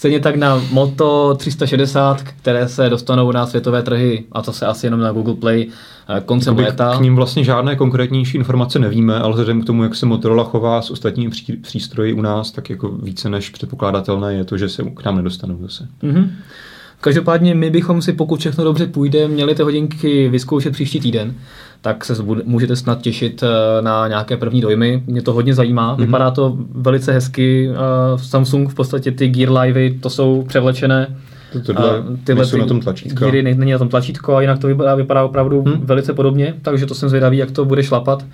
Stejně 0.00 0.20
tak 0.20 0.36
na 0.36 0.62
Moto 0.72 1.34
360, 1.34 2.22
které 2.22 2.68
se 2.68 2.88
dostanou 2.88 3.32
na 3.32 3.46
světové 3.46 3.82
trhy, 3.82 4.24
a 4.32 4.42
to 4.42 4.52
se 4.52 4.66
asi 4.66 4.86
jenom 4.86 5.00
na 5.00 5.12
Google 5.12 5.34
Play 5.34 5.66
eh, 6.08 6.20
koncem 6.20 6.52
Jakoby 6.52 6.66
léta. 6.66 6.96
K 6.96 7.00
ním 7.00 7.16
vlastně 7.16 7.44
žádné 7.44 7.76
konkrétnější 7.76 8.36
informace 8.36 8.78
nevíme, 8.78 9.18
ale 9.18 9.30
vzhledem 9.30 9.62
k 9.62 9.66
tomu, 9.66 9.82
jak 9.82 9.94
se 9.94 10.06
Motorola 10.06 10.44
chová 10.44 10.82
s 10.82 10.90
ostatními 10.90 11.30
pří, 11.30 11.56
přístroji 11.56 12.12
u 12.12 12.20
nás, 12.22 12.50
tak 12.50 12.70
jako 12.70 12.88
více 12.88 13.30
než 13.30 13.50
předpokládatelné 13.50 14.34
je 14.34 14.44
to, 14.44 14.58
že 14.58 14.68
se 14.68 14.82
k 14.82 15.04
nám 15.04 15.16
nedostanou 15.16 15.58
zase. 15.62 15.88
Mhm. 16.02 16.32
Každopádně 17.00 17.54
my 17.54 17.70
bychom 17.70 18.02
si, 18.02 18.12
pokud 18.12 18.40
všechno 18.40 18.64
dobře 18.64 18.86
půjde, 18.86 19.28
měli 19.28 19.54
ty 19.54 19.62
hodinky 19.62 20.28
vyzkoušet 20.28 20.72
příští 20.72 21.00
týden, 21.00 21.34
tak 21.80 22.04
se 22.04 22.14
můžete 22.44 22.76
snad 22.76 23.00
těšit 23.02 23.42
eh, 23.42 23.82
na 23.82 24.08
nějaké 24.08 24.36
první 24.36 24.60
dojmy. 24.60 25.02
Mě 25.06 25.22
to 25.22 25.32
hodně 25.32 25.54
zajímá, 25.54 25.92
Mhm. 25.94 26.04
vypadá 26.06 26.30
to 26.30 26.56
velice 26.74 27.12
hezky. 27.12 27.70
eh, 27.70 28.18
Samsung 28.18 28.68
v 28.70 28.74
podstatě 28.74 29.12
ty 29.12 29.28
Gear 29.28 29.52
Livey, 29.52 29.98
to 29.98 30.10
jsou 30.10 30.44
převlečené. 30.48 31.16
To- 31.52 31.60
Tohle, 31.60 31.98
A 31.98 32.02
tyhle 32.24 32.46
jsou 32.46 32.56
ty 32.56 32.60
na 32.60 32.66
tom 32.66 32.80
tlačítka. 32.80 33.20
Geary 33.24 33.42
ne- 33.42 33.54
není 33.54 33.72
na 33.72 33.78
tom 33.78 33.88
tlačítko 33.88 34.34
a 34.36 34.40
jinak 34.40 34.58
to 34.58 34.66
vypadá, 34.66 34.94
vypadá 34.94 35.24
opravdu 35.24 35.62
Hmm. 35.62 35.80
velice 35.86 36.12
podobně, 36.12 36.54
takže 36.62 36.86
to 36.86 36.94
jsem 36.94 37.08
zvědavý, 37.08 37.36
jak 37.36 37.50
to 37.50 37.64
bude 37.64 37.82
šlapat. 37.82 38.24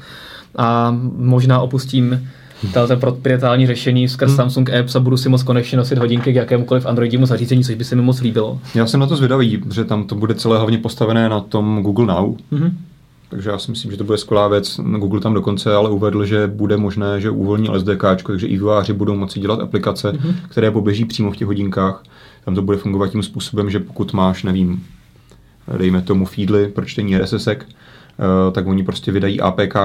A 0.57 0.97
možná 1.17 1.61
opustím 1.61 2.29
tato 2.73 2.97
proprietární 2.97 3.67
řešení 3.67 4.09
skrz 4.09 4.29
Hmm. 4.29 4.37
Samsung 4.37 4.71
Apps 4.71 4.97
a 4.97 5.01
budu 5.01 5.17
si 5.17 5.29
moc 5.29 5.43
konečně 5.43 5.79
nosit 5.79 5.99
hodinky 5.99 6.33
k 6.33 6.37
jakémukoliv 6.37 6.87
Androidímu 6.87 7.27
zařízení, 7.27 7.65
což 7.65 7.75
by 7.75 7.85
se 7.85 7.97
mi 7.97 8.03
moc 8.03 8.21
líbilo. 8.21 8.61
Já 8.75 8.87
jsem 8.87 9.01
na 9.01 9.07
to 9.07 9.17
zvědavý, 9.17 9.59
protože 9.59 9.85
tam 9.85 10.05
to 10.05 10.15
bude 10.15 10.35
celé 10.35 10.57
hlavně 10.57 10.79
postavené 10.79 11.29
na 11.29 11.41
tom 11.41 11.83
Google 11.83 12.07
Now, 12.07 12.37
Mhm. 12.51 12.79
Takže 13.29 13.51
já 13.51 13.59
si 13.59 13.71
myslím, 13.71 13.91
že 13.91 13.97
to 13.97 14.05
bude 14.05 14.19
skvělá 14.19 14.49
věc. 14.49 14.81
Google 14.99 15.21
tam 15.21 15.35
dokonce 15.35 15.75
ale 15.75 15.91
uvedl, 15.91 16.25
že 16.25 16.47
bude 16.47 16.77
možné, 16.77 17.21
že 17.21 17.31
uvolní 17.31 17.69
SDK, 17.79 18.03
takže 18.27 18.47
i 18.47 18.51
vývojáři 18.51 18.93
budou 18.93 19.15
moci 19.15 19.41
dělat 19.41 19.61
aplikace, 19.61 20.13
mm-hmm. 20.13 20.35
které 20.49 20.71
poběží 20.71 21.05
přímo 21.05 21.31
v 21.33 21.37
těch 21.37 21.47
hodinkách. 21.47 22.03
Tam 22.45 22.55
to 22.55 22.63
bude 22.63 22.79
fungovat 22.79 23.11
tím 23.11 23.23
způsobem, 23.23 23.71
že 23.71 23.79
pokud 23.81 24.13
máš, 24.13 24.43
nevím, 24.43 24.83
dejme 25.79 26.03
tomu 26.03 26.25
feedly 26.25 26.69
pro 26.69 26.85
čtení 26.85 27.19
RSSek, 27.19 27.67
tak 28.53 28.67
oni 28.67 28.83
prostě 28.83 29.13
vydají 29.13 29.41
APK, 29.41 29.77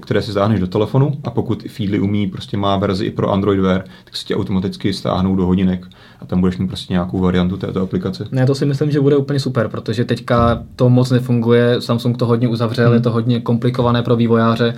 které 0.00 0.22
si 0.22 0.30
stáhneš 0.30 0.60
do 0.60 0.66
telefonu 0.66 1.12
a 1.24 1.30
pokud 1.30 1.62
Feedly 1.62 2.00
umí, 2.00 2.26
prostě 2.26 2.56
má 2.56 2.76
verzi 2.76 3.06
i 3.06 3.10
pro 3.10 3.30
Android 3.30 3.60
Wear, 3.60 3.84
tak 4.04 4.16
si 4.16 4.26
tě 4.26 4.36
automaticky 4.36 4.92
stáhnou 4.92 5.36
do 5.36 5.46
hodinek 5.46 5.86
a 6.20 6.26
tam 6.26 6.40
budeš 6.40 6.58
mít 6.58 6.66
prostě 6.66 6.92
nějakou 6.92 7.18
variantu 7.18 7.56
této 7.56 7.82
aplikace. 7.82 8.28
Ne, 8.32 8.46
to 8.46 8.54
si 8.54 8.66
myslím, 8.66 8.90
že 8.90 9.00
bude 9.00 9.16
úplně 9.16 9.40
super, 9.40 9.68
protože 9.68 10.04
teďka 10.04 10.62
to 10.76 10.90
moc 10.90 11.10
nefunguje, 11.10 11.80
Samsung 11.80 12.16
to 12.16 12.26
hodně 12.26 12.48
uzavřel, 12.48 12.86
hmm. 12.86 12.94
je 12.94 13.00
to 13.00 13.10
hodně 13.10 13.40
komplikované 13.40 14.02
pro 14.02 14.16
vývojáře, 14.16 14.74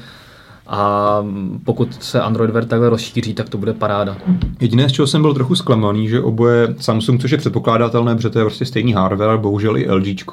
a 0.67 1.19
pokud 1.65 2.03
se 2.03 2.21
Android 2.21 2.51
Wear 2.51 2.65
takhle 2.65 2.89
rozšíří, 2.89 3.35
tak 3.35 3.49
to 3.49 3.59
bude 3.59 3.73
paráda. 3.73 4.17
Jediné, 4.61 4.89
z 4.89 4.93
čeho 4.93 5.07
jsem 5.07 5.23
byl 5.23 5.35
trochu 5.35 5.55
zklamaný, 5.55 6.09
že 6.09 6.21
oboje 6.21 6.75
Samsung, 6.79 7.21
což 7.21 7.31
je 7.31 7.39
předpokládatelné, 7.39 8.17
protože 8.17 8.31
to 8.31 8.39
je 8.39 8.45
prostě 8.45 8.65
stejný 8.65 8.93
hardware, 8.93 9.39
bohužel 9.39 9.77
i 9.77 9.91
LG, 9.91 10.25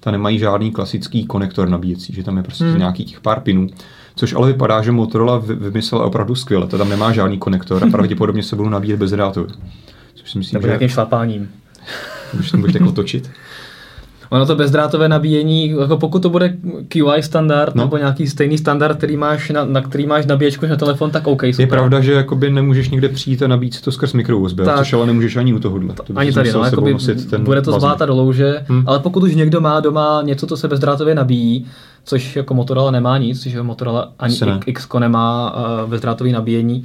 ta 0.00 0.10
nemají 0.10 0.38
žádný 0.38 0.70
klasický 0.70 1.26
konektor 1.26 1.68
nabíjecí, 1.68 2.12
že 2.12 2.24
tam 2.24 2.36
je 2.36 2.42
prostě 2.42 2.64
hmm. 2.64 2.78
nějaký 2.78 3.04
těch 3.04 3.20
pár 3.20 3.40
pinů. 3.40 3.66
Což 4.14 4.34
ale 4.34 4.52
vypadá, 4.52 4.82
že 4.82 4.92
Motorola 4.92 5.38
vymyslela 5.38 6.04
opravdu 6.04 6.34
skvěle. 6.34 6.66
To 6.66 6.78
tam 6.78 6.88
nemá 6.88 7.12
žádný 7.12 7.38
konektor 7.38 7.84
a 7.84 7.90
pravděpodobně 7.90 8.42
se 8.42 8.56
budou 8.56 8.68
nabíjet 8.68 8.98
bezdrátově. 8.98 9.50
Což 10.14 10.30
si 10.30 10.38
myslím, 10.38 10.56
Nebo 10.56 10.66
že... 10.66 10.68
nějakým 10.68 10.88
šlapáním. 10.88 11.50
Když 12.32 12.52
budeš 12.52 12.72
takhle 12.72 12.92
točit. 12.92 13.30
Ono 14.32 14.46
to 14.46 14.56
bezdrátové 14.56 15.08
nabíjení, 15.08 15.68
jako 15.68 15.96
pokud 15.96 16.22
to 16.22 16.30
bude 16.30 16.56
QI 16.88 17.22
standard 17.22 17.74
no. 17.74 17.84
nebo 17.84 17.96
nějaký 17.96 18.26
stejný 18.26 18.58
standard, 18.58 18.96
který 18.96 19.16
máš 19.16 19.50
na, 19.50 19.64
na 19.64 19.80
který 19.80 20.06
máš 20.06 20.26
nabíječku 20.26 20.66
na 20.66 20.76
telefon, 20.76 21.10
tak 21.10 21.26
OK. 21.26 21.40
Super. 21.40 21.60
Je 21.60 21.66
pravda, 21.66 22.00
že 22.00 22.12
jakoby 22.12 22.50
nemůžeš 22.50 22.90
někde 22.90 23.08
přijít 23.08 23.42
a 23.42 23.46
nabít 23.46 23.80
to 23.80 23.92
skrz 23.92 24.12
mikro 24.12 24.38
USB, 24.38 24.56
tak. 24.56 24.78
což 24.78 24.92
ale 24.92 25.06
nemůžeš 25.06 25.36
ani 25.36 25.54
u 25.54 25.58
tohohle. 25.58 25.94
To 25.94 26.04
ani 26.16 26.32
tady, 26.32 26.52
no, 26.52 26.64
jakoby 26.64 26.96
bude 27.38 27.62
to 27.62 27.72
zvládat 27.72 28.06
do 28.06 28.14
louže, 28.14 28.64
hmm. 28.68 28.84
ale 28.86 28.98
pokud 28.98 29.22
už 29.22 29.34
někdo 29.34 29.60
má 29.60 29.80
doma 29.80 30.22
něco, 30.24 30.46
co 30.46 30.56
se 30.56 30.68
bezdrátově 30.68 31.14
nabíjí, 31.14 31.66
což 32.04 32.36
jako 32.36 32.54
Motorola 32.54 32.90
nemá 32.90 33.18
nic, 33.18 33.46
že 33.46 33.62
Motorola 33.62 34.12
ani 34.18 34.38
ne. 34.46 34.60
X 34.66 34.88
nemá 34.98 35.54
uh, 35.56 35.90
bezdrátový 35.90 36.32
nabíjení, 36.32 36.84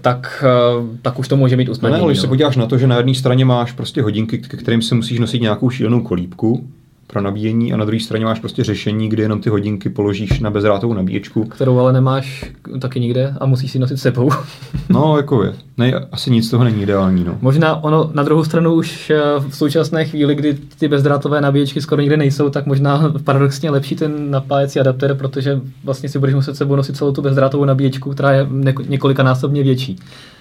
tak, 0.00 0.44
eh, 0.46 0.98
tak 1.02 1.18
už 1.18 1.28
to 1.28 1.36
může 1.36 1.56
být 1.56 1.68
usnadnění. 1.68 1.98
Ne, 1.98 2.02
ale 2.02 2.12
když 2.12 2.18
no. 2.18 2.22
se 2.22 2.28
podíváš 2.28 2.56
na 2.56 2.66
to, 2.66 2.78
že 2.78 2.86
na 2.86 2.96
jedné 2.96 3.14
straně 3.14 3.44
máš 3.44 3.72
prostě 3.72 4.02
hodinky, 4.02 4.38
ke 4.38 4.56
kterým 4.56 4.82
si 4.82 4.94
musíš 4.94 5.18
nosit 5.18 5.42
nějakou 5.42 5.70
šílenou 5.70 6.00
kolíbku, 6.00 6.68
pro 7.06 7.20
nabíjení 7.20 7.72
a 7.72 7.76
na 7.76 7.84
druhé 7.84 8.00
straně 8.00 8.24
máš 8.24 8.40
prostě 8.40 8.64
řešení, 8.64 9.08
kdy 9.08 9.22
jenom 9.22 9.40
ty 9.40 9.50
hodinky 9.50 9.90
položíš 9.90 10.40
na 10.40 10.50
bezdrátovou 10.50 10.94
nabíječku. 10.94 11.44
Kterou 11.44 11.78
ale 11.78 11.92
nemáš 11.92 12.44
taky 12.80 13.00
nikde 13.00 13.34
a 13.40 13.46
musíš 13.46 13.70
si 13.70 13.78
nosit 13.78 13.96
sebou. 13.96 14.30
no, 14.88 15.16
jako 15.16 15.42
je. 15.42 15.54
Ne, 15.78 15.92
asi 16.12 16.30
nic 16.30 16.46
z 16.46 16.50
toho 16.50 16.64
není 16.64 16.82
ideální. 16.82 17.24
No. 17.24 17.38
Možná 17.40 17.84
ono 17.84 18.10
na 18.14 18.22
druhou 18.22 18.44
stranu 18.44 18.74
už 18.74 19.10
eh, 19.10 19.22
v 19.48 19.56
současné 19.56 20.04
chvíli, 20.04 20.34
kdy 20.34 20.54
ty 20.78 20.88
bezdrátové 20.88 21.40
nabíječky 21.40 21.80
skoro 21.80 22.00
nikde 22.00 22.16
nejsou, 22.16 22.50
tak 22.50 22.66
možná 22.66 23.12
paradoxně 23.24 23.70
lepší 23.70 23.96
ten 23.96 24.30
napájecí 24.30 24.80
adapter, 24.80 25.14
protože 25.14 25.60
vlastně 25.84 26.08
si 26.08 26.18
budeš 26.18 26.34
muset 26.34 26.56
sebou 26.56 26.76
nosit 26.76 26.96
celou 26.96 27.12
tu 27.12 27.22
bezdrátovou 27.22 27.64
nabíječku, 27.64 28.10
která 28.10 28.32
je 28.32 28.48
několikanásobně 28.88 29.62
větší. 29.62 29.96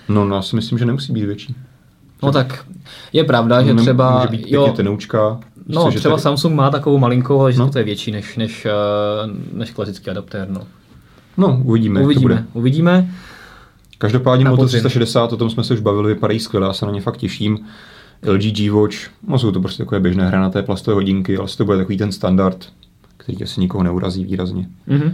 No, 0.09 0.25
no, 0.25 0.35
já 0.35 0.41
si 0.41 0.55
myslím, 0.55 0.79
že 0.79 0.85
nemusí 0.85 1.13
být 1.13 1.25
větší. 1.25 1.55
No 2.23 2.31
tak 2.31 2.65
je 3.13 3.23
pravda, 3.23 3.63
že 3.63 3.73
třeba... 3.73 4.15
Může 4.15 4.27
být 4.27 4.51
jo, 4.51 4.73
tenoučka, 4.75 5.39
No, 5.67 5.91
třeba 5.91 6.15
tady... 6.15 6.21
Samsung 6.21 6.55
má 6.55 6.69
takovou 6.69 6.97
malinkou, 6.97 7.39
ale 7.39 7.53
že 7.53 7.59
no. 7.59 7.69
to 7.69 7.77
je 7.77 7.83
větší 7.83 8.11
než, 8.11 8.37
než, 8.37 8.65
eh, 8.65 8.71
než 9.53 9.71
klasický 9.71 10.09
adaptér. 10.09 10.47
No, 10.49 10.61
no 11.37 11.61
uvidíme. 11.63 12.01
Uvidíme, 12.01 12.35
to 12.35 12.41
bude. 12.41 12.45
uvidíme. 12.53 13.09
Každopádně 13.97 14.45
Moto 14.45 14.65
360, 14.65 15.33
o 15.33 15.37
tom 15.37 15.49
jsme 15.49 15.63
se 15.63 15.73
už 15.73 15.79
bavili, 15.79 16.13
vypadají 16.13 16.39
skvěle, 16.39 16.67
já 16.67 16.73
se 16.73 16.85
na 16.85 16.91
ně 16.91 17.01
fakt 17.01 17.17
těším. 17.17 17.59
LG 18.27 18.41
G-Watch, 18.41 18.95
no 19.27 19.39
jsou 19.39 19.51
to 19.51 19.59
prostě 19.59 19.83
takové 19.83 19.99
běžné 19.99 20.27
hranaté 20.27 20.63
plastové 20.63 20.95
hodinky, 20.95 21.37
ale 21.37 21.47
to 21.57 21.65
bude 21.65 21.77
takový 21.77 21.97
ten 21.97 22.11
standard, 22.11 22.65
který 23.17 23.43
asi 23.43 23.61
nikoho 23.61 23.83
neurazí 23.83 24.25
výrazně. 24.25 24.67
Mm-hmm. 24.87 25.11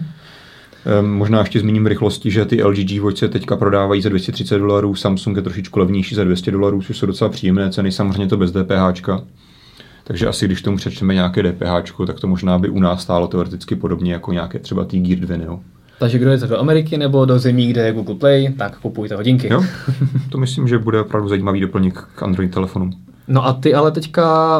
Um, 0.99 1.11
možná 1.11 1.39
ještě 1.39 1.59
zmíním 1.59 1.83
v 1.83 1.87
rychlosti, 1.87 2.31
že 2.31 2.45
ty 2.45 2.63
LG 2.63 2.77
G-Watch 2.77 3.17
se 3.17 3.27
teďka 3.27 3.55
prodávají 3.55 4.01
za 4.01 4.09
230 4.09 4.57
dolarů, 4.57 4.95
Samsung 4.95 5.37
je 5.37 5.43
trošičku 5.43 5.79
levnější 5.79 6.15
za 6.15 6.23
200 6.23 6.51
dolarů, 6.51 6.81
což 6.81 6.97
jsou 6.97 7.05
docela 7.05 7.29
příjemné 7.29 7.71
ceny, 7.71 7.91
samozřejmě 7.91 8.27
to 8.27 8.37
bez 8.37 8.51
DPH. 8.51 9.09
Takže 10.09 10.27
asi 10.27 10.45
když 10.45 10.61
tomu 10.61 10.77
přečteme 10.77 11.13
nějaké 11.13 11.43
DPH, 11.43 12.05
tak 12.07 12.19
to 12.19 12.27
možná 12.27 12.59
by 12.59 12.69
u 12.69 12.79
nás 12.79 13.01
stálo 13.01 13.27
teoreticky 13.27 13.75
podobně 13.75 14.13
jako 14.13 14.33
nějaké 14.33 14.59
třeba 14.59 14.85
t 14.85 14.99
Gear 14.99 15.19
2 15.19 15.37
Neo. 15.37 15.59
Takže 15.99 16.19
kdo 16.19 16.31
je 16.31 16.37
do 16.37 16.59
Ameriky 16.59 16.97
nebo 16.97 17.25
do 17.25 17.39
zemí, 17.39 17.67
kde 17.67 17.85
je 17.85 17.93
Google 17.93 18.15
Play, 18.15 18.53
tak 18.57 18.79
kupujte 18.79 19.15
hodinky. 19.15 19.53
Jo, 19.53 19.63
to 20.29 20.37
myslím, 20.37 20.67
že 20.67 20.77
bude 20.77 21.01
opravdu 21.01 21.29
zajímavý 21.29 21.59
doplněk 21.59 22.03
k 22.15 22.23
Android 22.23 22.53
telefonu. 22.53 22.89
No 23.27 23.45
a 23.45 23.53
ty 23.53 23.73
ale 23.73 23.91
teďka, 23.91 24.59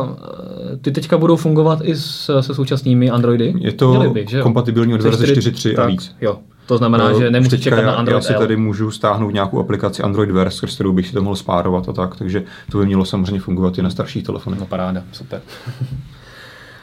ty 0.82 0.92
teďka 0.92 1.18
budou 1.18 1.36
fungovat 1.36 1.80
i 1.84 1.96
s, 1.96 2.42
se 2.42 2.56
současnými 2.56 3.10
Androidy? 3.10 3.54
Je 3.60 3.72
to 3.72 4.10
by, 4.14 4.26
kompatibilní 4.42 4.94
od 4.94 5.02
verze 5.02 5.26
4.3 5.26 5.82
a 5.82 5.86
víc. 5.86 6.16
Jo, 6.22 6.40
to 6.70 6.78
znamená, 6.78 7.10
no, 7.10 7.20
že 7.20 7.32
nemusíš 7.32 7.62
čekat 7.62 7.82
na 7.82 7.94
Android 7.94 8.16
Já 8.16 8.22
si 8.22 8.34
tady 8.34 8.58
můžu 8.58 8.92
stáhnout 8.92 9.34
nějakou 9.34 9.60
aplikaci 9.60 10.04
Android 10.04 10.32
Wear, 10.32 10.50
skrz 10.50 10.76
kterou 10.76 10.94
bych 10.94 11.08
si 11.08 11.14
to 11.14 11.22
mohl 11.22 11.36
spárovat 11.36 11.90
a 11.90 11.94
tak, 11.94 12.16
takže 12.16 12.44
to 12.72 12.78
by 12.78 12.86
mělo 12.86 13.06
samozřejmě 13.06 13.40
fungovat 13.40 13.78
i 13.78 13.82
na 13.82 13.90
starších 13.90 14.24
telefonech. 14.24 14.60
No 14.60 14.66
paráda, 14.66 15.04
super. 15.12 15.42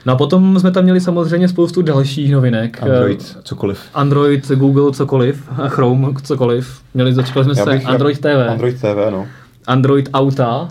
No 0.06 0.12
a 0.12 0.16
potom 0.16 0.60
jsme 0.60 0.70
tam 0.70 0.84
měli 0.84 1.00
samozřejmě 1.00 1.48
spoustu 1.48 1.82
dalších 1.82 2.32
novinek. 2.32 2.82
Android, 2.82 3.36
cokoliv. 3.42 3.80
Android, 3.94 4.48
Google, 4.48 4.92
cokoliv, 4.92 5.48
Chrome, 5.68 6.08
cokoliv. 6.22 6.80
Měli, 6.94 7.14
dočkali 7.14 7.44
jsme 7.44 7.54
se 7.54 7.62
Android 7.62 8.18
TV. 8.18 8.48
Android 8.48 8.76
TV, 8.80 9.10
no. 9.10 9.26
Android 9.66 10.08
Auta, 10.14 10.68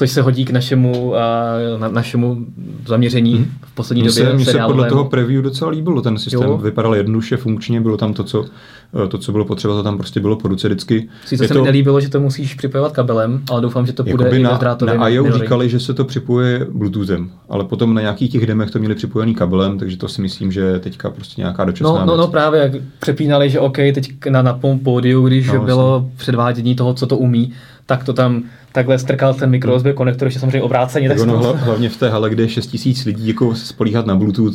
což 0.00 0.10
se 0.10 0.22
hodí 0.22 0.44
k 0.44 0.50
našemu, 0.50 1.14
na, 1.78 1.88
našemu 1.88 2.46
zaměření 2.86 3.34
hmm. 3.34 3.46
v 3.62 3.74
poslední 3.74 4.02
mně 4.02 4.10
době. 4.10 4.34
Mně 4.34 4.44
se 4.44 4.58
podle 4.66 4.88
toho 4.88 5.04
preview 5.04 5.42
docela 5.42 5.70
líbilo, 5.70 6.02
ten 6.02 6.18
systém 6.18 6.48
jo. 6.48 6.56
vypadal 6.56 6.94
jednoduše, 6.94 7.36
funkčně, 7.36 7.80
bylo 7.80 7.96
tam 7.96 8.14
to, 8.14 8.24
co, 8.24 8.44
e, 9.04 9.08
to, 9.08 9.18
co 9.18 9.32
bylo 9.32 9.44
potřeba, 9.44 9.74
to 9.74 9.82
tam 9.82 9.96
prostě 9.96 10.20
bylo 10.20 10.36
po 10.36 10.48
ruce 10.48 10.68
vždycky. 10.68 11.08
Sice 11.26 11.48
se 11.48 11.54
to... 11.54 11.60
mi 11.60 11.66
nelíbilo, 11.66 12.00
že 12.00 12.08
to 12.08 12.20
musíš 12.20 12.54
připojovat 12.54 12.92
kabelem, 12.92 13.42
ale 13.50 13.60
doufám, 13.60 13.86
že 13.86 13.92
to 13.92 14.02
bude 14.02 14.30
i 14.30 14.42
na, 14.42 14.58
na 14.96 15.08
IO 15.08 15.38
říkali, 15.38 15.68
že 15.68 15.80
se 15.80 15.94
to 15.94 16.04
připojuje 16.04 16.66
Bluetoothem, 16.70 17.30
ale 17.48 17.64
potom 17.64 17.94
na 17.94 18.00
nějakých 18.00 18.32
těch 18.32 18.46
demech 18.46 18.70
to 18.70 18.78
měli 18.78 18.94
připojený 18.94 19.34
kabelem, 19.34 19.78
takže 19.78 19.96
to 19.96 20.08
si 20.08 20.22
myslím, 20.22 20.52
že 20.52 20.78
teďka 20.78 21.10
prostě 21.10 21.40
nějaká 21.40 21.64
dočasná 21.64 22.04
no, 22.04 22.06
no, 22.06 22.16
no, 22.16 22.26
právě, 22.26 22.60
jak 22.60 22.72
přepínali, 23.00 23.50
že 23.50 23.60
OK, 23.60 23.76
teď 23.76 24.12
na, 24.30 24.42
na 24.42 24.60
pódiu, 24.82 25.26
když 25.26 25.52
no, 25.52 25.64
bylo 25.64 25.90
vlastně. 25.90 26.16
předvádění 26.16 26.74
toho, 26.74 26.94
co 26.94 27.06
to 27.06 27.16
umí, 27.16 27.52
tak 27.90 28.04
to 28.04 28.12
tam 28.12 28.42
takhle 28.72 28.98
strkal 28.98 29.34
ten 29.34 29.50
mikro 29.50 29.76
USB 29.76 29.86
konektor, 29.94 30.26
ještě 30.26 30.40
samozřejmě 30.40 30.62
obráceně. 30.62 31.08
Tak 31.08 31.20
ono, 31.20 31.38
hla, 31.38 31.56
hlavně 31.56 31.88
v 31.88 31.96
té 31.96 32.08
hale, 32.08 32.30
kde 32.30 32.42
je 32.42 32.48
6 32.48 32.66
tisíc 32.66 33.04
lidí, 33.04 33.28
jako 33.28 33.54
spolíhat 33.54 34.06
na 34.06 34.16
Bluetooth, 34.16 34.54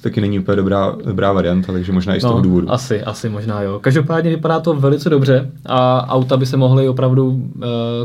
taky 0.00 0.20
není 0.20 0.38
úplně 0.38 0.56
dobrá, 0.56 0.96
dobrá 1.04 1.32
varianta, 1.32 1.72
takže 1.72 1.92
možná 1.92 2.16
i 2.16 2.20
z 2.20 2.22
toho 2.22 2.36
no, 2.36 2.42
důvodu. 2.42 2.72
Asi, 2.72 3.02
asi 3.02 3.28
možná 3.28 3.62
jo. 3.62 3.78
Každopádně 3.82 4.30
vypadá 4.30 4.60
to 4.60 4.74
velice 4.74 5.10
dobře 5.10 5.50
a 5.66 6.08
auta 6.14 6.36
by 6.36 6.46
se 6.46 6.56
mohly 6.56 6.88
opravdu 6.88 7.26
uh, 7.28 7.42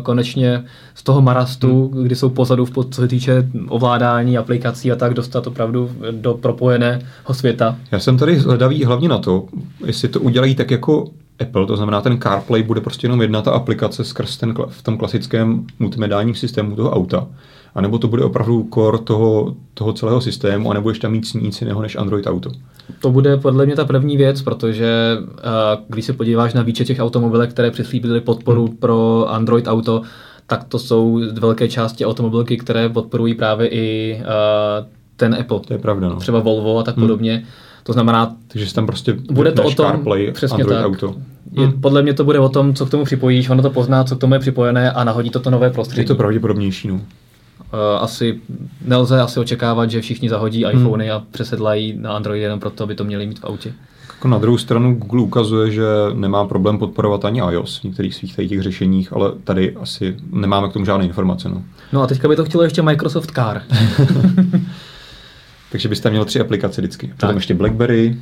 konečně 0.04 0.64
z 0.96 1.04
toho 1.04 1.22
marastu, 1.22 1.92
hmm. 1.94 2.04
kdy 2.04 2.16
jsou 2.16 2.30
pozadu, 2.30 2.66
v, 2.66 2.72
co 2.72 3.02
se 3.02 3.08
týče 3.08 3.48
ovládání 3.70 4.38
aplikací 4.38 4.92
a 4.92 4.96
tak, 4.96 5.14
dostat 5.14 5.48
opravdu 5.48 5.92
do 6.12 6.34
propojeného 6.34 7.02
světa. 7.32 7.76
Já 7.92 8.00
jsem 8.00 8.18
tady 8.18 8.38
hledavý 8.38 8.86
hlavně 8.86 9.10
na 9.10 9.18
to, 9.18 9.46
jestli 9.86 10.08
to 10.08 10.20
udělají 10.20 10.56
tak 10.56 10.72
jako 10.72 11.06
Apple, 11.42 11.66
to 11.66 11.78
znamená 11.78 12.02
ten 12.02 12.20
CarPlay 12.20 12.64
bude 12.64 12.82
prostě 12.82 13.06
jenom 13.06 13.22
jedna 13.22 13.42
ta 13.42 13.52
aplikace 13.52 14.04
skrz 14.04 14.38
ten, 14.38 14.54
v 14.68 14.84
tom 14.84 14.98
klasickém 14.98 15.66
multimediálním 15.80 16.36
systému 16.36 16.76
toho 16.76 16.92
auta, 16.92 17.28
anebo 17.76 17.98
to 17.98 18.08
bude 18.08 18.24
opravdu 18.24 18.70
core 18.74 18.98
toho, 18.98 19.56
toho 19.74 19.94
celého 19.94 20.22
systému, 20.22 20.72
a 20.72 20.74
nebudeš 20.74 21.00
tam 21.00 21.12
mít 21.12 21.34
nic 21.42 21.62
jiného 21.62 21.82
než 21.82 21.96
Android 21.96 22.28
Auto. 22.28 22.52
To 23.00 23.12
bude 23.12 23.38
podle 23.38 23.66
mě 23.66 23.76
ta 23.76 23.86
první 23.86 24.18
věc, 24.18 24.42
protože 24.42 25.18
uh, 25.20 25.28
když 25.88 26.06
se 26.06 26.14
podíváš 26.14 26.54
na 26.54 26.62
výčet 26.62 26.88
těch 26.88 27.00
automobilek, 27.00 27.50
které 27.50 27.72
přislíbily 27.72 28.22
podporu 28.22 28.68
hmm. 28.68 28.78
pro 28.78 29.26
Android 29.30 29.68
Auto, 29.68 30.02
tak 30.48 30.64
to 30.64 30.80
jsou 30.80 31.22
velké 31.40 31.68
části 31.68 32.06
automobilky, 32.06 32.58
které 32.58 32.90
podporují 32.90 33.34
právě 33.34 33.68
i 33.68 34.18
uh, 34.20 34.86
ten 35.18 35.38
Apple. 35.40 35.60
To 35.60 35.74
je 35.74 35.80
pravda, 35.80 36.10
no. 36.10 36.16
Třeba 36.16 36.40
Volvo 36.40 36.80
a 36.80 36.84
tak 36.84 36.98
hmm. 36.98 37.04
podobně. 37.04 37.44
To 37.84 37.94
znamená, 37.94 38.36
takže 38.48 38.74
tam 38.74 38.86
prostě 38.86 39.14
bude 39.32 39.52
to 39.52 39.64
o 39.64 39.72
tom, 39.72 39.86
CarPlay, 39.86 40.32
přesně 40.32 40.64
Android 40.64 40.78
tak. 40.78 40.86
Auto. 40.86 41.16
Je, 41.52 41.68
hmm. 41.68 41.82
Podle 41.82 42.02
mě 42.02 42.14
to 42.14 42.24
bude 42.24 42.40
o 42.40 42.50
tom, 42.50 42.74
co 42.74 42.86
k 42.86 42.90
tomu 42.90 43.04
připojíš, 43.04 43.50
ono 43.50 43.62
to 43.62 43.70
pozná, 43.70 44.04
co 44.04 44.16
k 44.16 44.20
tomu 44.20 44.34
je 44.34 44.40
připojené 44.40 44.92
a 44.92 45.04
nahodí 45.04 45.30
to 45.30 45.40
to 45.40 45.50
nové 45.50 45.70
prostředí. 45.70 46.02
Je 46.02 46.08
to 46.08 46.16
pravděpodobnější, 46.16 46.88
no. 46.88 46.94
Uh, 46.94 47.02
asi 48.00 48.40
nelze 48.86 49.22
asi 49.22 49.40
očekávat, 49.40 49.92
že 49.92 50.02
všichni 50.02 50.30
zahodí 50.30 50.64
hmm. 50.64 50.78
iPhony 50.78 51.12
a 51.12 51.24
přesedlají 51.32 51.94
na 51.98 52.14
Android 52.14 52.42
jenom 52.42 52.60
proto, 52.60 52.84
aby 52.84 52.96
to 52.96 53.04
měli 53.04 53.28
mít 53.28 53.40
v 53.40 53.44
autě. 53.46 53.74
Jako 54.08 54.28
na 54.28 54.38
druhou 54.38 54.58
stranu 54.58 54.96
Google 54.96 55.22
ukazuje, 55.22 55.72
že 55.72 55.84
nemá 56.14 56.46
problém 56.46 56.78
podporovat 56.78 57.26
ani 57.26 57.40
iOS 57.40 57.80
v 57.80 57.84
některých 57.84 58.16
svých 58.16 58.36
těch 58.36 58.62
řešeních, 58.62 59.14
ale 59.14 59.32
tady 59.44 59.76
asi 59.76 60.16
nemáme 60.32 60.70
k 60.70 60.74
tomu 60.74 60.86
žádné 60.86 61.06
informace. 61.06 61.50
No, 61.50 61.64
no 61.94 62.02
a 62.02 62.08
teďka 62.08 62.28
by 62.28 62.36
to 62.36 62.46
chtělo 62.46 62.64
ještě 62.64 62.82
Microsoft 62.82 63.32
Car. 63.32 63.62
Takže 65.72 65.90
byste 65.90 66.10
měl 66.10 66.26
tři 66.26 66.40
aplikace 66.40 66.82
vždycky. 66.82 67.08
Potom 67.08 67.28
Tak. 67.30 67.36
ještě 67.36 67.54
BlackBerry, 67.54 68.18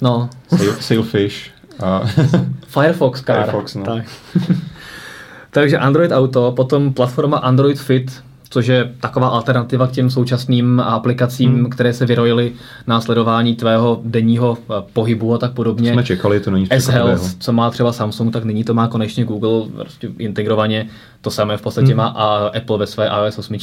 No, 0.00 0.28
Sail- 0.50 0.76
Sailfish 0.80 1.50
a 1.82 2.02
Firefox 2.66 3.22
car. 3.22 3.36
Firefox, 3.40 3.74
no. 3.74 3.84
Tak. 3.84 4.04
Takže 5.50 5.78
Android 5.78 6.12
Auto, 6.12 6.52
potom 6.56 6.92
platforma 6.92 7.36
Android 7.38 7.78
Fit, 7.80 8.22
což 8.50 8.66
je 8.66 8.92
taková 9.00 9.28
alternativa 9.28 9.86
k 9.86 9.90
těm 9.90 10.10
současným 10.10 10.80
aplikacím, 10.80 11.52
Hmm. 11.54 11.70
které 11.70 11.92
se 11.92 12.06
vyrojily 12.06 12.52
na 12.86 13.00
sledování 13.00 13.56
tvého 13.56 14.00
denního 14.04 14.58
eh, 14.70 14.74
pohybu 14.92 15.34
a 15.34 15.38
tak 15.38 15.52
podobně. 15.52 15.92
jsme 15.92 16.04
čekali, 16.04 16.40
to 16.40 16.50
není. 16.50 16.66
S-Health, 16.70 17.34
co 17.38 17.52
má 17.52 17.70
třeba 17.70 17.92
Samsung, 17.92 18.32
tak 18.32 18.44
nyní 18.44 18.64
to 18.64 18.74
má 18.74 18.88
konečně 18.88 19.24
Google 19.24 19.68
prostě 19.76 20.08
integrovaně. 20.18 20.86
To 21.20 21.30
samé 21.30 21.56
v 21.56 21.62
podstatě 21.62 21.86
Hmm. 21.88 21.96
má 21.96 22.06
a 22.06 22.46
Apple 22.56 22.78
ve 22.78 22.86
své 22.86 23.06
iOS 23.26 23.38
8. 23.38 23.56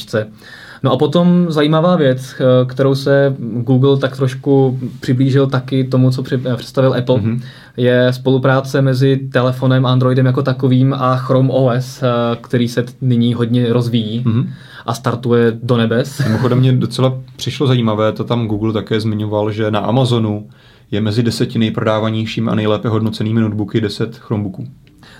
No 0.82 0.92
a 0.92 0.96
potom 0.96 1.46
zajímavá 1.48 1.96
věc, 1.96 2.34
eh, 2.40 2.64
kterou 2.66 2.94
se 2.94 3.34
Google 3.38 3.96
tak 3.98 4.16
trošku 4.16 4.78
přiblížil 5.00 5.46
taky 5.46 5.84
tomu, 5.84 6.10
co 6.10 6.24
eh, 6.32 6.56
představil 6.56 6.94
Apple, 6.94 7.20
Mhm. 7.20 7.40
je 7.76 8.08
spolupráce 8.10 8.82
mezi 8.82 9.16
telefonem 9.32 9.86
Androidem 9.86 10.26
jako 10.26 10.42
takovým 10.42 10.94
a 10.94 11.16
Chrome 11.16 11.48
OS, 11.52 12.02
eh, 12.02 12.08
který 12.40 12.68
se 12.68 12.84
nyní 13.00 13.34
hodně 13.34 13.72
rozvíjí 13.72 14.22
Mhm. 14.26 14.48
a 14.86 14.94
startuje 14.94 15.58
do 15.62 15.76
nebes. 15.76 16.18
Mimochodem 16.26 16.58
mě 16.58 16.72
docela 16.72 17.18
přišlo 17.36 17.66
zajímavé, 17.66 18.12
to 18.12 18.24
tam 18.24 18.46
Google 18.46 18.72
také 18.72 19.00
zmiňoval, 19.00 19.50
že 19.52 19.70
na 19.70 19.80
Amazonu 19.80 20.48
je 20.90 21.00
mezi 21.00 21.22
deseti 21.22 21.58
nejprodávanějšími 21.58 22.50
a 22.50 22.54
nejlépe 22.54 22.88
hodnocenými 22.88 23.40
notebooky 23.40 23.80
10 23.80 24.16
Chromebooků. 24.16 24.66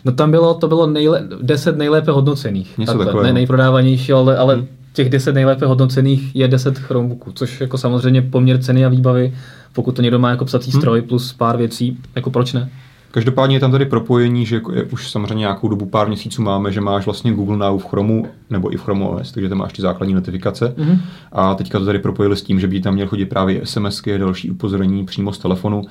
No 0.05 0.13
tam 0.13 0.31
bylo, 0.31 0.55
to 0.55 0.69
bylo 0.69 0.87
nejle, 0.87 1.23
10 1.43 1.77
nejlépe 1.77 2.11
hodnocených. 2.11 2.79
Něco 2.79 2.93
Takhle, 2.93 3.05
takového. 3.07 3.27
Ne 3.27 3.33
nejprodávanější, 3.33 4.13
ale, 4.13 4.37
ale 4.37 4.65
těch 4.93 5.09
10 5.09 5.35
nejlépe 5.35 5.67
hodnocených 5.67 6.37
je 6.37 6.49
10 6.49 6.79
Chromebooků, 6.79 7.33
což 7.33 7.61
jako 7.61 7.79
samozřejmě 7.79 8.23
poměr 8.23 8.63
ceny 8.63 8.85
a 8.85 8.89
výbavy, 8.89 9.35
pokud 9.73 9.97
to 9.97 10.03
někdo 10.03 10.19
má 10.19 10.31
jako 10.31 10.45
psací 10.45 10.73
stroj 10.73 11.03
plus 11.03 11.33
pár 11.33 11.57
věcí, 11.57 11.99
jako 12.15 12.31
proč 12.31 12.53
ne? 12.53 12.71
Každopádně 13.13 13.57
je 13.57 13.61
tam 13.61 13.71
tady 13.71 13.85
propojení, 13.85 14.47
že 14.47 14.55
jako 14.55 14.73
je, 14.73 14.85
už 14.85 15.11
samozřejmě 15.11 15.39
nějakou 15.39 15.69
dobu, 15.69 15.87
pár 15.87 16.09
měsíců 16.09 16.43
máme, 16.43 16.73
že 16.73 16.81
máš 16.81 17.05
vlastně 17.05 17.33
Google 17.33 17.57
Now 17.57 17.81
v 17.81 17.87
Chromu 17.87 18.27
nebo 18.51 18.73
i 18.73 18.77
v 18.77 18.83
Chrome 18.83 19.05
OS, 19.05 19.33
takže 19.33 19.49
tam 19.49 19.59
máš 19.59 19.73
ty 19.73 19.83
základní 19.83 20.15
notifikace. 20.15 20.75
Mhm. 20.77 21.01
A 21.33 21.55
teďka 21.55 21.79
to 21.79 21.85
tady 21.85 21.99
propojili 21.99 22.37
s 22.37 22.43
tím, 22.43 22.61
že 22.61 22.69
by 22.69 22.81
tam 22.81 22.95
měl 22.95 23.07
chodit 23.07 23.27
právě 23.27 23.61
SMSky 23.65 24.15
a 24.15 24.19
další 24.19 24.51
upozornění 24.51 25.07
přímo 25.07 25.33
z 25.33 25.39
telefonu. 25.39 25.83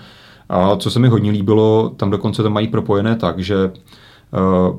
A 0.49 0.76
co 0.76 0.91
se 0.91 0.99
mi 0.99 1.08
hodně 1.08 1.32
líbilo, 1.32 1.93
tam 1.97 2.10
dokonce 2.10 2.43
to 2.43 2.49
mají 2.49 2.68
propojené 2.68 3.16
tak, 3.16 3.39
že 3.39 3.56
eh, 3.66 4.38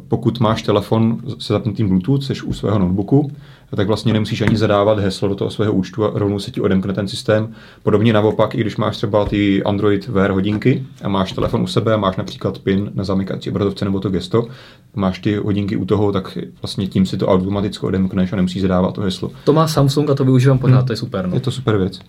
pokud 0.09 0.41
máš 0.41 0.63
telefon 0.63 1.19
se 1.39 1.53
zapnutým 1.53 1.89
Bluetooth, 1.89 2.25
seš 2.25 2.43
u 2.43 2.53
svého 2.53 2.79
notebooku, 2.79 3.33
tak 3.77 3.87
vlastně 3.87 4.13
nemusíš 4.13 4.41
ani 4.41 4.57
zadávat 4.57 4.99
heslo 4.99 5.29
do 5.29 5.35
toho 5.35 5.51
svého 5.51 5.73
účtu 5.73 6.05
a 6.05 6.11
rovnou 6.15 6.39
se 6.39 6.51
ti 6.51 6.61
odemkne 6.61 6.93
ten 6.93 7.09
systém. 7.09 7.55
Podobně 7.83 8.13
naopak, 8.13 8.55
i 8.55 8.61
když 8.61 8.77
máš 8.77 8.97
třeba 8.97 9.25
ty 9.25 9.63
Android 9.63 10.09
Wear 10.09 10.31
hodinky 10.31 10.87
a 11.03 11.09
máš 11.09 11.33
telefon 11.33 11.63
u 11.63 11.67
sebe 11.67 11.95
a 11.95 11.97
máš 11.97 12.17
například 12.17 12.59
PIN 12.59 12.91
na 12.95 13.05
zamykací 13.05 13.51
obrazovce 13.51 13.85
nebo 13.85 14.01
to 14.01 14.11
gesto, 14.11 14.47
máš 14.95 15.19
ty 15.19 15.37
hodinky 15.37 15.77
u 15.77 15.85
toho, 15.85 16.13
tak 16.13 16.39
vlastně 16.63 16.87
tím 16.87 17.07
si 17.07 17.17
to 17.17 17.29
automaticky 17.29 17.87
odemkneš 17.87 18.33
a 18.33 18.37
nemusíš 18.37 18.63
zadávat 18.63 18.95
to 18.95 19.01
heslo. 19.01 19.31
To 19.45 19.53
má 19.53 19.69
Samsung 19.69 20.11
a 20.11 20.15
to 20.15 20.25
využívám 20.25 20.59
pořád, 20.59 20.87
to 20.87 20.93
je 20.93 20.97
super. 20.97 21.27
No. 21.27 21.35
Je 21.35 21.41
to 21.41 21.51
super 21.51 21.77
věc. 21.77 22.01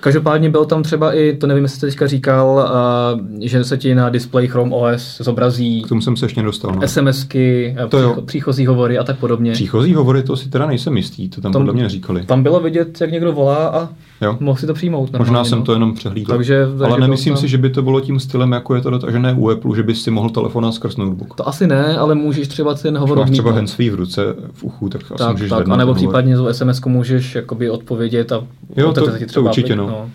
Každopádně 0.00 0.50
byl 0.50 0.64
tam 0.64 0.82
třeba 0.82 1.12
i, 1.12 1.36
to 1.36 1.46
nevím, 1.46 1.64
jestli 1.64 1.76
jste 1.76 1.86
teďka 1.86 2.06
říkal, 2.06 2.70
uh, 3.14 3.40
že 3.40 3.64
se 3.64 3.76
ti 3.78 3.94
na 3.94 4.08
displeji 4.08 4.48
Chrome 4.48 4.74
OS 4.74 5.18
zobrazí 5.20 5.82
K 5.82 5.88
tomu 5.88 6.00
jsem 6.00 6.16
se 6.16 6.24
ještě 6.24 6.40
nedostal. 6.40 6.72
No. 6.74 6.88
SMSky, 6.88 7.76
eh, 7.78 7.86
To 7.88 7.98
přícho, 7.98 8.22
příchozí 8.22 8.66
hovory 8.66 8.98
a 8.98 9.04
tak 9.04 9.18
podobně. 9.18 9.52
Příchozí 9.52 9.94
hovory, 9.94 10.22
to 10.22 10.36
si 10.36 10.48
teda 10.48 10.66
nejsem 10.66 10.96
jistý, 10.96 11.28
to 11.28 11.40
tam, 11.40 11.52
Tam- 11.52 11.62
podle 11.62 11.72
mě 11.74 11.82
neříkali. 11.82 12.24
Tam 12.26 12.42
bylo 12.42 12.60
vidět, 12.60 13.00
jak 13.00 13.10
někdo 13.10 13.32
volá 13.32 13.68
a 13.68 13.88
Jo. 14.20 14.36
mohl 14.40 14.58
si 14.58 14.66
to 14.66 14.74
přijmout. 14.74 15.12
Možná 15.12 15.18
normálně, 15.24 15.48
jsem 15.48 15.58
no. 15.58 15.64
to 15.64 15.72
jenom 15.72 15.94
přehlídl. 15.94 16.32
Takže- 16.32 16.66
takže 16.66 16.84
Ale 16.84 16.94
to 16.94 17.00
nemyslím 17.00 17.34
tam- 17.34 17.40
si, 17.40 17.48
že 17.48 17.58
by 17.58 17.70
to 17.70 17.82
bylo 17.82 18.00
tím 18.00 18.20
stylem, 18.20 18.52
jako 18.52 18.74
je 18.74 18.80
to 18.80 18.90
dotažené 18.90 19.34
u 19.34 19.48
Apple, 19.50 19.76
že 19.76 19.82
bys 19.82 20.02
si 20.02 20.10
mohl 20.10 20.30
telefon 20.30 20.72
skrz 20.72 20.96
notebook. 20.96 21.34
To 21.34 21.48
asi 21.48 21.66
ne, 21.66 21.98
ale 21.98 22.14
můžeš 22.14 22.48
třeba 22.48 22.74
ten 22.74 22.98
hovor 22.98 23.18
Máš 23.18 23.30
třeba 23.30 23.52
handsfree 23.52 23.90
v 23.90 23.94
ruce, 23.94 24.22
v 24.52 24.64
uchu, 24.64 24.88
tak, 24.88 25.00
asi 25.02 25.14
tak, 25.18 25.32
můžeš 25.32 25.50
tak, 25.50 25.68
anebo 25.68 25.94
případně 25.94 26.36
tu 26.36 26.46
SMS 26.52 26.80
můžeš 26.86 27.34
jakoby 27.34 27.70
odpovědět 27.70 28.32
a 28.32 28.44
Jo, 28.76 28.92
to- 28.92 29.10
ti 29.10 29.18
to 29.24 29.26
třeba 29.26 29.48
určitě, 29.50 29.72
aplik- 29.74 29.76
no. 29.76 30.10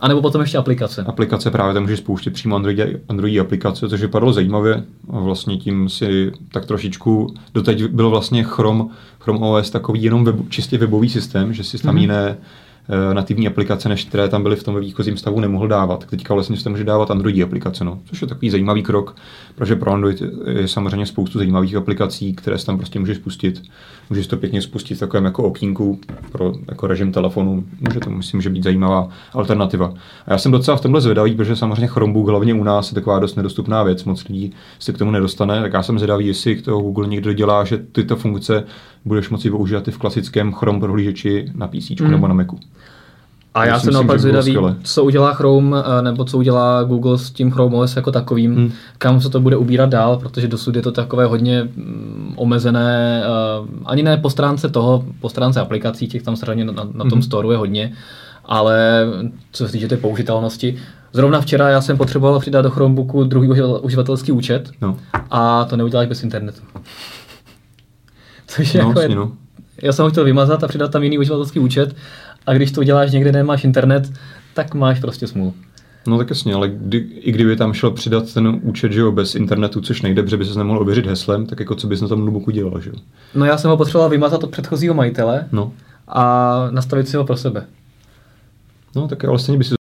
A 0.00 0.08
nebo 0.08 0.22
potom 0.22 0.40
ještě 0.40 0.58
aplikace. 0.58 1.02
Aplikace 1.02 1.50
právě 1.50 1.74
tam 1.74 1.82
můžeš 1.82 1.98
spouštět 1.98 2.32
přímo 2.34 2.56
Android, 2.56 2.80
Android 3.08 3.40
aplikace, 3.40 3.88
což 3.88 4.00
vypadalo 4.00 4.32
zajímavě. 4.32 4.84
A 5.12 5.20
vlastně 5.20 5.56
tím 5.56 5.88
si 5.88 6.32
tak 6.52 6.66
trošičku, 6.66 7.34
doteď 7.54 7.84
byl 7.86 8.10
vlastně 8.10 8.42
Chrome, 8.44 8.84
Chrome 9.20 9.38
OS 9.38 9.70
takový 9.70 10.02
jenom 10.02 10.24
web, 10.24 10.36
čistě 10.48 10.78
webový 10.78 11.08
systém, 11.08 11.52
že 11.54 11.64
si 11.64 11.78
tam 11.78 11.94
Mhm. 11.94 11.96
mm-hmm. 11.98 12.00
jiné 12.00 12.36
nativní 13.12 13.46
aplikace, 13.46 13.88
než 13.88 14.04
které 14.04 14.28
tam 14.28 14.42
byly 14.42 14.56
v 14.56 14.62
tom 14.62 14.80
výchozím 14.80 15.16
stavu, 15.16 15.40
nemohl 15.40 15.68
dávat. 15.68 16.06
Teďka 16.06 16.34
vlastně 16.34 16.56
si 16.56 16.64
tam 16.64 16.72
může 16.72 16.84
dávat 16.84 17.10
Android 17.10 17.42
aplikace, 17.42 17.84
no, 17.84 17.98
což 18.04 18.22
je 18.22 18.28
takový 18.28 18.50
zajímavý 18.50 18.82
krok, 18.82 19.16
protože 19.54 19.76
pro 19.76 19.92
Android 19.92 20.22
je 20.50 20.68
samozřejmě 20.68 21.06
spoustu 21.06 21.38
zajímavých 21.38 21.76
aplikací, 21.76 22.34
které 22.34 22.58
si 22.58 22.66
tam 22.66 22.76
prostě 22.78 22.98
můžeš 22.98 23.16
spustit. 23.16 23.62
Můžeš 24.10 24.26
to 24.26 24.36
pěkně 24.36 24.62
spustit 24.62 24.94
v 24.94 25.00
takovém 25.00 25.24
jako 25.24 25.42
okýnku 25.42 26.00
pro 26.32 26.52
jako 26.68 26.86
režim 26.86 27.12
telefonu. 27.12 27.64
Může 27.80 28.00
to, 28.00 28.10
myslím, 28.10 28.40
že 28.40 28.50
být 28.50 28.64
zajímavá 28.64 29.08
alternativa. 29.32 29.94
A 30.26 30.32
já 30.32 30.38
jsem 30.38 30.52
docela 30.52 30.76
v 30.76 30.80
tomhle 30.80 31.00
zvědavý, 31.00 31.34
protože 31.34 31.56
samozřejmě 31.56 31.86
Chromebook 31.86 32.28
hlavně 32.28 32.54
u 32.54 32.64
nás 32.64 32.90
je 32.90 32.94
taková 32.94 33.18
dost 33.18 33.36
nedostupná 33.36 33.82
věc, 33.82 34.04
moc 34.04 34.28
lidí 34.28 34.52
se 34.78 34.92
k 34.92 34.98
tomu 34.98 35.10
nedostane, 35.10 35.60
tak 35.60 35.72
já 35.72 35.82
jsem 35.82 35.98
zvědavý, 35.98 36.26
jestli 36.26 36.56
k 36.56 36.62
toho 36.62 36.80
Google 36.80 37.06
někdo 37.06 37.32
dělá, 37.32 37.64
že 37.64 37.78
tyto 37.92 38.16
funkce 38.16 38.64
budeš 39.04 39.30
moci 39.30 39.50
používat 39.50 39.88
i 39.88 39.90
v 39.90 39.98
klasickém 39.98 40.52
Chrome 40.52 40.80
prohlížeči 40.80 41.50
na 41.54 41.68
PC 41.68 41.90
Mm. 42.00 42.10
nebo 42.10 42.28
na 42.28 42.34
Macu. 42.34 42.58
A 43.54 43.64
já 43.66 43.78
jsem 43.80 43.92
naopak 43.94 44.20
zvědavý, 44.20 44.56
co 44.82 45.04
udělá 45.04 45.32
Chrome, 45.34 45.76
eh, 45.98 46.02
nebo 46.02 46.24
co 46.24 46.38
udělá 46.38 46.82
Google 46.82 47.18
s 47.18 47.30
tím 47.30 47.50
Chrome 47.50 47.76
OS 47.76 47.96
jako 47.96 48.12
takovým, 48.12 48.54
Hmm. 48.56 48.72
kam 48.98 49.20
se 49.20 49.30
to 49.30 49.40
bude 49.40 49.56
ubírat 49.56 49.90
dál, 49.90 50.16
protože 50.16 50.48
dosud 50.48 50.76
je 50.76 50.82
to 50.82 50.92
takové 50.92 51.24
hodně 51.26 51.62
mm, 51.62 52.32
omezené, 52.36 53.22
eh, 53.24 53.28
ani 53.84 54.02
ne 54.02 54.16
po 54.16 54.30
stránce 54.30 54.68
toho, 54.68 55.04
po 55.20 55.28
stránce 55.28 55.60
aplikací, 55.60 56.08
těch 56.08 56.22
tam 56.22 56.36
straně 56.36 56.64
na, 56.64 56.72
na 56.72 57.04
tom 57.04 57.12
Mhm. 57.18 57.22
storu 57.22 57.50
je 57.50 57.56
hodně, 57.56 57.92
ale 58.44 59.06
co 59.52 59.66
se 59.66 59.72
týče 59.72 59.88
té 59.88 59.96
použitelnosti, 59.96 60.76
Zrovna 61.14 61.40
včera 61.40 61.68
já 61.68 61.80
jsem 61.80 61.96
potřeboval 61.96 62.40
přidat 62.40 62.62
do 62.62 62.70
Chromebooku 62.70 63.24
druhý 63.24 63.48
uživa- 63.48 63.80
uživatelský 63.82 64.32
účet 64.32 64.70
No, 64.80 64.96
a 65.30 65.64
to 65.64 65.76
neuděláš 65.76 66.08
bez 66.08 66.22
internetu. 66.22 66.60
Což 68.46 68.74
no, 68.74 68.80
jako 68.80 69.00
je, 69.00 69.08
no. 69.08 69.32
já 69.82 69.92
jsem 69.92 70.02
ho 70.04 70.10
chtěl 70.10 70.24
vymazat 70.24 70.64
a 70.64 70.68
přidat 70.68 70.90
tam 70.90 71.02
jiný 71.02 71.18
uživatelský 71.18 71.58
účet 71.58 71.96
a 72.46 72.52
když 72.54 72.72
to 72.72 72.80
uděláš 72.80 73.10
někde, 73.12 73.30
kde 73.30 73.38
nemáš 73.38 73.64
internet, 73.64 74.12
tak 74.54 74.74
máš 74.74 75.00
prostě 75.00 75.26
smůlu. 75.26 75.54
No 76.06 76.18
tak 76.18 76.30
jasně, 76.30 76.54
ale 76.54 76.68
kdy, 76.68 76.98
i 76.98 77.32
kdyby 77.32 77.56
tam 77.56 77.72
šel 77.72 77.90
přidat 77.90 78.34
ten 78.34 78.60
účet, 78.62 78.92
že 78.92 79.00
jo, 79.00 79.12
bez 79.12 79.34
internetu, 79.34 79.80
což 79.80 80.02
nejde, 80.02 80.22
protože 80.22 80.36
by 80.36 80.44
se 80.44 80.58
nemohl 80.58 80.78
ověřit 80.80 81.06
heslem, 81.06 81.46
tak 81.46 81.60
jako 81.60 81.74
co 81.74 81.86
bys 81.86 82.00
na 82.00 82.08
tom 82.08 82.20
notebooku 82.20 82.50
dělal, 82.50 82.80
že 82.80 82.90
jo? 82.90 82.96
No 83.34 83.44
já 83.44 83.58
jsem 83.58 83.70
ho 83.70 83.76
potřeboval 83.76 84.08
vymazat 84.10 84.44
od 84.44 84.50
předchozího 84.50 84.94
majitele 84.94 85.48
No, 85.52 85.72
a 86.08 86.66
nastavit 86.70 87.08
si 87.08 87.16
ho 87.16 87.24
pro 87.24 87.36
sebe. 87.36 87.64
no 88.96 89.08
tak 89.08 89.24
ale 89.24 89.38
stejně 89.38 89.58
by 89.58 89.64
si 89.64 89.74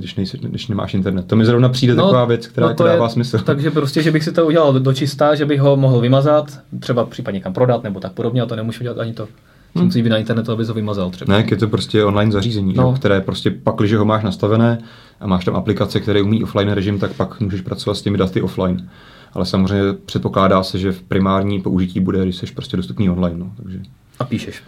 když, 0.00 0.14
nejsi, 0.14 0.38
když 0.38 0.68
nemáš 0.68 0.94
internet. 0.94 1.26
To 1.26 1.36
mi 1.36 1.44
zrovna 1.44 1.68
přijde 1.68 1.94
no, 1.94 2.02
taková 2.04 2.24
věc, 2.24 2.46
která 2.46 2.66
no 2.66 2.70
jako 2.70 2.82
to 2.82 2.86
je- 2.88 2.92
dává 2.92 3.08
smysl. 3.08 3.38
Takže 3.46 3.70
prostě, 3.70 4.02
že 4.02 4.10
bych 4.10 4.24
si 4.24 4.32
to 4.32 4.46
udělal 4.46 4.72
do, 4.72 4.78
do 4.78 4.92
čista, 4.94 5.34
že 5.34 5.46
bych 5.46 5.60
ho 5.60 5.76
mohl 5.76 6.00
vymazat, 6.00 6.58
třeba 6.80 7.04
případně 7.04 7.40
kam 7.40 7.52
prodat 7.52 7.82
nebo 7.82 8.00
tak 8.00 8.12
podobně, 8.12 8.42
a 8.42 8.46
to 8.46 8.56
nemůžu 8.56 8.82
dělat 8.82 8.98
ani 8.98 9.12
to. 9.14 9.28
Hmm. 9.74 9.84
Musí 9.84 10.02
být 10.02 10.08
na 10.08 10.16
internetu, 10.18 10.52
abys 10.52 10.68
ho 10.68 10.74
vymazal 10.74 11.10
třeba. 11.10 11.36
Ne, 11.38 11.44
je 11.50 11.56
to 11.56 11.68
prostě 11.68 12.04
online 12.04 12.32
zařízení, 12.32 12.74
No. 12.76 12.92
které 12.92 13.20
prostě 13.20 13.50
pak, 13.50 13.74
když 13.76 13.94
ho 13.94 14.04
máš 14.04 14.24
nastavené 14.24 14.78
a 15.20 15.26
máš 15.26 15.44
tam 15.44 15.56
aplikace, 15.56 16.00
které 16.00 16.22
umí 16.22 16.42
offline 16.44 16.72
režim, 16.72 16.98
tak 16.98 17.12
pak 17.12 17.40
můžeš 17.40 17.60
pracovat 17.60 17.94
s 17.94 18.02
těmi 18.02 18.18
daty 18.18 18.42
offline. 18.42 18.88
Ale 19.32 19.46
samozřejmě 19.46 19.92
předpokládá 20.06 20.62
se, 20.62 20.78
že 20.78 20.92
v 20.92 21.02
primární 21.02 21.60
použití 21.60 22.00
bude, 22.00 22.22
když 22.22 22.36
jsi 22.36 22.46
prostě 22.54 22.76
dostupný 22.76 23.10
online. 23.10 23.38
No. 23.38 23.52
Takže 23.62 23.78
A 24.18 24.24
píšeš. 24.24 24.62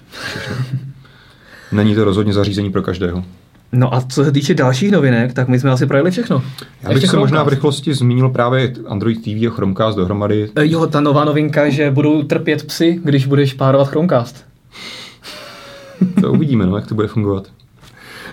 není 1.73 1.95
to 1.95 2.05
rozhodně 2.05 2.33
zařízení 2.33 2.73
pro 2.73 2.83
každého. 2.83 3.25
No 3.73 3.95
a 3.95 4.01
co 4.01 4.25
se 4.25 4.33
týče 4.33 4.55
dalších 4.55 4.93
novinek, 4.93 5.33
tak 5.33 5.49
my 5.49 5.61
jsme 5.61 5.71
asi 5.71 5.87
projeli 5.87 6.11
všechno. 6.11 6.43
Já 6.83 6.95
bych 6.95 7.07
se 7.07 7.17
možná 7.17 7.43
v 7.43 7.49
rychlosti 7.49 7.95
zmínil 7.95 8.29
právě 8.29 8.73
Android 8.89 9.23
TV 9.23 9.27
a 9.47 9.51
Chromecast 9.51 9.97
dohromady. 9.99 10.51
E, 10.57 10.67
Jo, 10.67 10.87
ta 10.87 11.01
nová 11.01 11.25
novinka, 11.25 11.69
že 11.69 11.91
budou 11.91 12.23
trpět 12.23 12.63
psy, 12.67 13.01
když 13.05 13.27
budeš 13.27 13.55
párovat 13.55 13.89
Chromecast. 13.89 14.45
To 16.21 16.33
uvidíme, 16.33 16.67
no, 16.67 16.77
jak 16.77 16.87
to 16.87 16.95
bude 16.95 17.09
fungovat. 17.09 17.47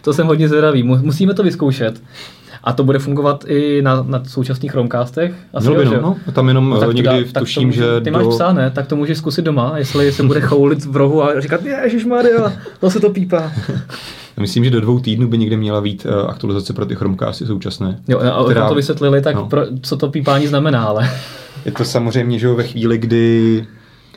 To 0.01 0.13
jsem 0.13 0.27
hodně 0.27 0.49
zvědavý. 0.49 0.83
Mu- 0.83 1.01
Musíme 1.01 1.33
to 1.33 1.43
vyzkoušet. 1.43 2.01
A 2.63 2.73
to 2.73 2.83
bude 2.83 2.99
fungovat 2.99 3.45
i 3.47 3.81
na, 3.81 4.03
na 4.07 4.23
současných 4.25 4.71
Chromecastech? 4.71 5.33
Asi 5.53 5.67
Mělo 5.69 5.83
by, 5.83 5.89
no, 5.89 6.17
no, 6.27 6.33
tam 6.33 6.47
jenom 6.47 6.69
No, 6.69 6.75
no, 6.75 6.85
to 6.85 6.91
někdy 6.91 7.23
dá- 7.23 7.31
tak 7.31 7.41
tuším, 7.43 7.67
může, 7.67 7.81
že 7.81 8.01
Ty 8.01 8.11
máš 8.11 8.23
do... 8.23 8.29
psa, 8.29 8.53
ne? 8.53 8.71
Tak 8.71 8.87
to 8.87 8.95
můžeš 8.95 9.17
zkusit 9.17 9.41
doma, 9.41 9.73
jestli 9.77 10.11
se 10.11 10.23
bude 10.23 10.41
choulit 10.41 10.85
v 10.85 10.95
rohu 10.95 11.23
a 11.23 11.39
říkat, 11.39 11.61
Maria, 12.07 12.53
to 12.79 12.89
se 12.89 12.99
to 12.99 13.09
pípá. 13.09 13.51
Myslím, 14.39 14.63
že 14.63 14.69
do 14.69 14.81
dvou 14.81 14.99
týdnů 14.99 15.27
by 15.27 15.37
někde 15.37 15.57
měla 15.57 15.81
být 15.81 16.05
eh, 16.09 16.27
aktualizace 16.27 16.73
pro 16.73 16.85
ty 16.85 16.95
Chromecasty 16.95 17.45
současné. 17.45 17.99
Jo, 18.07 18.19
a 18.19 18.43
která... 18.43 18.69
to 18.69 18.75
vysvětlili, 18.75 19.21
tak 19.21 19.35
no. 19.35 19.45
pro, 19.45 19.61
co 19.81 19.97
to 19.97 20.09
pípání 20.09 20.47
znamená, 20.47 20.83
ale... 20.83 21.09
Je 21.65 21.71
to 21.71 21.85
samozřejmě, 21.85 22.39
že 22.39 22.47
jo, 22.47 22.55
ve 22.55 22.63
chvíli, 22.63 22.97
kdy 22.97 23.65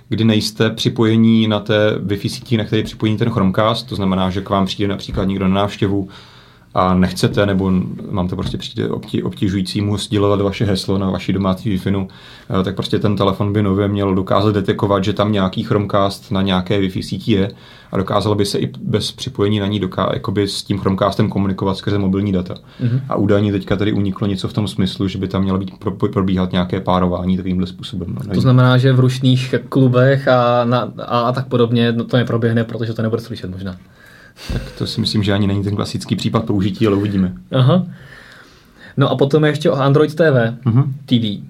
kdy 0.08 0.24
nejste 0.24 0.70
připojení 0.70 1.48
na 1.48 1.60
té 1.60 1.98
Wi-Fi 1.98 2.28
sítí, 2.28 2.56
na 2.56 2.64
které 2.64 2.80
je 2.80 2.84
připojený 2.84 3.18
ten 3.18 3.30
Chromecast, 3.30 3.88
to 3.88 3.94
znamená, 3.94 4.30
že 4.30 4.40
k 4.40 4.50
vám 4.50 4.66
přijde 4.66 4.88
například 4.88 5.24
někdo 5.24 5.48
na 5.48 5.54
návštěvu 5.54 6.08
a 6.76 6.94
nechcete, 6.94 7.46
nebo 7.46 7.72
mám 8.10 8.28
to 8.28 8.36
prostě 8.36 8.58
přijde 8.58 8.88
obti, 8.88 9.22
obtěžující 9.22 9.80
mu 9.80 9.98
sdílovat 9.98 10.40
vaše 10.40 10.64
heslo 10.64 10.98
na 10.98 11.10
vaší 11.10 11.32
domácí 11.32 11.70
wi 11.70 11.80
eh, 11.86 12.62
tak 12.64 12.74
prostě 12.74 12.98
ten 12.98 13.16
telefon 13.16 13.52
by 13.52 13.62
nově 13.62 13.88
měl 13.88 14.14
dokázat 14.14 14.54
detekovat, 14.54 15.04
že 15.04 15.12
tam 15.12 15.32
nějaký 15.32 15.62
Chromecast 15.62 16.32
na 16.32 16.42
nějaké 16.42 16.80
Wi-Fi 16.80 17.02
síti 17.02 17.32
je 17.32 17.50
a 17.92 17.96
dokázalo 17.96 18.34
by 18.34 18.44
se 18.44 18.58
i 18.58 18.70
bez 18.80 19.12
připojení 19.12 19.58
na 19.58 19.66
ní 19.66 19.80
doká- 19.80 20.10
jakoby 20.12 20.48
s 20.48 20.62
tím 20.62 20.78
Chromecastem 20.78 21.28
komunikovat 21.28 21.76
skrze 21.76 21.98
mobilní 21.98 22.32
data. 22.32 22.54
Mm-hmm. 22.54 23.00
A 23.08 23.16
údajně 23.16 23.52
teďka 23.52 23.76
tady 23.76 23.92
uniklo 23.92 24.26
něco 24.26 24.48
v 24.48 24.52
tom 24.52 24.68
smyslu, 24.68 25.08
že 25.08 25.18
by 25.18 25.28
tam 25.28 25.42
mělo 25.42 25.58
být 25.58 25.78
pro, 25.78 25.90
probíhat 25.90 26.52
nějaké 26.52 26.80
párování 26.80 27.36
takovýmhle 27.36 27.66
způsobem. 27.66 28.14
No, 28.14 28.34
to 28.34 28.40
znamená, 28.40 28.78
že 28.78 28.92
v 28.92 29.00
rušných 29.00 29.54
klubech 29.68 30.28
a, 30.28 30.64
na, 30.64 30.92
a, 30.98 31.20
a 31.20 31.32
tak 31.32 31.46
podobně 31.46 31.92
no, 31.92 32.04
to 32.04 32.16
neproběhne, 32.16 32.64
protože 32.64 32.92
to 32.92 33.02
nebude 33.02 33.22
slyšet 33.22 33.50
možná. 33.50 33.76
Tak 34.52 34.62
to 34.78 34.86
si 34.86 35.00
myslím, 35.00 35.22
že 35.22 35.32
ani 35.32 35.46
není 35.46 35.64
ten 35.64 35.76
klasický 35.76 36.16
případ 36.16 36.44
použití, 36.44 36.86
ale 36.86 36.96
uvidíme. 36.96 37.32
Aha. 37.52 37.86
No 38.96 39.10
a 39.10 39.16
potom 39.16 39.44
ještě 39.44 39.70
o 39.70 39.76
Android 39.76 40.14
TV. 40.14 40.20
Uh-huh. 40.64 40.92
TV. 41.06 41.44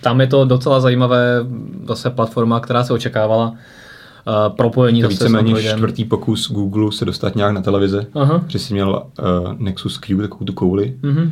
Tam 0.00 0.20
je 0.20 0.26
to 0.26 0.44
docela 0.44 0.80
zajímavé, 0.80 1.46
zase 1.88 2.10
platforma, 2.10 2.60
která 2.60 2.84
se 2.84 2.92
očekávala. 2.92 3.48
Uh, 3.48 4.56
propojení 4.56 5.02
to 5.02 5.08
víceméně 5.08 5.62
čtvrtý 5.62 6.04
pokus 6.04 6.52
Google 6.52 6.92
se 6.92 7.04
dostat 7.04 7.36
nějak 7.36 7.52
na 7.52 7.62
televize, 7.62 8.06
uh-huh. 8.14 8.42
že 8.48 8.58
jsi 8.58 8.74
měl 8.74 9.02
uh, 9.18 9.52
Nexus 9.58 9.98
Q, 9.98 10.20
takovou 10.20 10.44
tu 10.44 10.52
kouli. 10.52 10.94
Uh-huh. 11.02 11.30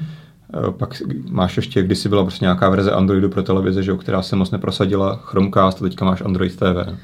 Uh, 0.67 0.71
pak 0.71 1.03
máš 1.31 1.57
ještě, 1.57 1.83
kdysi 1.83 2.09
byla 2.09 2.23
prostě 2.23 2.45
nějaká 2.45 2.69
verze 2.69 2.93
Androidu 2.93 3.29
pro 3.29 3.43
televize, 3.43 3.83
že, 3.83 3.97
která 3.97 4.23
se 4.23 4.37
moc 4.37 4.51
neprosadila, 4.51 5.21
Chromecast, 5.23 5.83
a 5.83 5.85
teďka 5.85 6.05
máš 6.05 6.21
Android 6.21 6.57
TV. 6.57 6.95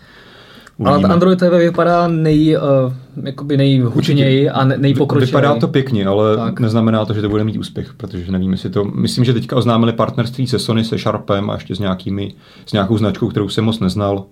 Uvidíme. 0.79 1.05
Ale 1.05 1.15
Android 1.15 1.39
TV 1.39 1.51
vypadá 1.59 2.09
nej, 2.09 2.57
uh, 2.57 2.93
jakoby 3.27 3.57
nejhučněji 3.57 4.51
a 4.51 4.65
nejpokročilěji. 4.65 5.27
Vypadá 5.27 5.55
to 5.61 5.69
pěkně, 5.69 6.07
ale 6.07 6.37
tak. 6.37 6.61
neznamená 6.61 7.05
to, 7.05 7.15
že 7.15 7.23
to 7.23 7.29
bude 7.29 7.45
mít 7.45 7.57
úspěch, 7.57 7.95
protože 7.97 8.33
nevím, 8.33 8.53
jestli 8.53 8.71
to... 8.71 8.85
Myslím, 8.85 9.25
že 9.25 9.33
teďka 9.33 9.57
oznámili 9.57 9.93
partnerství 9.93 10.47
se 10.47 10.59
Sony, 10.59 10.85
se 10.85 10.99
Sharpem 10.99 11.51
a 11.51 11.55
ještě 11.55 11.77
s, 11.77 11.79
nějakými, 11.79 12.35
s 12.67 12.73
nějakou 12.73 12.99
značkou, 12.99 13.29
kterou 13.29 13.49
jsem 13.49 13.65
moc 13.65 13.81
neznal. 13.81 14.25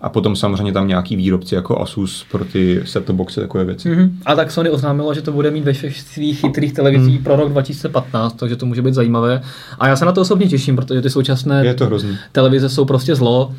A 0.00 0.08
potom 0.08 0.36
samozřejmě 0.36 0.72
tam 0.72 0.88
nějaký 0.88 1.16
výrobci 1.16 1.54
jako 1.54 1.80
Asus 1.80 2.26
pro 2.30 2.44
ty 2.44 2.80
set 2.84 3.10
boxy, 3.10 3.40
takové 3.40 3.64
věci. 3.64 3.90
Mm-hmm. 3.90 4.10
A 4.26 4.34
tak 4.34 4.50
Sony 4.50 4.70
oznámilo, 4.70 5.14
že 5.14 5.22
to 5.22 5.32
bude 5.32 5.50
mít 5.50 5.64
ve 5.64 5.72
všech 5.72 6.00
svých 6.00 6.40
chytrých 6.40 6.72
televizích 6.72 7.18
mm. 7.18 7.24
pro 7.24 7.36
rok 7.36 7.48
2015, 7.48 8.32
takže 8.32 8.56
to 8.56 8.66
může 8.66 8.82
být 8.82 8.94
zajímavé. 8.94 9.42
A 9.78 9.88
já 9.88 9.96
se 9.96 10.04
na 10.04 10.12
to 10.12 10.20
osobně 10.20 10.46
těším, 10.46 10.76
protože 10.76 11.02
ty 11.02 11.10
současné 11.10 11.66
je 11.66 11.74
to 11.74 11.86
hrozný. 11.86 12.18
televize 12.32 12.68
jsou 12.68 12.84
prostě 12.84 13.14
zlo. 13.14 13.54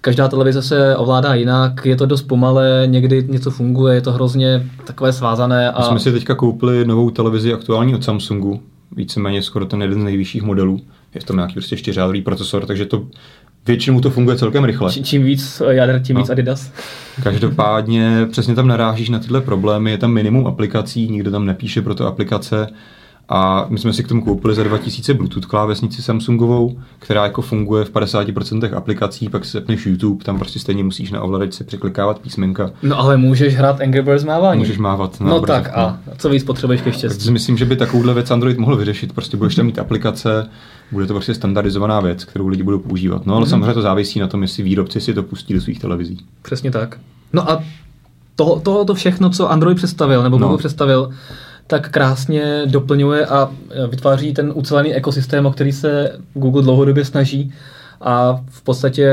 Každá 0.00 0.28
televize 0.28 0.62
se 0.62 0.96
ovládá 0.96 1.34
jinak, 1.34 1.86
je 1.86 1.96
to 1.96 2.06
dost 2.06 2.22
pomalé, 2.22 2.82
někdy 2.86 3.24
něco 3.28 3.50
funguje, 3.50 3.94
je 3.94 4.00
to 4.00 4.12
hrozně 4.12 4.66
takové 4.84 5.12
svázané. 5.12 5.70
A... 5.70 5.78
My 5.78 5.84
jsme 5.84 6.00
si 6.00 6.12
teďka 6.12 6.34
koupili 6.34 6.84
novou 6.84 7.10
televizi 7.10 7.54
aktuální 7.54 7.94
od 7.94 8.04
Samsungu, 8.04 8.60
víceméně 8.96 9.42
skoro 9.42 9.66
ten 9.66 9.82
jeden 9.82 10.00
z 10.00 10.04
nejvyšších 10.04 10.42
modelů. 10.42 10.80
Je 11.14 11.20
v 11.20 11.24
tom 11.24 11.36
nějaký 11.36 11.52
prostě 11.54 11.76
čtyřjádrový 11.76 12.22
procesor, 12.22 12.66
takže 12.66 12.86
to 12.86 13.06
většinou 13.66 14.00
to 14.00 14.10
funguje 14.10 14.36
celkem 14.36 14.64
rychle. 14.64 14.92
Č- 14.92 15.02
čím 15.02 15.24
víc 15.24 15.62
jader, 15.68 16.02
tím 16.02 16.14
no. 16.16 16.22
víc 16.22 16.30
Adidas. 16.30 16.72
Každopádně 17.22 18.26
přesně 18.30 18.54
tam 18.54 18.68
narážíš 18.68 19.08
na 19.08 19.18
tyhle 19.18 19.40
problémy, 19.40 19.90
je 19.90 19.98
tam 19.98 20.12
minimum 20.12 20.46
aplikací, 20.46 21.08
nikdo 21.08 21.30
tam 21.30 21.46
nepíše 21.46 21.82
pro 21.82 21.94
to 21.94 22.06
aplikace 22.06 22.68
a 23.28 23.66
my 23.68 23.78
jsme 23.78 23.92
si 23.92 24.04
k 24.04 24.08
tomu 24.08 24.24
koupili 24.24 24.54
za 24.54 24.62
2000 24.62 25.14
Bluetooth 25.14 25.46
klávesnici 25.46 26.02
Samsungovou, 26.02 26.78
která 26.98 27.24
jako 27.24 27.42
funguje 27.42 27.84
v 27.84 27.92
50% 27.92 28.76
aplikací, 28.76 29.28
pak 29.28 29.44
si 29.44 29.52
zapneš 29.52 29.86
YouTube, 29.86 30.24
tam 30.24 30.38
prostě 30.38 30.58
stejně 30.58 30.84
musíš 30.84 31.10
na 31.10 31.22
ovladačce 31.22 31.64
překlikávat 31.64 32.18
písmenka. 32.18 32.70
No 32.82 32.98
ale 32.98 33.16
můžeš 33.16 33.56
hrát 33.56 33.80
Angry 33.80 34.02
Birds 34.02 34.24
mávání. 34.24 34.58
Můžeš 34.58 34.78
mávat. 34.78 35.20
Na 35.20 35.30
no 35.30 35.40
tak 35.40 35.70
a 35.74 36.00
co 36.18 36.28
víc 36.28 36.44
potřebuješ 36.44 36.82
ke 36.82 36.92
štěstí? 36.92 37.18
Takže 37.18 37.30
myslím, 37.30 37.56
že 37.56 37.64
by 37.64 37.76
takovouhle 37.76 38.14
věc 38.14 38.30
Android 38.30 38.58
mohl 38.58 38.76
vyřešit. 38.76 39.12
Prostě 39.12 39.36
budeš 39.36 39.54
tam 39.54 39.66
mít 39.66 39.78
aplikace, 39.78 40.48
bude 40.92 41.06
to 41.06 41.14
prostě 41.14 41.34
standardizovaná 41.34 42.00
věc, 42.00 42.24
kterou 42.24 42.48
lidi 42.48 42.62
budou 42.62 42.78
používat. 42.78 43.26
No 43.26 43.36
ale 43.36 43.46
mm-hmm. 43.46 43.48
samozřejmě 43.48 43.74
to 43.74 43.82
závisí 43.82 44.20
na 44.20 44.26
tom, 44.26 44.42
jestli 44.42 44.62
výrobci 44.62 45.00
si 45.00 45.14
to 45.14 45.22
pustí 45.22 45.54
do 45.54 45.60
svých 45.60 45.80
televizí. 45.80 46.18
Přesně 46.42 46.70
tak. 46.70 46.98
No 47.32 47.50
a 47.50 47.62
to, 48.36 48.60
to, 48.60 48.84
to 48.84 48.94
všechno, 48.94 49.30
co 49.30 49.50
Android 49.50 49.76
představil, 49.76 50.22
nebo 50.22 50.36
Google 50.36 50.52
no. 50.52 50.58
představil, 50.58 51.10
tak 51.68 51.90
krásně 51.90 52.62
doplňuje 52.66 53.26
a 53.26 53.50
vytváří 53.90 54.34
ten 54.34 54.52
ucelený 54.54 54.94
ekosystém, 54.94 55.46
o 55.46 55.50
který 55.50 55.72
se 55.72 56.12
Google 56.34 56.62
dlouhodobě 56.62 57.04
snaží 57.04 57.52
a 58.00 58.40
v 58.48 58.62
podstatě 58.62 59.10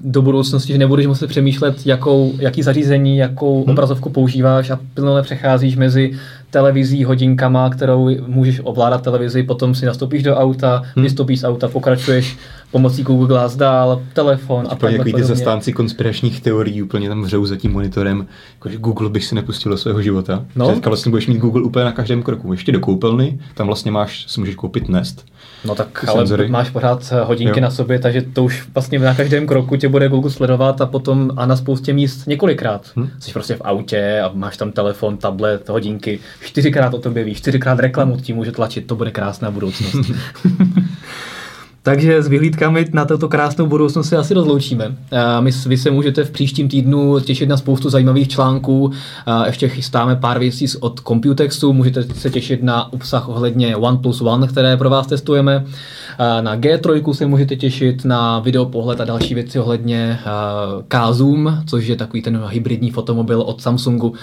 do 0.00 0.22
budoucnosti, 0.22 0.72
že 0.72 0.78
nebudeš 0.78 1.06
muset 1.06 1.26
přemýšlet, 1.26 1.86
jakou, 1.86 2.32
jaký 2.38 2.62
zařízení, 2.62 3.16
jakou 3.16 3.62
hmm. 3.62 3.72
obrazovku 3.72 4.10
používáš 4.10 4.70
a 4.70 4.78
plně 4.94 5.22
přecházíš 5.22 5.76
mezi 5.76 6.12
televizí, 6.54 7.04
hodinkama, 7.04 7.70
kterou 7.70 8.10
můžeš 8.26 8.60
ovládat 8.64 9.02
televizi, 9.02 9.42
potom 9.42 9.74
si 9.74 9.86
nastoupíš 9.86 10.22
do 10.22 10.36
auta, 10.36 10.82
hmm. 10.94 11.02
vystoupíš 11.02 11.40
z 11.40 11.44
auta, 11.44 11.68
pokračuješ 11.68 12.36
pomocí 12.70 13.02
Google 13.02 13.28
Glass 13.28 13.56
dál, 13.56 14.02
telefon 14.12 14.66
a 14.70 14.74
tak 14.74 14.92
Jako 14.92 15.04
ty 15.04 15.24
zastánci 15.24 15.72
konspiračních 15.72 16.40
teorií 16.40 16.82
úplně 16.82 17.08
tam 17.08 17.22
hřou 17.22 17.46
za 17.46 17.56
tím 17.56 17.72
monitorem, 17.72 18.26
jakože 18.54 18.76
Google 18.76 19.08
bych 19.08 19.24
si 19.24 19.34
nepustil 19.34 19.72
do 19.72 19.78
svého 19.78 20.02
života. 20.02 20.44
No. 20.56 20.68
Teďka 20.68 20.90
vlastně 20.90 21.10
budeš 21.10 21.26
mít 21.26 21.38
Google 21.38 21.62
úplně 21.62 21.84
na 21.84 21.92
každém 21.92 22.22
kroku. 22.22 22.52
Ještě 22.52 22.72
do 22.72 22.80
koupelny, 22.80 23.38
tam 23.54 23.66
vlastně 23.66 23.90
máš, 23.90 24.24
si 24.28 24.40
můžeš 24.40 24.54
koupit 24.54 24.88
Nest. 24.88 25.26
No 25.64 25.74
tak 25.74 26.04
ale 26.08 26.18
senzory. 26.18 26.48
máš 26.48 26.70
pořád 26.70 27.12
hodinky 27.24 27.60
jo. 27.60 27.62
na 27.62 27.70
sobě, 27.70 27.98
takže 27.98 28.22
to 28.22 28.44
už 28.44 28.68
vlastně 28.74 28.98
na 28.98 29.14
každém 29.14 29.46
kroku 29.46 29.76
tě 29.76 29.88
bude 29.88 30.08
Google 30.08 30.30
sledovat 30.30 30.80
a 30.80 30.86
potom 30.86 31.30
a 31.36 31.46
na 31.46 31.56
spoustě 31.56 31.92
míst 31.92 32.26
několikrát. 32.26 32.90
Hmm. 32.96 33.10
Jsi 33.18 33.32
prostě 33.32 33.54
v 33.54 33.60
autě 33.64 34.20
a 34.20 34.30
máš 34.34 34.56
tam 34.56 34.72
telefon, 34.72 35.16
tablet, 35.16 35.68
hodinky, 35.68 36.18
čtyřikrát 36.44 36.94
o 36.94 36.98
tobě 36.98 37.24
víš, 37.24 37.38
čtyřikrát 37.38 37.78
reklamu 37.78 38.16
ti 38.16 38.32
může 38.32 38.52
tlačit, 38.52 38.86
to 38.86 38.96
bude 38.96 39.10
krásná 39.10 39.50
budoucnost. 39.50 39.96
Takže 41.84 42.22
s 42.22 42.28
vyhlídkami 42.28 42.86
na 42.92 43.04
tuto 43.04 43.28
krásnou 43.28 43.66
budoucnost 43.66 44.08
se 44.08 44.16
asi 44.16 44.34
rozloučíme. 44.34 44.96
My, 45.40 45.50
vy 45.66 45.76
se 45.76 45.90
můžete 45.90 46.24
v 46.24 46.30
příštím 46.30 46.68
týdnu 46.68 47.20
těšit 47.20 47.48
na 47.48 47.56
spoustu 47.56 47.90
zajímavých 47.90 48.28
článků. 48.28 48.92
Ještě 49.46 49.68
chystáme 49.68 50.16
pár 50.16 50.38
věcí 50.38 50.66
od 50.80 51.00
Computexu. 51.00 51.72
Můžete 51.72 52.02
se 52.02 52.30
těšit 52.30 52.62
na 52.62 52.92
obsah 52.92 53.28
ohledně 53.28 53.76
OnePlus 53.76 54.20
One, 54.20 54.46
které 54.46 54.76
pro 54.76 54.90
vás 54.90 55.06
testujeme. 55.06 55.64
Na 56.40 56.56
G3 56.56 57.12
se 57.12 57.26
můžete 57.26 57.56
těšit 57.56 58.04
na 58.04 58.38
videopohled 58.38 59.00
a 59.00 59.04
další 59.04 59.34
věci 59.34 59.58
ohledně 59.58 60.18
K-Zoom, 60.88 61.58
což 61.66 61.86
je 61.86 61.96
takový 61.96 62.22
ten 62.22 62.42
hybridní 62.48 62.90
fotomobil 62.90 63.40
od 63.40 63.62
Samsungu. 63.62 64.14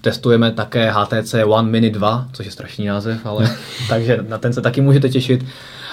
Testujeme 0.00 0.50
také 0.50 0.90
HTC 0.90 1.34
One 1.46 1.70
Mini 1.70 1.90
2, 1.90 2.28
což 2.32 2.46
je 2.46 2.52
strašný 2.52 2.86
název, 2.86 3.26
ale 3.26 3.50
takže 3.88 4.24
na 4.28 4.38
ten 4.38 4.52
se 4.52 4.60
taky 4.60 4.80
můžete 4.80 5.08
těšit 5.08 5.44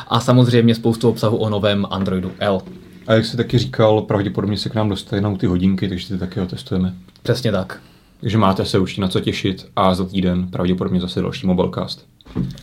a 0.07 0.19
samozřejmě 0.19 0.75
spoustu 0.75 1.09
obsahu 1.09 1.37
o 1.37 1.49
novém 1.49 1.85
Androidu 1.89 2.31
L. 2.39 2.61
A 3.07 3.13
jak 3.13 3.25
jsi 3.25 3.37
taky 3.37 3.57
říkal, 3.57 4.01
pravděpodobně 4.01 4.57
se 4.57 4.69
k 4.69 4.75
nám 4.75 4.89
dostanou 4.89 5.37
ty 5.37 5.45
hodinky, 5.45 5.87
takže 5.89 6.07
ty 6.07 6.17
taky 6.17 6.39
ho 6.39 6.45
testujeme. 6.45 6.93
Přesně 7.23 7.51
tak. 7.51 7.79
Takže 8.21 8.37
máte 8.37 8.65
se 8.65 8.79
už 8.79 8.97
na 8.97 9.07
co 9.07 9.19
těšit 9.19 9.67
a 9.75 9.95
za 9.95 10.05
týden 10.05 10.47
pravděpodobně 10.47 11.01
zase 11.01 11.21
další 11.21 11.47
Mobilecast. 11.47 12.05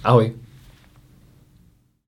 Ahoj. 0.04 0.32